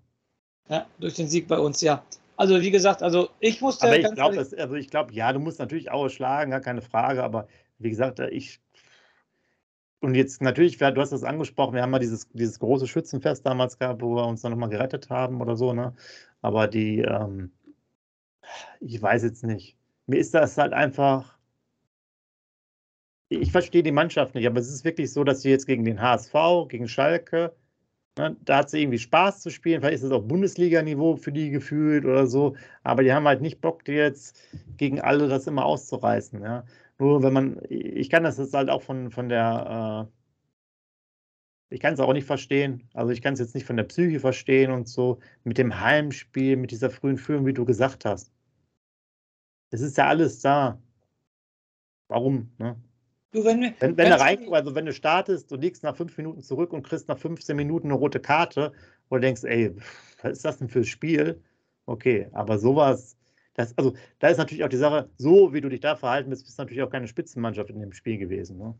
Ja, 0.69 0.85
durch 0.99 1.15
den 1.15 1.27
Sieg 1.27 1.47
bei 1.47 1.57
uns, 1.57 1.81
ja. 1.81 2.03
Also 2.35 2.61
wie 2.61 2.69
gesagt, 2.69 3.01
also 3.01 3.29
ich 3.39 3.59
musste. 3.61 3.87
Aber 3.87 3.97
ich 3.97 4.13
glaube, 4.13 4.37
also 4.37 4.75
ich 4.75 4.89
glaube, 4.89 5.13
ja, 5.13 5.33
du 5.33 5.39
musst 5.39 5.57
natürlich 5.57 5.89
auch 5.89 6.07
schlagen, 6.09 6.51
gar 6.51 6.61
keine 6.61 6.83
Frage. 6.83 7.23
Aber 7.23 7.47
wie 7.79 7.89
gesagt, 7.89 8.19
ich 8.19 8.59
und 9.99 10.13
jetzt 10.13 10.43
natürlich, 10.43 10.77
du 10.77 11.01
hast 11.01 11.11
das 11.11 11.23
angesprochen, 11.23 11.73
wir 11.73 11.81
haben 11.81 11.89
mal 11.89 11.97
dieses, 11.97 12.29
dieses 12.29 12.59
große 12.59 12.85
Schützenfest 12.85 13.43
damals 13.45 13.79
gehabt, 13.79 14.03
wo 14.03 14.15
wir 14.15 14.27
uns 14.27 14.41
dann 14.41 14.51
nochmal 14.51 14.69
gerettet 14.69 15.09
haben 15.09 15.41
oder 15.41 15.55
so, 15.55 15.73
ne? 15.73 15.95
Aber 16.41 16.67
die, 16.67 16.99
ähm, 16.99 17.51
ich 18.79 19.01
weiß 19.01 19.23
jetzt 19.23 19.43
nicht. 19.43 19.75
Mir 20.05 20.19
ist 20.19 20.35
das 20.35 20.55
halt 20.57 20.73
einfach, 20.73 21.36
ich 23.29 23.51
verstehe 23.51 23.83
die 23.83 23.91
Mannschaft 23.91 24.35
nicht, 24.35 24.47
aber 24.47 24.59
es 24.59 24.69
ist 24.69 24.85
wirklich 24.85 25.11
so, 25.11 25.23
dass 25.23 25.41
sie 25.41 25.49
jetzt 25.49 25.67
gegen 25.67 25.83
den 25.85 26.01
HSV, 26.01 26.33
gegen 26.69 26.87
Schalke, 26.87 27.55
ne, 28.17 28.35
da 28.41 28.57
hat 28.57 28.69
sie 28.69 28.81
irgendwie 28.81 28.99
Spaß 28.99 29.41
zu 29.41 29.49
spielen. 29.49 29.81
Vielleicht 29.81 29.97
ist 29.97 30.03
es 30.03 30.11
auch 30.11 30.23
Bundesliga-Niveau 30.23 31.17
für 31.17 31.31
die 31.31 31.49
gefühlt 31.49 32.05
oder 32.05 32.27
so, 32.27 32.55
aber 32.83 33.03
die 33.03 33.13
haben 33.13 33.27
halt 33.27 33.41
nicht 33.41 33.61
Bock, 33.61 33.87
jetzt 33.87 34.39
gegen 34.77 35.01
alle 35.01 35.27
das 35.27 35.47
immer 35.47 35.65
auszureißen. 35.65 36.41
Ja. 36.41 36.65
Nur 36.99 37.23
wenn 37.23 37.33
man, 37.33 37.61
ich 37.69 38.09
kann 38.09 38.23
das 38.23 38.37
jetzt 38.37 38.53
halt 38.53 38.69
auch 38.69 38.81
von, 38.81 39.11
von 39.11 39.29
der, 39.29 40.09
äh, 40.09 41.75
ich 41.75 41.81
kann 41.81 41.93
es 41.93 41.99
auch 41.99 42.13
nicht 42.13 42.25
verstehen. 42.25 42.89
Also 42.93 43.11
ich 43.11 43.21
kann 43.21 43.33
es 43.33 43.39
jetzt 43.39 43.55
nicht 43.55 43.65
von 43.65 43.77
der 43.77 43.83
Psyche 43.83 44.19
verstehen 44.19 44.71
und 44.71 44.87
so, 44.87 45.19
mit 45.43 45.57
dem 45.57 45.79
Heimspiel, 45.79 46.55
mit 46.57 46.71
dieser 46.71 46.89
frühen 46.89 47.17
Führung, 47.17 47.45
wie 47.45 47.53
du 47.53 47.65
gesagt 47.65 48.05
hast. 48.05 48.31
Es 49.71 49.81
ist 49.81 49.97
ja 49.97 50.07
alles 50.07 50.39
da. 50.39 50.81
Warum? 52.09 52.51
Ne? 52.57 52.77
Du, 53.31 53.43
wenn, 53.43 53.61
wenn, 53.79 53.97
wenn 53.97 54.09
du 54.09 54.19
rein, 54.19 54.53
also 54.53 54.73
wenn 54.73 54.85
du 54.85 54.93
startest, 54.93 55.51
du 55.51 55.57
liegst 55.57 55.83
nach 55.83 55.95
fünf 55.95 56.17
Minuten 56.17 56.41
zurück 56.41 56.71
und 56.71 56.83
kriegst 56.83 57.07
nach 57.09 57.17
15 57.17 57.55
Minuten 57.55 57.87
eine 57.87 57.95
rote 57.95 58.19
Karte, 58.19 58.71
wo 59.09 59.15
du 59.15 59.21
denkst, 59.21 59.43
ey, 59.43 59.75
was 60.21 60.31
ist 60.31 60.45
das 60.45 60.57
denn 60.57 60.69
für 60.69 60.79
ein 60.79 60.85
Spiel? 60.85 61.41
Okay, 61.85 62.27
aber 62.31 62.57
sowas, 62.57 63.17
das, 63.53 63.77
also 63.77 63.93
da 64.19 64.29
ist 64.29 64.37
natürlich 64.37 64.63
auch 64.63 64.69
die 64.69 64.77
Sache, 64.77 65.09
so 65.17 65.53
wie 65.53 65.61
du 65.61 65.69
dich 65.69 65.81
da 65.81 65.95
verhalten 65.95 66.29
bist, 66.29 66.45
bist 66.45 66.57
du 66.57 66.61
natürlich 66.61 66.83
auch 66.83 66.89
keine 66.89 67.07
Spitzenmannschaft 67.07 67.69
in 67.69 67.79
dem 67.79 67.91
Spiel 67.91 68.17
gewesen. 68.17 68.57
Ne? 68.57 68.75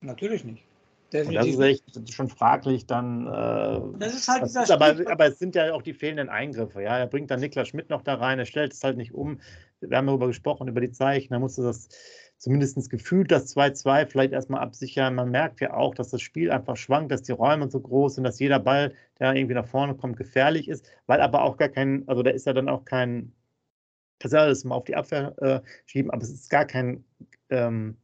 Natürlich 0.00 0.44
nicht. 0.44 0.64
Und 1.12 1.34
das 1.34 1.46
ist 1.46 1.58
echt 1.58 2.12
schon 2.12 2.28
fraglich 2.28 2.86
dann. 2.86 3.26
Äh, 3.26 3.98
das 3.98 4.14
ist 4.14 4.28
halt 4.28 4.44
dieser 4.44 4.62
ist, 4.62 4.70
aber, 4.70 4.94
aber, 5.10 5.26
es 5.26 5.40
sind 5.40 5.56
ja 5.56 5.72
auch 5.72 5.82
die 5.82 5.92
fehlenden 5.92 6.28
Eingriffe. 6.28 6.82
Ja, 6.82 6.98
er 6.98 7.08
bringt 7.08 7.32
dann 7.32 7.40
Niklas 7.40 7.68
Schmidt 7.68 7.90
noch 7.90 8.02
da 8.02 8.14
rein, 8.14 8.38
er 8.38 8.46
stellt 8.46 8.72
es 8.72 8.84
halt 8.84 8.96
nicht 8.96 9.12
um. 9.12 9.40
Wir 9.80 9.96
haben 9.96 10.06
darüber 10.06 10.28
gesprochen, 10.28 10.68
über 10.68 10.80
die 10.80 10.92
Zeichen, 10.92 11.32
da 11.32 11.40
musste 11.40 11.62
das 11.62 11.88
zumindest 12.40 12.88
gefühlt 12.88 13.30
das 13.30 13.54
2-2 13.54 14.06
vielleicht 14.06 14.32
erstmal 14.32 14.62
absichern. 14.62 15.14
Man 15.14 15.30
merkt 15.30 15.60
ja 15.60 15.74
auch, 15.74 15.94
dass 15.94 16.08
das 16.08 16.22
Spiel 16.22 16.50
einfach 16.50 16.76
schwankt, 16.76 17.12
dass 17.12 17.22
die 17.22 17.32
Räume 17.32 17.70
so 17.70 17.80
groß 17.80 18.14
sind, 18.14 18.24
dass 18.24 18.40
jeder 18.40 18.58
Ball, 18.58 18.94
der 19.18 19.34
irgendwie 19.34 19.54
nach 19.54 19.66
vorne 19.66 19.94
kommt, 19.94 20.16
gefährlich 20.16 20.68
ist, 20.68 20.90
weil 21.06 21.20
aber 21.20 21.42
auch 21.42 21.58
gar 21.58 21.68
kein, 21.68 22.02
also 22.08 22.22
da 22.22 22.30
ist 22.30 22.46
ja 22.46 22.54
dann 22.54 22.70
auch 22.70 22.86
kein, 22.86 23.32
das 24.20 24.32
alles 24.32 24.64
mal 24.64 24.74
auf 24.74 24.84
die 24.84 24.96
Abwehr 24.96 25.34
äh, 25.42 25.60
schieben, 25.84 26.10
aber 26.10 26.22
es 26.22 26.30
ist 26.30 26.48
gar 26.48 26.64
kein 26.64 27.04
ähm, 27.50 27.98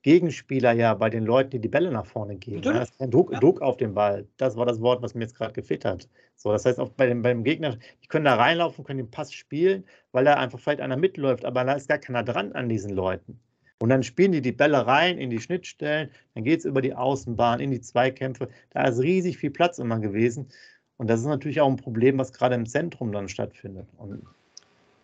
Gegenspieler 0.00 0.72
ja 0.72 0.94
bei 0.94 1.10
den 1.10 1.24
Leuten, 1.24 1.50
die 1.50 1.60
die 1.60 1.68
Bälle 1.68 1.90
nach 1.90 2.06
vorne 2.06 2.36
geben. 2.36 2.62
Ja, 2.62 2.72
das 2.72 2.90
ist 2.90 2.98
kein 2.98 3.10
Druck, 3.10 3.30
ja. 3.30 3.40
Druck, 3.40 3.60
auf 3.60 3.76
den 3.76 3.92
Ball. 3.92 4.26
Das 4.38 4.56
war 4.56 4.64
das 4.64 4.80
Wort, 4.80 5.02
was 5.02 5.14
mir 5.14 5.22
jetzt 5.22 5.34
gerade 5.34 5.52
gefehlt 5.52 5.84
hat. 5.84 6.08
So, 6.34 6.50
das 6.50 6.64
heißt, 6.64 6.80
auch 6.80 6.90
bei 6.90 7.06
dem, 7.06 7.20
beim 7.20 7.44
Gegner, 7.44 7.76
die 8.02 8.06
können 8.08 8.24
da 8.24 8.36
reinlaufen, 8.36 8.84
können 8.84 8.98
den 8.98 9.10
Pass 9.10 9.34
spielen, 9.34 9.84
weil 10.12 10.24
da 10.24 10.34
einfach 10.34 10.60
vielleicht 10.60 10.80
einer 10.80 10.96
mitläuft, 10.96 11.44
aber 11.44 11.64
da 11.64 11.74
ist 11.74 11.88
gar 11.88 11.98
keiner 11.98 12.22
dran 12.22 12.52
an 12.52 12.70
diesen 12.70 12.92
Leuten. 12.94 13.38
Und 13.78 13.90
dann 13.90 14.02
spielen 14.02 14.32
die 14.32 14.40
die 14.40 14.52
Bälle 14.52 14.86
rein 14.86 15.18
in 15.18 15.28
die 15.28 15.40
Schnittstellen, 15.40 16.10
dann 16.34 16.44
geht 16.44 16.60
es 16.60 16.64
über 16.64 16.80
die 16.80 16.94
Außenbahn, 16.94 17.60
in 17.60 17.70
die 17.70 17.80
Zweikämpfe. 17.80 18.48
Da 18.70 18.84
ist 18.84 19.00
riesig 19.00 19.36
viel 19.36 19.50
Platz 19.50 19.78
immer 19.78 19.98
gewesen. 19.98 20.48
Und 20.96 21.08
das 21.08 21.20
ist 21.20 21.26
natürlich 21.26 21.60
auch 21.60 21.68
ein 21.68 21.76
Problem, 21.76 22.18
was 22.18 22.32
gerade 22.32 22.54
im 22.54 22.66
Zentrum 22.66 23.12
dann 23.12 23.28
stattfindet. 23.28 23.86
Und, 23.98 24.22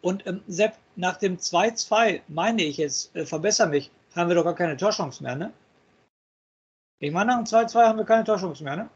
und 0.00 0.26
ähm, 0.26 0.40
Sepp, 0.46 0.74
nach 0.96 1.18
dem 1.18 1.36
2-2, 1.36 2.22
meine 2.28 2.62
ich 2.62 2.78
jetzt, 2.78 3.14
äh, 3.14 3.26
verbessere 3.26 3.68
mich, 3.68 3.90
haben 4.14 4.28
wir 4.28 4.36
doch 4.36 4.44
gar 4.44 4.54
keine 4.54 4.76
Torchance 4.76 5.22
mehr, 5.22 5.36
ne? 5.36 5.52
Ich 6.98 7.12
meine, 7.12 7.32
nach 7.32 7.44
dem 7.44 7.44
2-2 7.44 7.84
haben 7.84 7.98
wir 7.98 8.04
keine 8.06 8.24
Torchance 8.24 8.64
mehr, 8.64 8.76
ne? 8.76 8.88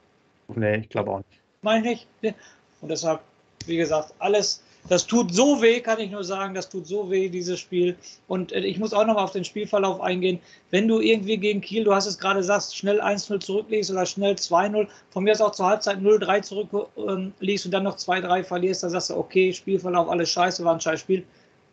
Nee, 0.48 0.76
ich 0.78 0.88
glaube 0.88 1.10
auch 1.10 1.18
nicht. 1.18 1.42
Meine 1.60 1.92
ich 1.92 2.06
nicht. 2.22 2.36
Und 2.80 2.88
deshalb, 2.88 3.20
wie 3.66 3.76
gesagt, 3.76 4.14
alles 4.20 4.62
das 4.88 5.06
tut 5.06 5.34
so 5.34 5.60
weh, 5.60 5.80
kann 5.80 5.98
ich 5.98 6.10
nur 6.10 6.24
sagen, 6.24 6.54
das 6.54 6.68
tut 6.68 6.86
so 6.86 7.10
weh, 7.10 7.28
dieses 7.28 7.58
Spiel. 7.58 7.96
Und 8.28 8.52
äh, 8.52 8.60
ich 8.60 8.78
muss 8.78 8.92
auch 8.92 9.06
noch 9.06 9.16
auf 9.16 9.32
den 9.32 9.44
Spielverlauf 9.44 10.00
eingehen. 10.00 10.38
Wenn 10.70 10.88
du 10.88 11.00
irgendwie 11.00 11.36
gegen 11.36 11.60
Kiel, 11.60 11.84
du 11.84 11.94
hast 11.94 12.06
es 12.06 12.18
gerade 12.18 12.40
gesagt, 12.40 12.74
schnell 12.74 13.00
1-0 13.00 13.40
zurückliegst 13.40 13.90
oder 13.90 14.06
schnell 14.06 14.34
2-0, 14.34 14.86
von 15.10 15.24
mir 15.24 15.32
aus 15.32 15.40
auch 15.40 15.52
zur 15.52 15.66
Halbzeit 15.66 15.98
0-3 15.98 16.42
zurückliegst 16.42 17.64
ähm, 17.64 17.68
und 17.68 17.70
dann 17.72 17.82
noch 17.82 17.96
2-3 17.96 18.44
verlierst, 18.44 18.82
dann 18.82 18.90
sagst 18.90 19.10
du, 19.10 19.16
okay, 19.16 19.52
Spielverlauf, 19.52 20.08
alles 20.08 20.30
scheiße, 20.30 20.64
war 20.64 20.74
ein 20.74 20.80
scheiß 20.80 21.00
Spiel. 21.00 21.24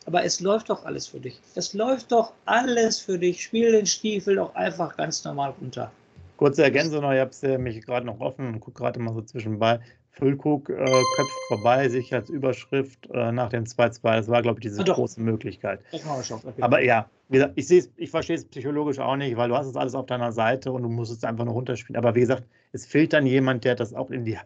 Aber 0.06 0.24
es 0.24 0.42
läuft 0.42 0.70
doch 0.70 0.84
alles 0.86 1.08
für 1.08 1.20
dich. 1.20 1.40
Es 1.56 1.74
läuft 1.74 2.12
doch 2.12 2.34
alles 2.46 3.00
für 3.00 3.18
dich. 3.18 3.42
Spiel 3.44 3.72
den 3.72 3.86
Stiefel 3.86 4.36
doch 4.36 4.54
einfach 4.56 4.98
ganz 4.98 5.24
normal 5.24 5.54
runter. 5.62 5.92
Kurze 6.36 6.64
Ergänzung 6.64 7.02
noch, 7.02 7.14
ich 7.14 7.20
habe 7.20 7.30
es 7.30 7.42
mich 7.60 7.86
gerade 7.86 8.06
noch 8.06 8.20
offen 8.20 8.48
und 8.48 8.60
gucke 8.60 8.80
gerade 8.82 9.00
mal 9.00 9.14
so 9.14 9.22
zwischenbei. 9.22 9.80
Füllkrug 10.14 10.70
äh, 10.70 10.76
köpft 10.76 11.32
vorbei, 11.48 11.90
Sicherheitsüberschrift 11.90 13.10
äh, 13.12 13.32
nach 13.32 13.50
dem 13.50 13.64
2-2. 13.64 14.02
Das 14.04 14.28
war, 14.28 14.44
glaube 14.44 14.60
ich, 14.60 14.64
diese 14.64 14.84
ja, 14.84 14.94
große 14.94 15.20
Möglichkeit. 15.20 15.82
Okay. 15.92 16.62
Aber 16.62 16.84
ja, 16.84 17.10
wie 17.30 17.38
gesagt, 17.38 17.54
ich, 17.56 17.90
ich 17.96 18.10
verstehe 18.12 18.36
es 18.36 18.46
psychologisch 18.46 19.00
auch 19.00 19.16
nicht, 19.16 19.36
weil 19.38 19.50
du 19.50 19.58
hast 19.58 19.66
es 19.66 19.76
alles 19.76 19.96
auf 19.96 20.06
deiner 20.06 20.32
Seite 20.32 20.72
und 20.72 20.84
du 20.84 20.90
musst 20.90 21.12
es 21.12 21.24
einfach 21.24 21.46
nur 21.46 21.56
runterspielen. 21.56 21.98
Aber 21.98 22.14
wie 22.14 22.20
gesagt, 22.20 22.44
es 22.74 22.86
fehlt 22.86 23.12
dann 23.12 23.26
jemand, 23.26 23.66
der 23.66 23.76
das 23.76 23.94
auch 23.96 24.12
in 24.12 24.24
die, 24.24 24.38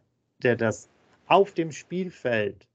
der 0.42 0.56
das 0.56 0.88
auf 1.28 1.54
dem 1.54 1.74
Spielfeld, 1.74 2.66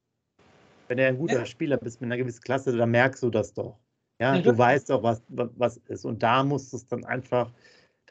wenn 0.88 0.98
er 0.98 1.08
ein 1.08 1.16
guter 1.16 1.38
ja. 1.38 1.46
Spieler 1.46 1.78
bist 1.78 2.02
mit 2.02 2.08
einer 2.08 2.18
gewissen 2.18 2.42
Klasse, 2.42 2.76
dann 2.76 2.90
merkst 2.90 3.22
du 3.22 3.30
das 3.30 3.54
doch. 3.54 3.78
Ja, 4.20 4.34
ja 4.34 4.42
du 4.42 4.56
weißt 4.56 4.90
doch, 4.90 5.02
was, 5.02 5.22
was 5.28 5.78
ist. 5.88 6.04
Und 6.04 6.22
da 6.22 6.44
musst 6.44 6.74
du 6.74 6.76
es 6.76 6.86
dann 6.86 7.06
einfach 7.06 7.50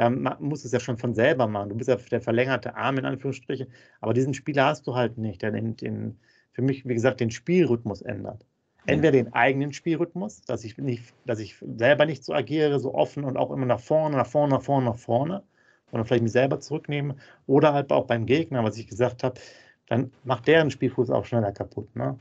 da 0.02 0.10
musst 0.10 0.64
du 0.64 0.68
es 0.68 0.72
ja 0.72 0.80
schon 0.80 0.98
von 0.98 1.14
selber 1.14 1.46
machen. 1.46 1.70
Du 1.70 1.76
bist 1.76 1.88
ja 1.88 1.96
der 1.96 2.22
verlängerte 2.22 2.76
Arm 2.76 2.98
in 2.98 3.06
Anführungsstrichen, 3.06 3.68
aber 4.00 4.16
diesen 4.16 4.34
Spieler 4.34 4.66
hast 4.66 4.88
du 4.88 4.96
halt 4.96 5.20
nicht, 5.20 5.44
der 5.44 5.52
den, 5.52 5.78
den 5.78 6.18
für 6.54 6.64
mich, 6.64 6.88
wie 6.88 6.96
gesagt, 6.96 7.20
den 7.20 7.30
Spielrhythmus 7.30 8.02
ändert. 8.02 8.44
Entweder 8.88 9.12
den 9.12 9.32
eigenen 9.34 9.74
Spielrhythmus, 9.74 10.42
dass 10.42 10.64
ich 10.64 10.76
nicht, 10.80 11.14
dass 11.28 11.40
ich 11.40 11.56
selber 11.78 12.08
nicht 12.08 12.24
so 12.24 12.34
agiere, 12.34 12.80
so 12.80 12.96
offen 12.96 13.24
und 13.24 13.38
auch 13.38 13.52
immer 13.52 13.68
nach 13.68 13.80
vorne, 13.80 14.18
nach 14.18 14.26
vorne, 14.26 14.56
nach 14.56 14.64
vorne, 14.64 14.88
nach 14.88 14.98
vorne, 14.98 15.44
sondern 15.92 16.08
vielleicht 16.08 16.24
mich 16.24 16.32
selber 16.32 16.60
zurücknehme, 16.60 17.16
oder 17.46 17.74
halt 17.74 17.92
auch 17.92 18.08
beim 18.08 18.26
Gegner, 18.26 18.64
was 18.64 18.78
ich 18.78 18.88
gesagt 18.88 19.24
habe, 19.24 19.40
dann 19.86 20.12
macht 20.24 20.48
deren 20.48 20.72
Spielfuß 20.72 21.12
auch 21.12 21.26
schneller 21.26 21.52
kaputt. 21.52 21.96
Ne? 21.96 22.18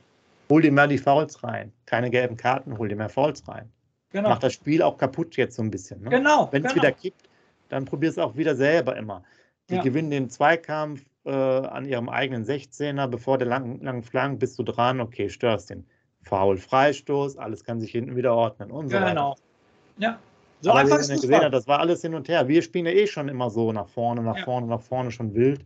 Hol 0.50 0.60
dir 0.60 0.72
mehr 0.72 0.86
die 0.86 0.98
Fouls 0.98 1.42
rein. 1.42 1.72
Keine 1.86 2.10
gelben 2.10 2.36
Karten, 2.36 2.76
hol 2.76 2.88
dir 2.88 2.96
mehr 2.96 3.08
Fouls 3.08 3.48
rein. 3.48 3.72
Genau. 4.10 4.28
Macht 4.28 4.42
das 4.42 4.52
Spiel 4.52 4.82
auch 4.82 4.98
kaputt 4.98 5.38
jetzt 5.38 5.56
so 5.56 5.62
ein 5.62 5.70
bisschen. 5.70 6.02
Ne? 6.02 6.10
Genau. 6.10 6.48
Wenn 6.50 6.62
es 6.62 6.74
genau. 6.74 6.82
wieder 6.82 6.92
kippt, 6.92 7.29
dann 7.70 7.85
probier 7.85 8.11
es 8.11 8.18
auch 8.18 8.37
wieder 8.37 8.54
selber 8.54 8.96
immer. 8.96 9.24
Die 9.70 9.76
ja. 9.76 9.83
gewinnen 9.83 10.11
den 10.11 10.30
Zweikampf 10.30 11.02
äh, 11.24 11.30
an 11.30 11.87
ihrem 11.87 12.09
eigenen 12.09 12.44
16er, 12.44 13.06
bevor 13.06 13.38
der 13.38 13.46
langen, 13.46 13.80
langen 13.80 14.02
Flanken 14.02 14.38
bist 14.38 14.59
du 14.59 14.62
dran, 14.62 15.00
okay, 15.00 15.28
störst 15.28 15.70
den. 15.70 15.87
Foul, 16.22 16.59
Freistoß, 16.59 17.38
alles 17.38 17.64
kann 17.64 17.80
sich 17.80 17.92
hinten 17.92 18.14
wieder 18.14 18.35
ordnen 18.35 18.70
und 18.70 18.90
so 18.90 18.96
ja, 18.96 19.09
Genau. 19.09 19.37
Ja. 19.96 20.18
So 20.61 20.70
Aber 20.70 20.80
einfach 20.80 20.98
ist 20.98 21.09
gesehen 21.09 21.40
hat, 21.40 21.54
das 21.54 21.66
war 21.66 21.80
alles 21.80 22.02
hin 22.02 22.14
und 22.14 22.28
her. 22.28 22.46
Wir 22.46 22.61
spielen 22.61 22.85
ja 22.85 22.92
eh 22.92 23.06
schon 23.06 23.28
immer 23.28 23.48
so 23.48 23.72
nach 23.72 23.88
vorne, 23.88 24.22
nach 24.22 24.37
ja. 24.37 24.44
vorne, 24.44 24.66
nach 24.66 24.83
vorne 24.83 25.11
schon 25.11 25.35
wild. 25.35 25.64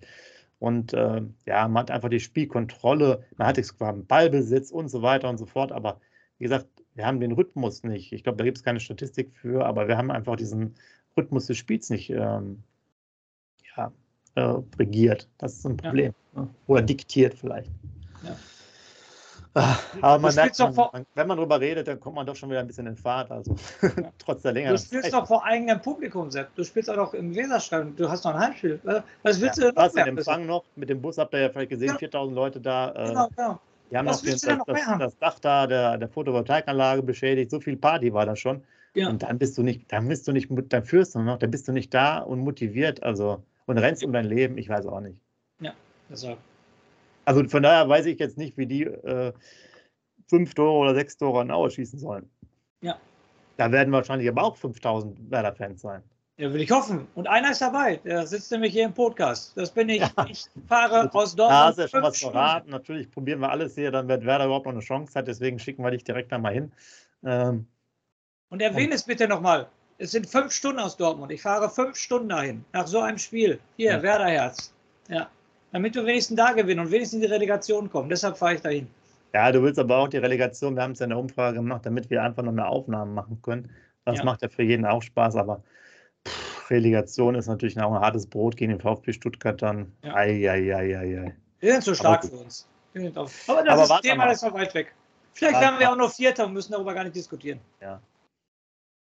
Und 0.61 0.95
äh, 0.95 1.23
ja, 1.47 1.67
man 1.67 1.83
hat 1.83 1.91
einfach 1.91 2.09
die 2.09 2.21
Spielkontrolle, 2.21 3.25
man 3.37 3.49
hat 3.49 3.59
einen 3.81 4.07
Ballbesitz 4.07 4.71
und 4.71 4.89
so 4.89 5.03
weiter 5.03 5.29
und 5.29 5.39
so 5.39 5.47
fort, 5.47 5.73
aber 5.73 6.01
wie 6.39 6.45
gesagt, 6.45 6.69
wir 6.95 7.07
haben 7.07 7.19
den 7.19 7.33
Rhythmus 7.33 7.83
nicht. 7.83 8.13
Ich 8.13 8.23
glaube, 8.23 8.39
da 8.39 8.45
gibt 8.45 8.59
es 8.59 8.63
keine 8.63 8.79
Statistik 8.79 9.35
für, 9.35 9.67
aber 9.67 9.89
wir 9.89 9.97
haben 9.97 10.13
einfach 10.13 10.37
diesen 10.37 10.77
Rhythmus 11.17 11.47
des 11.47 11.57
Spiels 11.57 11.91
nicht 11.91 12.11
ähm, 12.11 12.63
ja, 13.77 13.93
äh, 14.35 14.55
regiert. 14.79 15.29
Das 15.39 15.55
ist 15.55 15.67
ein 15.67 15.77
Problem. 15.77 16.15
Ja. 16.37 16.49
Oder 16.67 16.83
diktiert 16.83 17.35
vielleicht. 17.35 17.71
Ja. 18.23 18.37
Ah, 19.57 19.77
aber 20.01 20.19
man 20.19 20.35
merkt, 20.35 20.59
man, 20.59 20.75
man, 20.75 21.07
wenn 21.15 21.29
man 21.29 21.37
darüber 21.37 21.61
redet, 21.61 21.87
dann 21.87 22.01
kommt 22.01 22.17
man 22.17 22.27
doch 22.27 22.35
schon 22.35 22.51
wieder 22.51 22.59
ein 22.59 22.67
bisschen 22.67 22.89
in 22.89 22.97
Fahrt. 22.97 23.31
Also 23.31 23.55
ja. 23.83 24.11
trotz 24.19 24.43
der 24.43 24.53
Länge. 24.53 24.71
Du 24.71 24.79
spielst 24.79 25.13
doch 25.13 25.29
vor 25.29 25.45
eigenem 25.45 25.81
Publikum, 25.81 26.29
Sepp. 26.29 26.53
Du 26.57 26.65
spielst 26.65 26.91
auch 26.91 26.97
noch 26.97 27.15
im 27.15 27.33
Weserstadion. 27.37 27.95
Du 27.95 28.09
hast 28.09 28.25
noch 28.25 28.35
ein 28.35 28.41
Heimspiel. 28.41 28.81
Was 29.23 29.41
willst 29.41 29.59
ja, 29.59 29.71
du 29.71 29.77
Was 29.77 29.95
in 29.95 30.07
Empfang 30.07 30.47
noch? 30.47 30.65
Mit 30.75 30.91
dem 30.91 31.01
Bus 31.01 31.19
habt 31.19 31.35
ihr 31.35 31.41
ja 31.41 31.51
vielleicht 31.51 31.71
gesehen, 31.71 31.91
ja. 31.91 31.99
4000 31.99 32.35
Leute 32.35 32.61
da. 32.61 32.91
Äh, 32.91 33.09
genau, 33.09 33.29
genau. 33.37 33.61
Die 33.91 33.97
haben 33.97 34.07
was 34.07 34.25
noch, 34.25 34.31
den, 34.31 34.59
das, 34.67 34.67
das, 34.67 34.99
das, 34.99 35.19
Dach 35.19 35.39
da 35.39 35.67
der, 35.69 35.99
der 35.99 36.09
Photovoltaikanlage 36.09 37.05
beschädigt. 37.05 37.53
So 37.53 37.61
viel 37.61 37.77
Party 37.77 38.13
war 38.13 38.27
da 38.27 38.35
schon. 38.35 38.61
Ja. 38.95 39.09
Und 39.09 39.23
dann 39.23 39.39
bist 39.39 39.59
du 39.59 39.63
nicht, 39.63 39.93
dann 39.93 40.09
bist 40.09 40.27
du 40.29 40.33
nicht, 40.33 40.49
dann 40.51 40.85
führst 40.85 41.15
du 41.15 41.21
noch, 41.21 41.39
dann 41.39 41.51
bist 41.51 41.67
du 41.67 41.73
nicht 41.73 41.93
da 41.93 42.19
und 42.19 42.41
motiviert, 42.41 43.03
also 43.03 43.43
und 43.67 43.79
rennst 43.79 44.05
um 44.05 44.13
dein 44.13 44.27
Leben, 44.27 44.57
ich 44.57 44.69
weiß 44.69 44.87
auch 44.87 45.01
nicht. 45.01 45.21
Ja, 45.61 45.75
deshalb. 46.09 46.39
Also 47.25 47.47
von 47.49 47.63
daher 47.63 47.89
weiß 47.89 48.07
ich 48.07 48.19
jetzt 48.19 48.39
nicht, 48.39 48.57
wie 48.57 48.67
die 48.67 48.85
äh, 48.85 49.33
fünf 50.29 50.55
Tore 50.55 50.79
oder 50.79 50.95
sechs 50.95 51.17
Tore 51.17 51.41
an 51.41 51.51
Aue 51.51 51.71
schießen 51.71 51.99
sollen. 51.99 52.29
Ja. 52.83 52.99
Da 53.57 53.73
werden 53.73 53.93
wahrscheinlich 53.93 54.29
aber 54.29 54.43
auch 54.43 54.57
5000 54.57 55.31
Werder-Fans 55.31 55.81
sein. 55.81 56.03
Ja, 56.37 56.53
will 56.53 56.61
ich 56.61 56.71
hoffen. 56.71 57.07
Und 57.15 57.29
einer 57.29 57.53
ist 57.53 57.61
dabei, 57.61 57.97
der 58.05 58.27
sitzt 58.27 58.51
nämlich 58.51 58.73
hier 58.73 58.85
im 58.87 58.93
Podcast. 58.93 59.57
Das 59.57 59.71
bin 59.71 59.89
ich. 59.89 60.01
Ja. 60.01 60.27
Ich 60.29 60.47
fahre 60.67 61.09
aus 61.15 61.37
Dortmund. 61.37 61.39
Da 61.39 61.67
hast 61.67 61.79
du 61.79 61.83
ja 61.83 61.89
schon 61.89 62.03
was 62.03 62.19
verraten. 62.19 62.71
Natürlich 62.71 63.11
probieren 63.11 63.41
wir 63.41 63.51
alles 63.51 63.77
hier, 63.77 63.93
dann 63.93 64.09
wird 64.09 64.25
Werder 64.25 64.47
überhaupt 64.47 64.67
noch 64.67 64.73
eine 64.73 64.83
Chance 64.83 65.17
hat. 65.17 65.29
Deswegen 65.29 65.59
schicken 65.61 65.85
wir 65.85 65.93
dich 65.93 66.03
direkt 66.03 66.33
einmal 66.33 66.53
hin. 66.53 66.73
Ähm, 67.25 67.69
und 68.51 68.63
erwähne 68.63 68.95
es 68.95 69.05
bitte 69.05 69.29
nochmal. 69.29 69.69
Es 69.99 70.11
sind 70.11 70.27
fünf 70.27 70.53
Stunden 70.53 70.81
aus 70.81 70.97
Dortmund. 70.97 71.31
Ich 71.33 71.43
fahre 71.43 71.71
fünf 71.71 71.97
Stunden 71.97 72.29
dahin, 72.29 72.65
nach 72.73 72.87
so 72.87 73.01
einem 73.01 73.19
Spiel. 73.19 73.61
Hier, 73.77 73.93
ja. 73.93 74.03
Werderherz. 74.03 74.73
Ja. 75.09 75.29
Damit 75.73 75.95
wir 75.95 76.05
wenigstens 76.05 76.37
da 76.37 76.53
gewinnen 76.53 76.81
und 76.81 76.91
wenigstens 76.91 77.17
in 77.17 77.29
die 77.29 77.33
Relegation 77.33 77.91
kommen. 77.91 78.09
Deshalb 78.09 78.37
fahre 78.37 78.55
ich 78.55 78.61
dahin. 78.61 78.89
Ja, 79.33 79.51
du 79.51 79.63
willst 79.63 79.79
aber 79.79 79.99
auch 79.99 80.09
die 80.09 80.19
Relegation. 80.19 80.77
Wir 80.77 80.83
haben 80.83 80.93
es 80.93 81.01
ja 81.01 81.05
in 81.05 81.11
der 81.11 81.19
Umfrage 81.19 81.57
gemacht, 81.57 81.85
damit 81.85 82.11
wir 82.11 82.23
einfach 82.23 82.43
noch 82.43 82.53
mehr 82.53 82.69
Aufnahmen 82.69 83.15
machen 83.15 83.41
können. 83.43 83.71
Das 84.05 84.19
ja. 84.19 84.25
macht 84.25 84.43
ja 84.43 84.49
für 84.49 84.63
jeden 84.63 84.87
auch 84.87 85.03
Spaß, 85.03 85.37
aber 85.37 85.63
pff, 86.27 86.71
Relegation 86.71 87.35
ist 87.35 87.49
natürlich 87.49 87.81
auch 87.81 87.93
ein 87.93 88.01
hartes 88.01 88.27
Brot 88.27 88.57
gegen 88.57 88.71
den 88.71 88.81
VfB 88.81 89.13
Stuttgart 89.13 89.61
dann. 89.61 89.93
Ja. 90.03 90.15
Ei, 90.15 90.49
ei, 90.49 90.75
ei, 90.75 90.99
ei, 90.99 91.25
ei. 91.25 91.35
Wir 91.61 91.73
sind 91.73 91.83
zu 91.83 91.95
stark 91.95 92.25
für 92.25 92.37
uns. 92.37 92.69
Aber 93.49 93.63
das 93.65 93.91
aber 93.91 93.97
ist 93.97 94.03
Thema, 94.03 94.27
das 94.27 94.37
ist 94.37 94.43
noch 94.45 94.55
weit 94.55 94.75
weg. 94.75 94.95
Vielleicht 95.33 95.61
werden 95.61 95.81
wir 95.81 95.91
auch 95.91 95.97
noch 95.97 96.13
Vierter 96.13 96.47
und 96.47 96.53
müssen 96.53 96.73
darüber 96.73 96.95
gar 96.95 97.03
nicht 97.03 97.17
diskutieren. 97.17 97.59
Ja. 97.81 98.01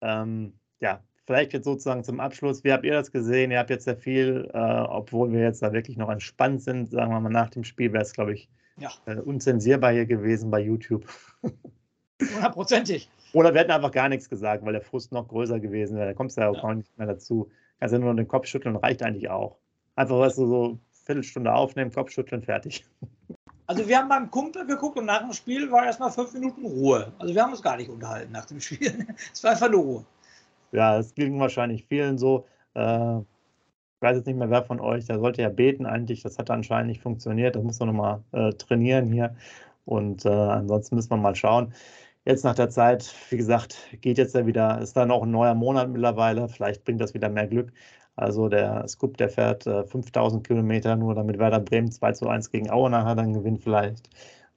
Ähm, 0.05 0.53
ja, 0.79 1.01
vielleicht 1.25 1.53
jetzt 1.53 1.65
sozusagen 1.65 2.03
zum 2.03 2.19
Abschluss. 2.19 2.63
Wie 2.63 2.71
habt 2.71 2.85
ihr 2.85 2.93
das 2.93 3.11
gesehen? 3.11 3.51
Ihr 3.51 3.59
habt 3.59 3.69
jetzt 3.69 3.85
sehr 3.85 3.97
viel, 3.97 4.49
äh, 4.53 4.57
obwohl 4.57 5.31
wir 5.31 5.41
jetzt 5.41 5.61
da 5.61 5.73
wirklich 5.73 5.97
noch 5.97 6.09
entspannt 6.09 6.61
sind, 6.61 6.91
sagen 6.91 7.11
wir 7.11 7.19
mal 7.19 7.29
nach 7.29 7.49
dem 7.49 7.63
Spiel, 7.63 7.91
wäre 7.91 8.03
es, 8.03 8.13
glaube 8.13 8.33
ich, 8.33 8.49
ja. 8.77 8.91
äh, 9.05 9.15
unzensierbar 9.15 9.91
hier 9.91 10.05
gewesen 10.05 10.51
bei 10.51 10.59
YouTube. 10.59 11.05
Hundertprozentig. 12.21 13.09
Oder 13.33 13.53
wir 13.53 13.61
hätten 13.61 13.71
einfach 13.71 13.91
gar 13.91 14.07
nichts 14.07 14.29
gesagt, 14.29 14.63
weil 14.63 14.73
der 14.73 14.81
Frust 14.81 15.11
noch 15.11 15.27
größer 15.27 15.59
gewesen 15.59 15.97
wäre. 15.97 16.07
Da 16.07 16.13
kommst 16.13 16.37
du 16.37 16.41
ja 16.41 16.49
auch 16.49 16.63
ja. 16.63 16.73
nicht 16.73 16.97
mehr 16.97 17.07
dazu. 17.07 17.49
Kannst 17.79 17.93
ja 17.93 17.99
nur 17.99 18.13
den 18.15 18.27
Kopf 18.27 18.47
schütteln, 18.47 18.75
reicht 18.75 19.03
eigentlich 19.03 19.29
auch. 19.29 19.57
Einfach, 19.95 20.19
was 20.19 20.35
du 20.35 20.47
so 20.47 20.79
Viertelstunde 21.05 21.53
aufnehmen, 21.53 21.91
Kopf 21.91 22.11
schütteln, 22.11 22.43
fertig. 22.43 22.85
Also 23.67 23.87
wir 23.87 23.97
haben 23.97 24.09
beim 24.09 24.29
Kumpel 24.29 24.65
geguckt 24.65 24.97
und 24.97 25.05
nach 25.05 25.21
dem 25.21 25.33
Spiel 25.33 25.71
war 25.71 25.85
erstmal 25.85 26.11
fünf 26.11 26.33
Minuten 26.33 26.65
Ruhe. 26.65 27.11
Also 27.17 27.33
wir 27.33 27.41
haben 27.41 27.51
uns 27.51 27.61
gar 27.61 27.77
nicht 27.77 27.89
unterhalten 27.89 28.31
nach 28.31 28.45
dem 28.45 28.59
Spiel. 28.59 29.07
es 29.33 29.43
war 29.43 29.51
einfach 29.51 29.69
nur 29.69 29.81
Ruhe. 29.81 30.05
Ja, 30.71 30.99
es 30.99 31.13
ging 31.15 31.39
wahrscheinlich 31.39 31.85
vielen 31.85 32.17
so. 32.17 32.45
Äh, 32.75 33.19
ich 33.19 34.01
weiß 34.01 34.17
jetzt 34.17 34.27
nicht 34.27 34.37
mehr, 34.37 34.49
wer 34.49 34.63
von 34.63 34.79
euch, 34.79 35.05
der 35.05 35.19
sollte 35.19 35.41
ja 35.41 35.49
beten 35.49 35.85
eigentlich. 35.85 36.21
Das 36.21 36.37
hat 36.37 36.51
anscheinend 36.51 36.89
nicht 36.89 37.01
funktioniert. 37.01 37.55
Das 37.55 37.63
muss 37.63 37.79
man 37.79 37.89
nochmal 37.89 38.23
äh, 38.33 38.51
trainieren 38.53 39.11
hier. 39.11 39.35
Und 39.85 40.25
äh, 40.25 40.29
ansonsten 40.29 40.95
müssen 40.95 41.09
wir 41.11 41.17
mal 41.17 41.35
schauen. 41.35 41.73
Jetzt 42.25 42.43
nach 42.43 42.55
der 42.55 42.69
Zeit, 42.69 43.13
wie 43.29 43.37
gesagt, 43.37 43.77
geht 44.01 44.17
jetzt 44.17 44.35
ja 44.35 44.45
wieder, 44.47 44.81
ist 44.81 44.97
dann 44.97 45.11
auch 45.11 45.23
ein 45.23 45.31
neuer 45.31 45.53
Monat 45.53 45.89
mittlerweile. 45.89 46.49
Vielleicht 46.49 46.83
bringt 46.83 46.99
das 47.01 47.13
wieder 47.13 47.29
mehr 47.29 47.47
Glück. 47.47 47.71
Also 48.15 48.47
der 48.49 48.87
Scoop, 48.87 49.17
der 49.17 49.29
fährt 49.29 49.67
äh, 49.67 49.83
5000 49.85 50.45
Kilometer, 50.45 50.95
nur 50.95 51.15
damit 51.15 51.37
Werder 51.37 51.59
Bremen 51.59 51.91
2 51.91 52.13
zu 52.13 52.27
1 52.29 52.51
gegen 52.51 52.69
Aue 52.69 52.89
nachher 52.89 53.15
dann 53.15 53.33
gewinnt 53.33 53.61
vielleicht. 53.63 54.09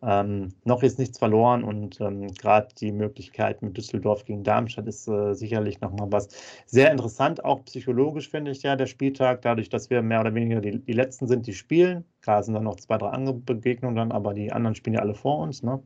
ähm, 0.02 0.54
noch 0.64 0.82
ist 0.84 0.98
nichts 0.98 1.18
verloren 1.18 1.64
und 1.64 2.00
ähm, 2.00 2.28
gerade 2.34 2.68
die 2.80 2.92
Möglichkeit 2.92 3.62
mit 3.62 3.76
Düsseldorf 3.76 4.24
gegen 4.24 4.44
Darmstadt 4.44 4.86
ist 4.86 5.08
äh, 5.08 5.34
sicherlich 5.34 5.80
nochmal 5.80 6.12
was 6.12 6.28
sehr 6.66 6.92
interessant, 6.92 7.44
auch 7.44 7.64
psychologisch 7.64 8.30
finde 8.30 8.52
ich 8.52 8.62
ja 8.62 8.76
der 8.76 8.86
Spieltag, 8.86 9.42
dadurch, 9.42 9.68
dass 9.70 9.90
wir 9.90 10.02
mehr 10.02 10.20
oder 10.20 10.34
weniger 10.34 10.60
die, 10.60 10.78
die 10.78 10.92
Letzten 10.92 11.26
sind, 11.26 11.46
die 11.48 11.54
spielen. 11.54 12.04
Klar 12.22 12.44
sind 12.44 12.54
da 12.54 12.60
noch 12.60 12.76
zwei, 12.76 12.96
drei 12.98 13.08
andere 13.08 13.34
Begegnungen 13.34 13.96
dann, 13.96 14.12
aber 14.12 14.34
die 14.34 14.52
anderen 14.52 14.76
spielen 14.76 14.94
ja 14.94 15.00
alle 15.00 15.14
vor 15.14 15.38
uns. 15.40 15.62
Ne? 15.64 15.82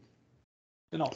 Genau. 0.90 1.10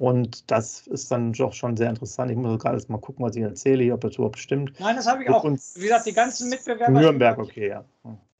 Und 0.00 0.50
das 0.50 0.86
ist 0.86 1.12
dann 1.12 1.34
doch 1.34 1.52
schon 1.52 1.76
sehr 1.76 1.90
interessant. 1.90 2.30
Ich 2.30 2.36
muss 2.38 2.58
gerade 2.58 2.82
mal 2.88 2.96
gucken, 2.96 3.22
was 3.22 3.36
ich 3.36 3.42
erzähle, 3.42 3.92
ob 3.92 4.00
das 4.00 4.14
überhaupt 4.14 4.38
stimmt. 4.38 4.72
Nein, 4.80 4.96
das 4.96 5.06
habe 5.06 5.22
ich 5.22 5.28
auch. 5.28 5.44
Wie 5.44 5.82
gesagt, 5.82 6.06
die 6.06 6.14
ganzen 6.14 6.48
Mitbewerber. 6.48 6.98
Nürnberg, 6.98 7.38
okay, 7.38 7.68
ja. 7.68 7.84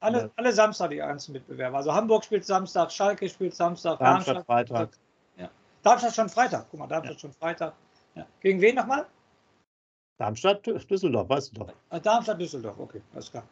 Alle, 0.01 0.31
alle 0.37 0.53
Samstag 0.55 0.89
die 0.89 0.97
ganzen 0.97 1.33
Mitbewerber. 1.33 1.77
Also 1.77 1.93
Hamburg 1.93 2.25
spielt 2.25 2.47
Samstag, 2.47 2.91
Schalke 2.91 3.29
spielt 3.29 3.55
Samstag, 3.55 3.99
Darmstadt, 3.99 4.37
Darmstadt 4.37 4.47
Freitag. 4.47 4.89
Ja. 5.37 5.51
Darmstadt 5.83 6.15
schon 6.15 6.31
Freitag. 6.31 6.67
Guck 6.71 6.81
mal, 6.81 6.87
Darmstadt 6.87 7.17
ja. 7.17 7.21
schon 7.21 7.33
Freitag. 7.35 7.75
Ja. 8.15 8.25
Gegen 8.41 8.63
wen 8.63 8.77
nochmal? 8.77 9.05
Darmstadt, 10.17 10.67
Düsseldorf, 10.67 11.29
weißt 11.29 11.55
du 11.55 11.61
doch. 11.61 11.75
Ah, 11.91 11.99
Darmstadt, 11.99 12.41
Düsseldorf, 12.41 12.79
okay, 12.79 13.03
alles 13.13 13.31
klar. 13.31 13.43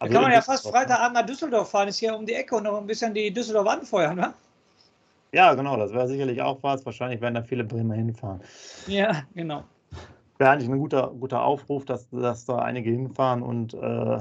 Da 0.00 0.08
kann 0.08 0.22
man 0.22 0.32
ja 0.32 0.42
fast 0.42 0.66
Freitagabend 0.68 1.14
nach 1.14 1.26
Düsseldorf 1.26 1.70
fahren, 1.70 1.86
ist 1.86 1.98
hier 1.98 2.16
um 2.16 2.26
die 2.26 2.34
Ecke 2.34 2.56
und 2.56 2.64
noch 2.64 2.76
ein 2.76 2.86
bisschen 2.86 3.14
die 3.14 3.32
Düsseldorf 3.32 3.68
anfeuern, 3.68 4.16
ne? 4.16 4.34
Ja, 5.32 5.54
genau, 5.54 5.76
das 5.76 5.92
wäre 5.92 6.08
sicherlich 6.08 6.40
auch 6.42 6.62
was. 6.62 6.84
Wahrscheinlich 6.86 7.20
werden 7.20 7.34
da 7.34 7.42
viele 7.42 7.64
Bremer 7.64 7.94
hinfahren. 7.94 8.40
Ja, 8.86 9.22
genau. 9.34 9.64
Wäre 10.38 10.50
eigentlich 10.50 10.68
ein 10.68 10.78
guter, 10.78 11.12
guter 11.18 11.44
Aufruf, 11.44 11.84
dass, 11.84 12.08
dass 12.10 12.44
da 12.44 12.58
einige 12.58 12.90
hinfahren 12.90 13.42
und 13.42 13.74
äh, 13.74 14.18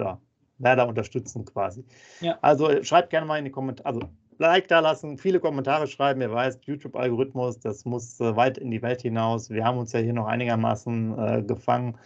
ja, 0.00 0.20
Werder 0.58 0.88
unterstützen 0.88 1.44
quasi. 1.44 1.84
Ja. 2.20 2.38
Also 2.42 2.82
schreibt 2.82 3.10
gerne 3.10 3.26
mal 3.26 3.38
in 3.38 3.44
die 3.44 3.50
Kommentare, 3.50 3.86
also 3.86 4.00
Like 4.38 4.68
da 4.68 4.80
lassen, 4.80 5.16
viele 5.16 5.40
Kommentare 5.40 5.86
schreiben. 5.86 6.20
Ihr 6.20 6.30
weißt, 6.30 6.64
YouTube-Algorithmus, 6.66 7.58
das 7.58 7.84
muss 7.84 8.20
äh, 8.20 8.36
weit 8.36 8.58
in 8.58 8.70
die 8.70 8.82
Welt 8.82 9.02
hinaus. 9.02 9.50
Wir 9.50 9.64
haben 9.64 9.78
uns 9.78 9.92
ja 9.92 10.00
hier 10.00 10.12
noch 10.12 10.26
einigermaßen 10.26 11.18
äh, 11.18 11.42
gefangen 11.42 11.96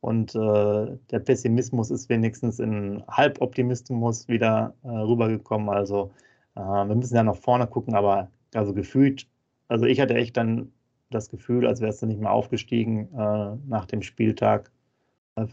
und 0.00 0.34
äh, 0.34 0.98
der 1.10 1.18
Pessimismus 1.20 1.90
ist 1.90 2.08
wenigstens 2.08 2.58
in 2.58 3.04
Halboptimismus 3.08 4.26
wieder 4.28 4.74
äh, 4.82 4.88
rübergekommen. 4.88 5.68
Also 5.68 6.12
äh, 6.56 6.60
wir 6.60 6.94
müssen 6.94 7.14
ja 7.14 7.22
nach 7.22 7.36
vorne 7.36 7.66
gucken, 7.66 7.94
aber 7.94 8.30
also 8.54 8.74
gefühlt, 8.74 9.28
also 9.68 9.84
ich 9.86 10.00
hatte 10.00 10.14
echt 10.14 10.36
dann 10.36 10.72
das 11.10 11.28
Gefühl, 11.28 11.66
als 11.66 11.80
wärst 11.80 12.02
du 12.02 12.06
nicht 12.06 12.20
mehr 12.20 12.32
aufgestiegen 12.32 13.08
äh, 13.16 13.56
nach 13.66 13.86
dem 13.86 14.02
Spieltag. 14.02 14.72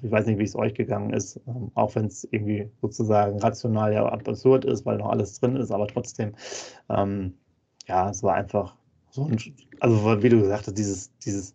Ich 0.01 0.09
weiß 0.09 0.27
nicht, 0.27 0.39
wie 0.39 0.43
es 0.43 0.55
euch 0.55 0.73
gegangen 0.73 1.11
ist, 1.11 1.41
ähm, 1.45 1.69
auch 1.75 1.93
wenn 1.95 2.05
es 2.05 2.23
irgendwie 2.31 2.71
sozusagen 2.81 3.39
rational 3.39 3.93
ja 3.93 4.05
absurd 4.05 4.63
ist, 4.63 4.85
weil 4.85 4.97
noch 4.97 5.09
alles 5.09 5.39
drin 5.39 5.57
ist, 5.57 5.71
aber 5.71 5.87
trotzdem, 5.87 6.33
ähm, 6.89 7.33
ja, 7.87 8.09
es 8.09 8.23
war 8.23 8.35
einfach 8.35 8.77
so 9.11 9.25
ein, 9.25 9.37
also 9.81 10.23
wie 10.23 10.29
du 10.29 10.39
gesagt 10.39 10.67
hast, 10.67 10.77
dieses, 10.77 11.15
dieses, 11.19 11.53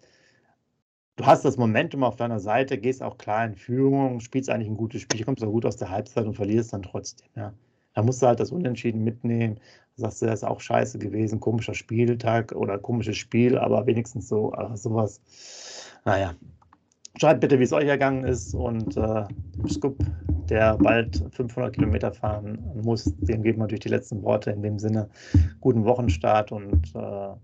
du 1.16 1.24
hast 1.24 1.44
das 1.46 1.56
Momentum 1.56 2.04
auf 2.04 2.16
deiner 2.16 2.38
Seite, 2.38 2.76
gehst 2.78 3.02
auch 3.02 3.16
klar 3.16 3.46
in 3.46 3.54
Führung, 3.54 4.20
spielst 4.20 4.50
eigentlich 4.50 4.68
ein 4.68 4.76
gutes 4.76 5.00
Spiel, 5.00 5.24
kommst 5.24 5.42
auch 5.42 5.50
gut 5.50 5.64
aus 5.64 5.76
der 5.78 5.90
Halbzeit 5.90 6.26
und 6.26 6.34
verlierst 6.34 6.74
dann 6.74 6.82
trotzdem, 6.82 7.28
ja. 7.34 7.54
Da 7.98 8.04
musst 8.04 8.22
du 8.22 8.28
halt 8.28 8.38
das 8.38 8.52
Unentschieden 8.52 9.02
mitnehmen. 9.02 9.56
Da 9.96 10.02
sagst 10.02 10.22
du, 10.22 10.26
das 10.26 10.36
ist 10.36 10.44
auch 10.44 10.60
scheiße 10.60 11.00
gewesen, 11.00 11.40
komischer 11.40 11.74
Spieltag 11.74 12.52
oder 12.52 12.78
komisches 12.78 13.16
Spiel, 13.16 13.58
aber 13.58 13.88
wenigstens 13.88 14.28
so, 14.28 14.52
also 14.52 14.90
sowas. 14.90 15.20
Naja, 16.04 16.36
Schreibt 17.20 17.40
bitte, 17.40 17.58
wie 17.58 17.64
es 17.64 17.72
euch 17.72 17.88
ergangen 17.88 18.22
ist 18.22 18.54
und 18.54 18.96
äh, 18.96 19.24
Scoop, 19.68 19.98
der 20.48 20.76
bald 20.76 21.24
500 21.32 21.74
Kilometer 21.74 22.12
fahren 22.12 22.56
muss, 22.84 23.12
dem 23.16 23.42
geben 23.42 23.58
wir 23.58 23.62
natürlich 23.62 23.80
die 23.80 23.88
letzten 23.88 24.22
Worte 24.22 24.52
in 24.52 24.62
dem 24.62 24.78
Sinne. 24.78 25.08
Guten 25.60 25.84
Wochenstart 25.84 26.52
und 26.52 26.94
äh, 26.94 27.34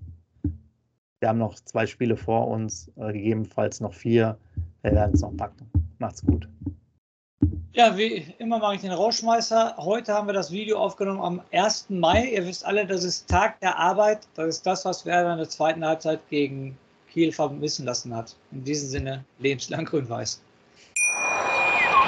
wir 1.18 1.28
haben 1.28 1.38
noch 1.38 1.57
zwei 1.57 1.84
Spiele 1.84 2.16
vor 2.16 2.46
uns, 2.46 2.92
äh, 2.94 3.12
gegebenenfalls 3.12 3.80
noch 3.80 3.94
vier. 3.94 4.38
Wir 4.82 4.92
werden 4.92 5.14
es 5.14 5.22
noch 5.22 5.36
packen. 5.36 5.68
Macht's 5.98 6.24
gut. 6.24 6.48
Ja, 7.72 7.97
wie 7.99 8.32
immer 8.38 8.61
mache 8.61 8.76
ich 8.76 8.82
den 8.82 8.92
Rauschmeißer. 8.92 9.74
Heute 9.78 10.14
haben 10.14 10.28
wir 10.28 10.32
das 10.32 10.53
Video 10.53 10.78
aufgenommen 10.78 11.20
am 11.20 11.42
1. 11.51 11.86
Mai. 11.88 12.26
Ihr 12.26 12.47
wisst 12.47 12.64
alle, 12.64 12.86
das 12.86 13.03
ist 13.03 13.28
Tag 13.28 13.59
der 13.61 13.76
Arbeit. 13.76 14.28
Das 14.34 14.47
ist 14.47 14.66
das, 14.66 14.84
was 14.84 15.05
Werder 15.05 15.32
in 15.32 15.38
der 15.38 15.49
zweiten 15.49 15.84
Halbzeit 15.84 16.20
gegen 16.30 16.78
Kiel 17.11 17.32
vermissen 17.32 17.84
lassen 17.84 18.14
hat. 18.14 18.36
In 18.53 18.62
diesem 18.62 18.88
Sinne, 18.88 19.24
lebenslang 19.40 19.86
grün-weiß. 19.86 20.40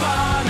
fun. 0.00 0.49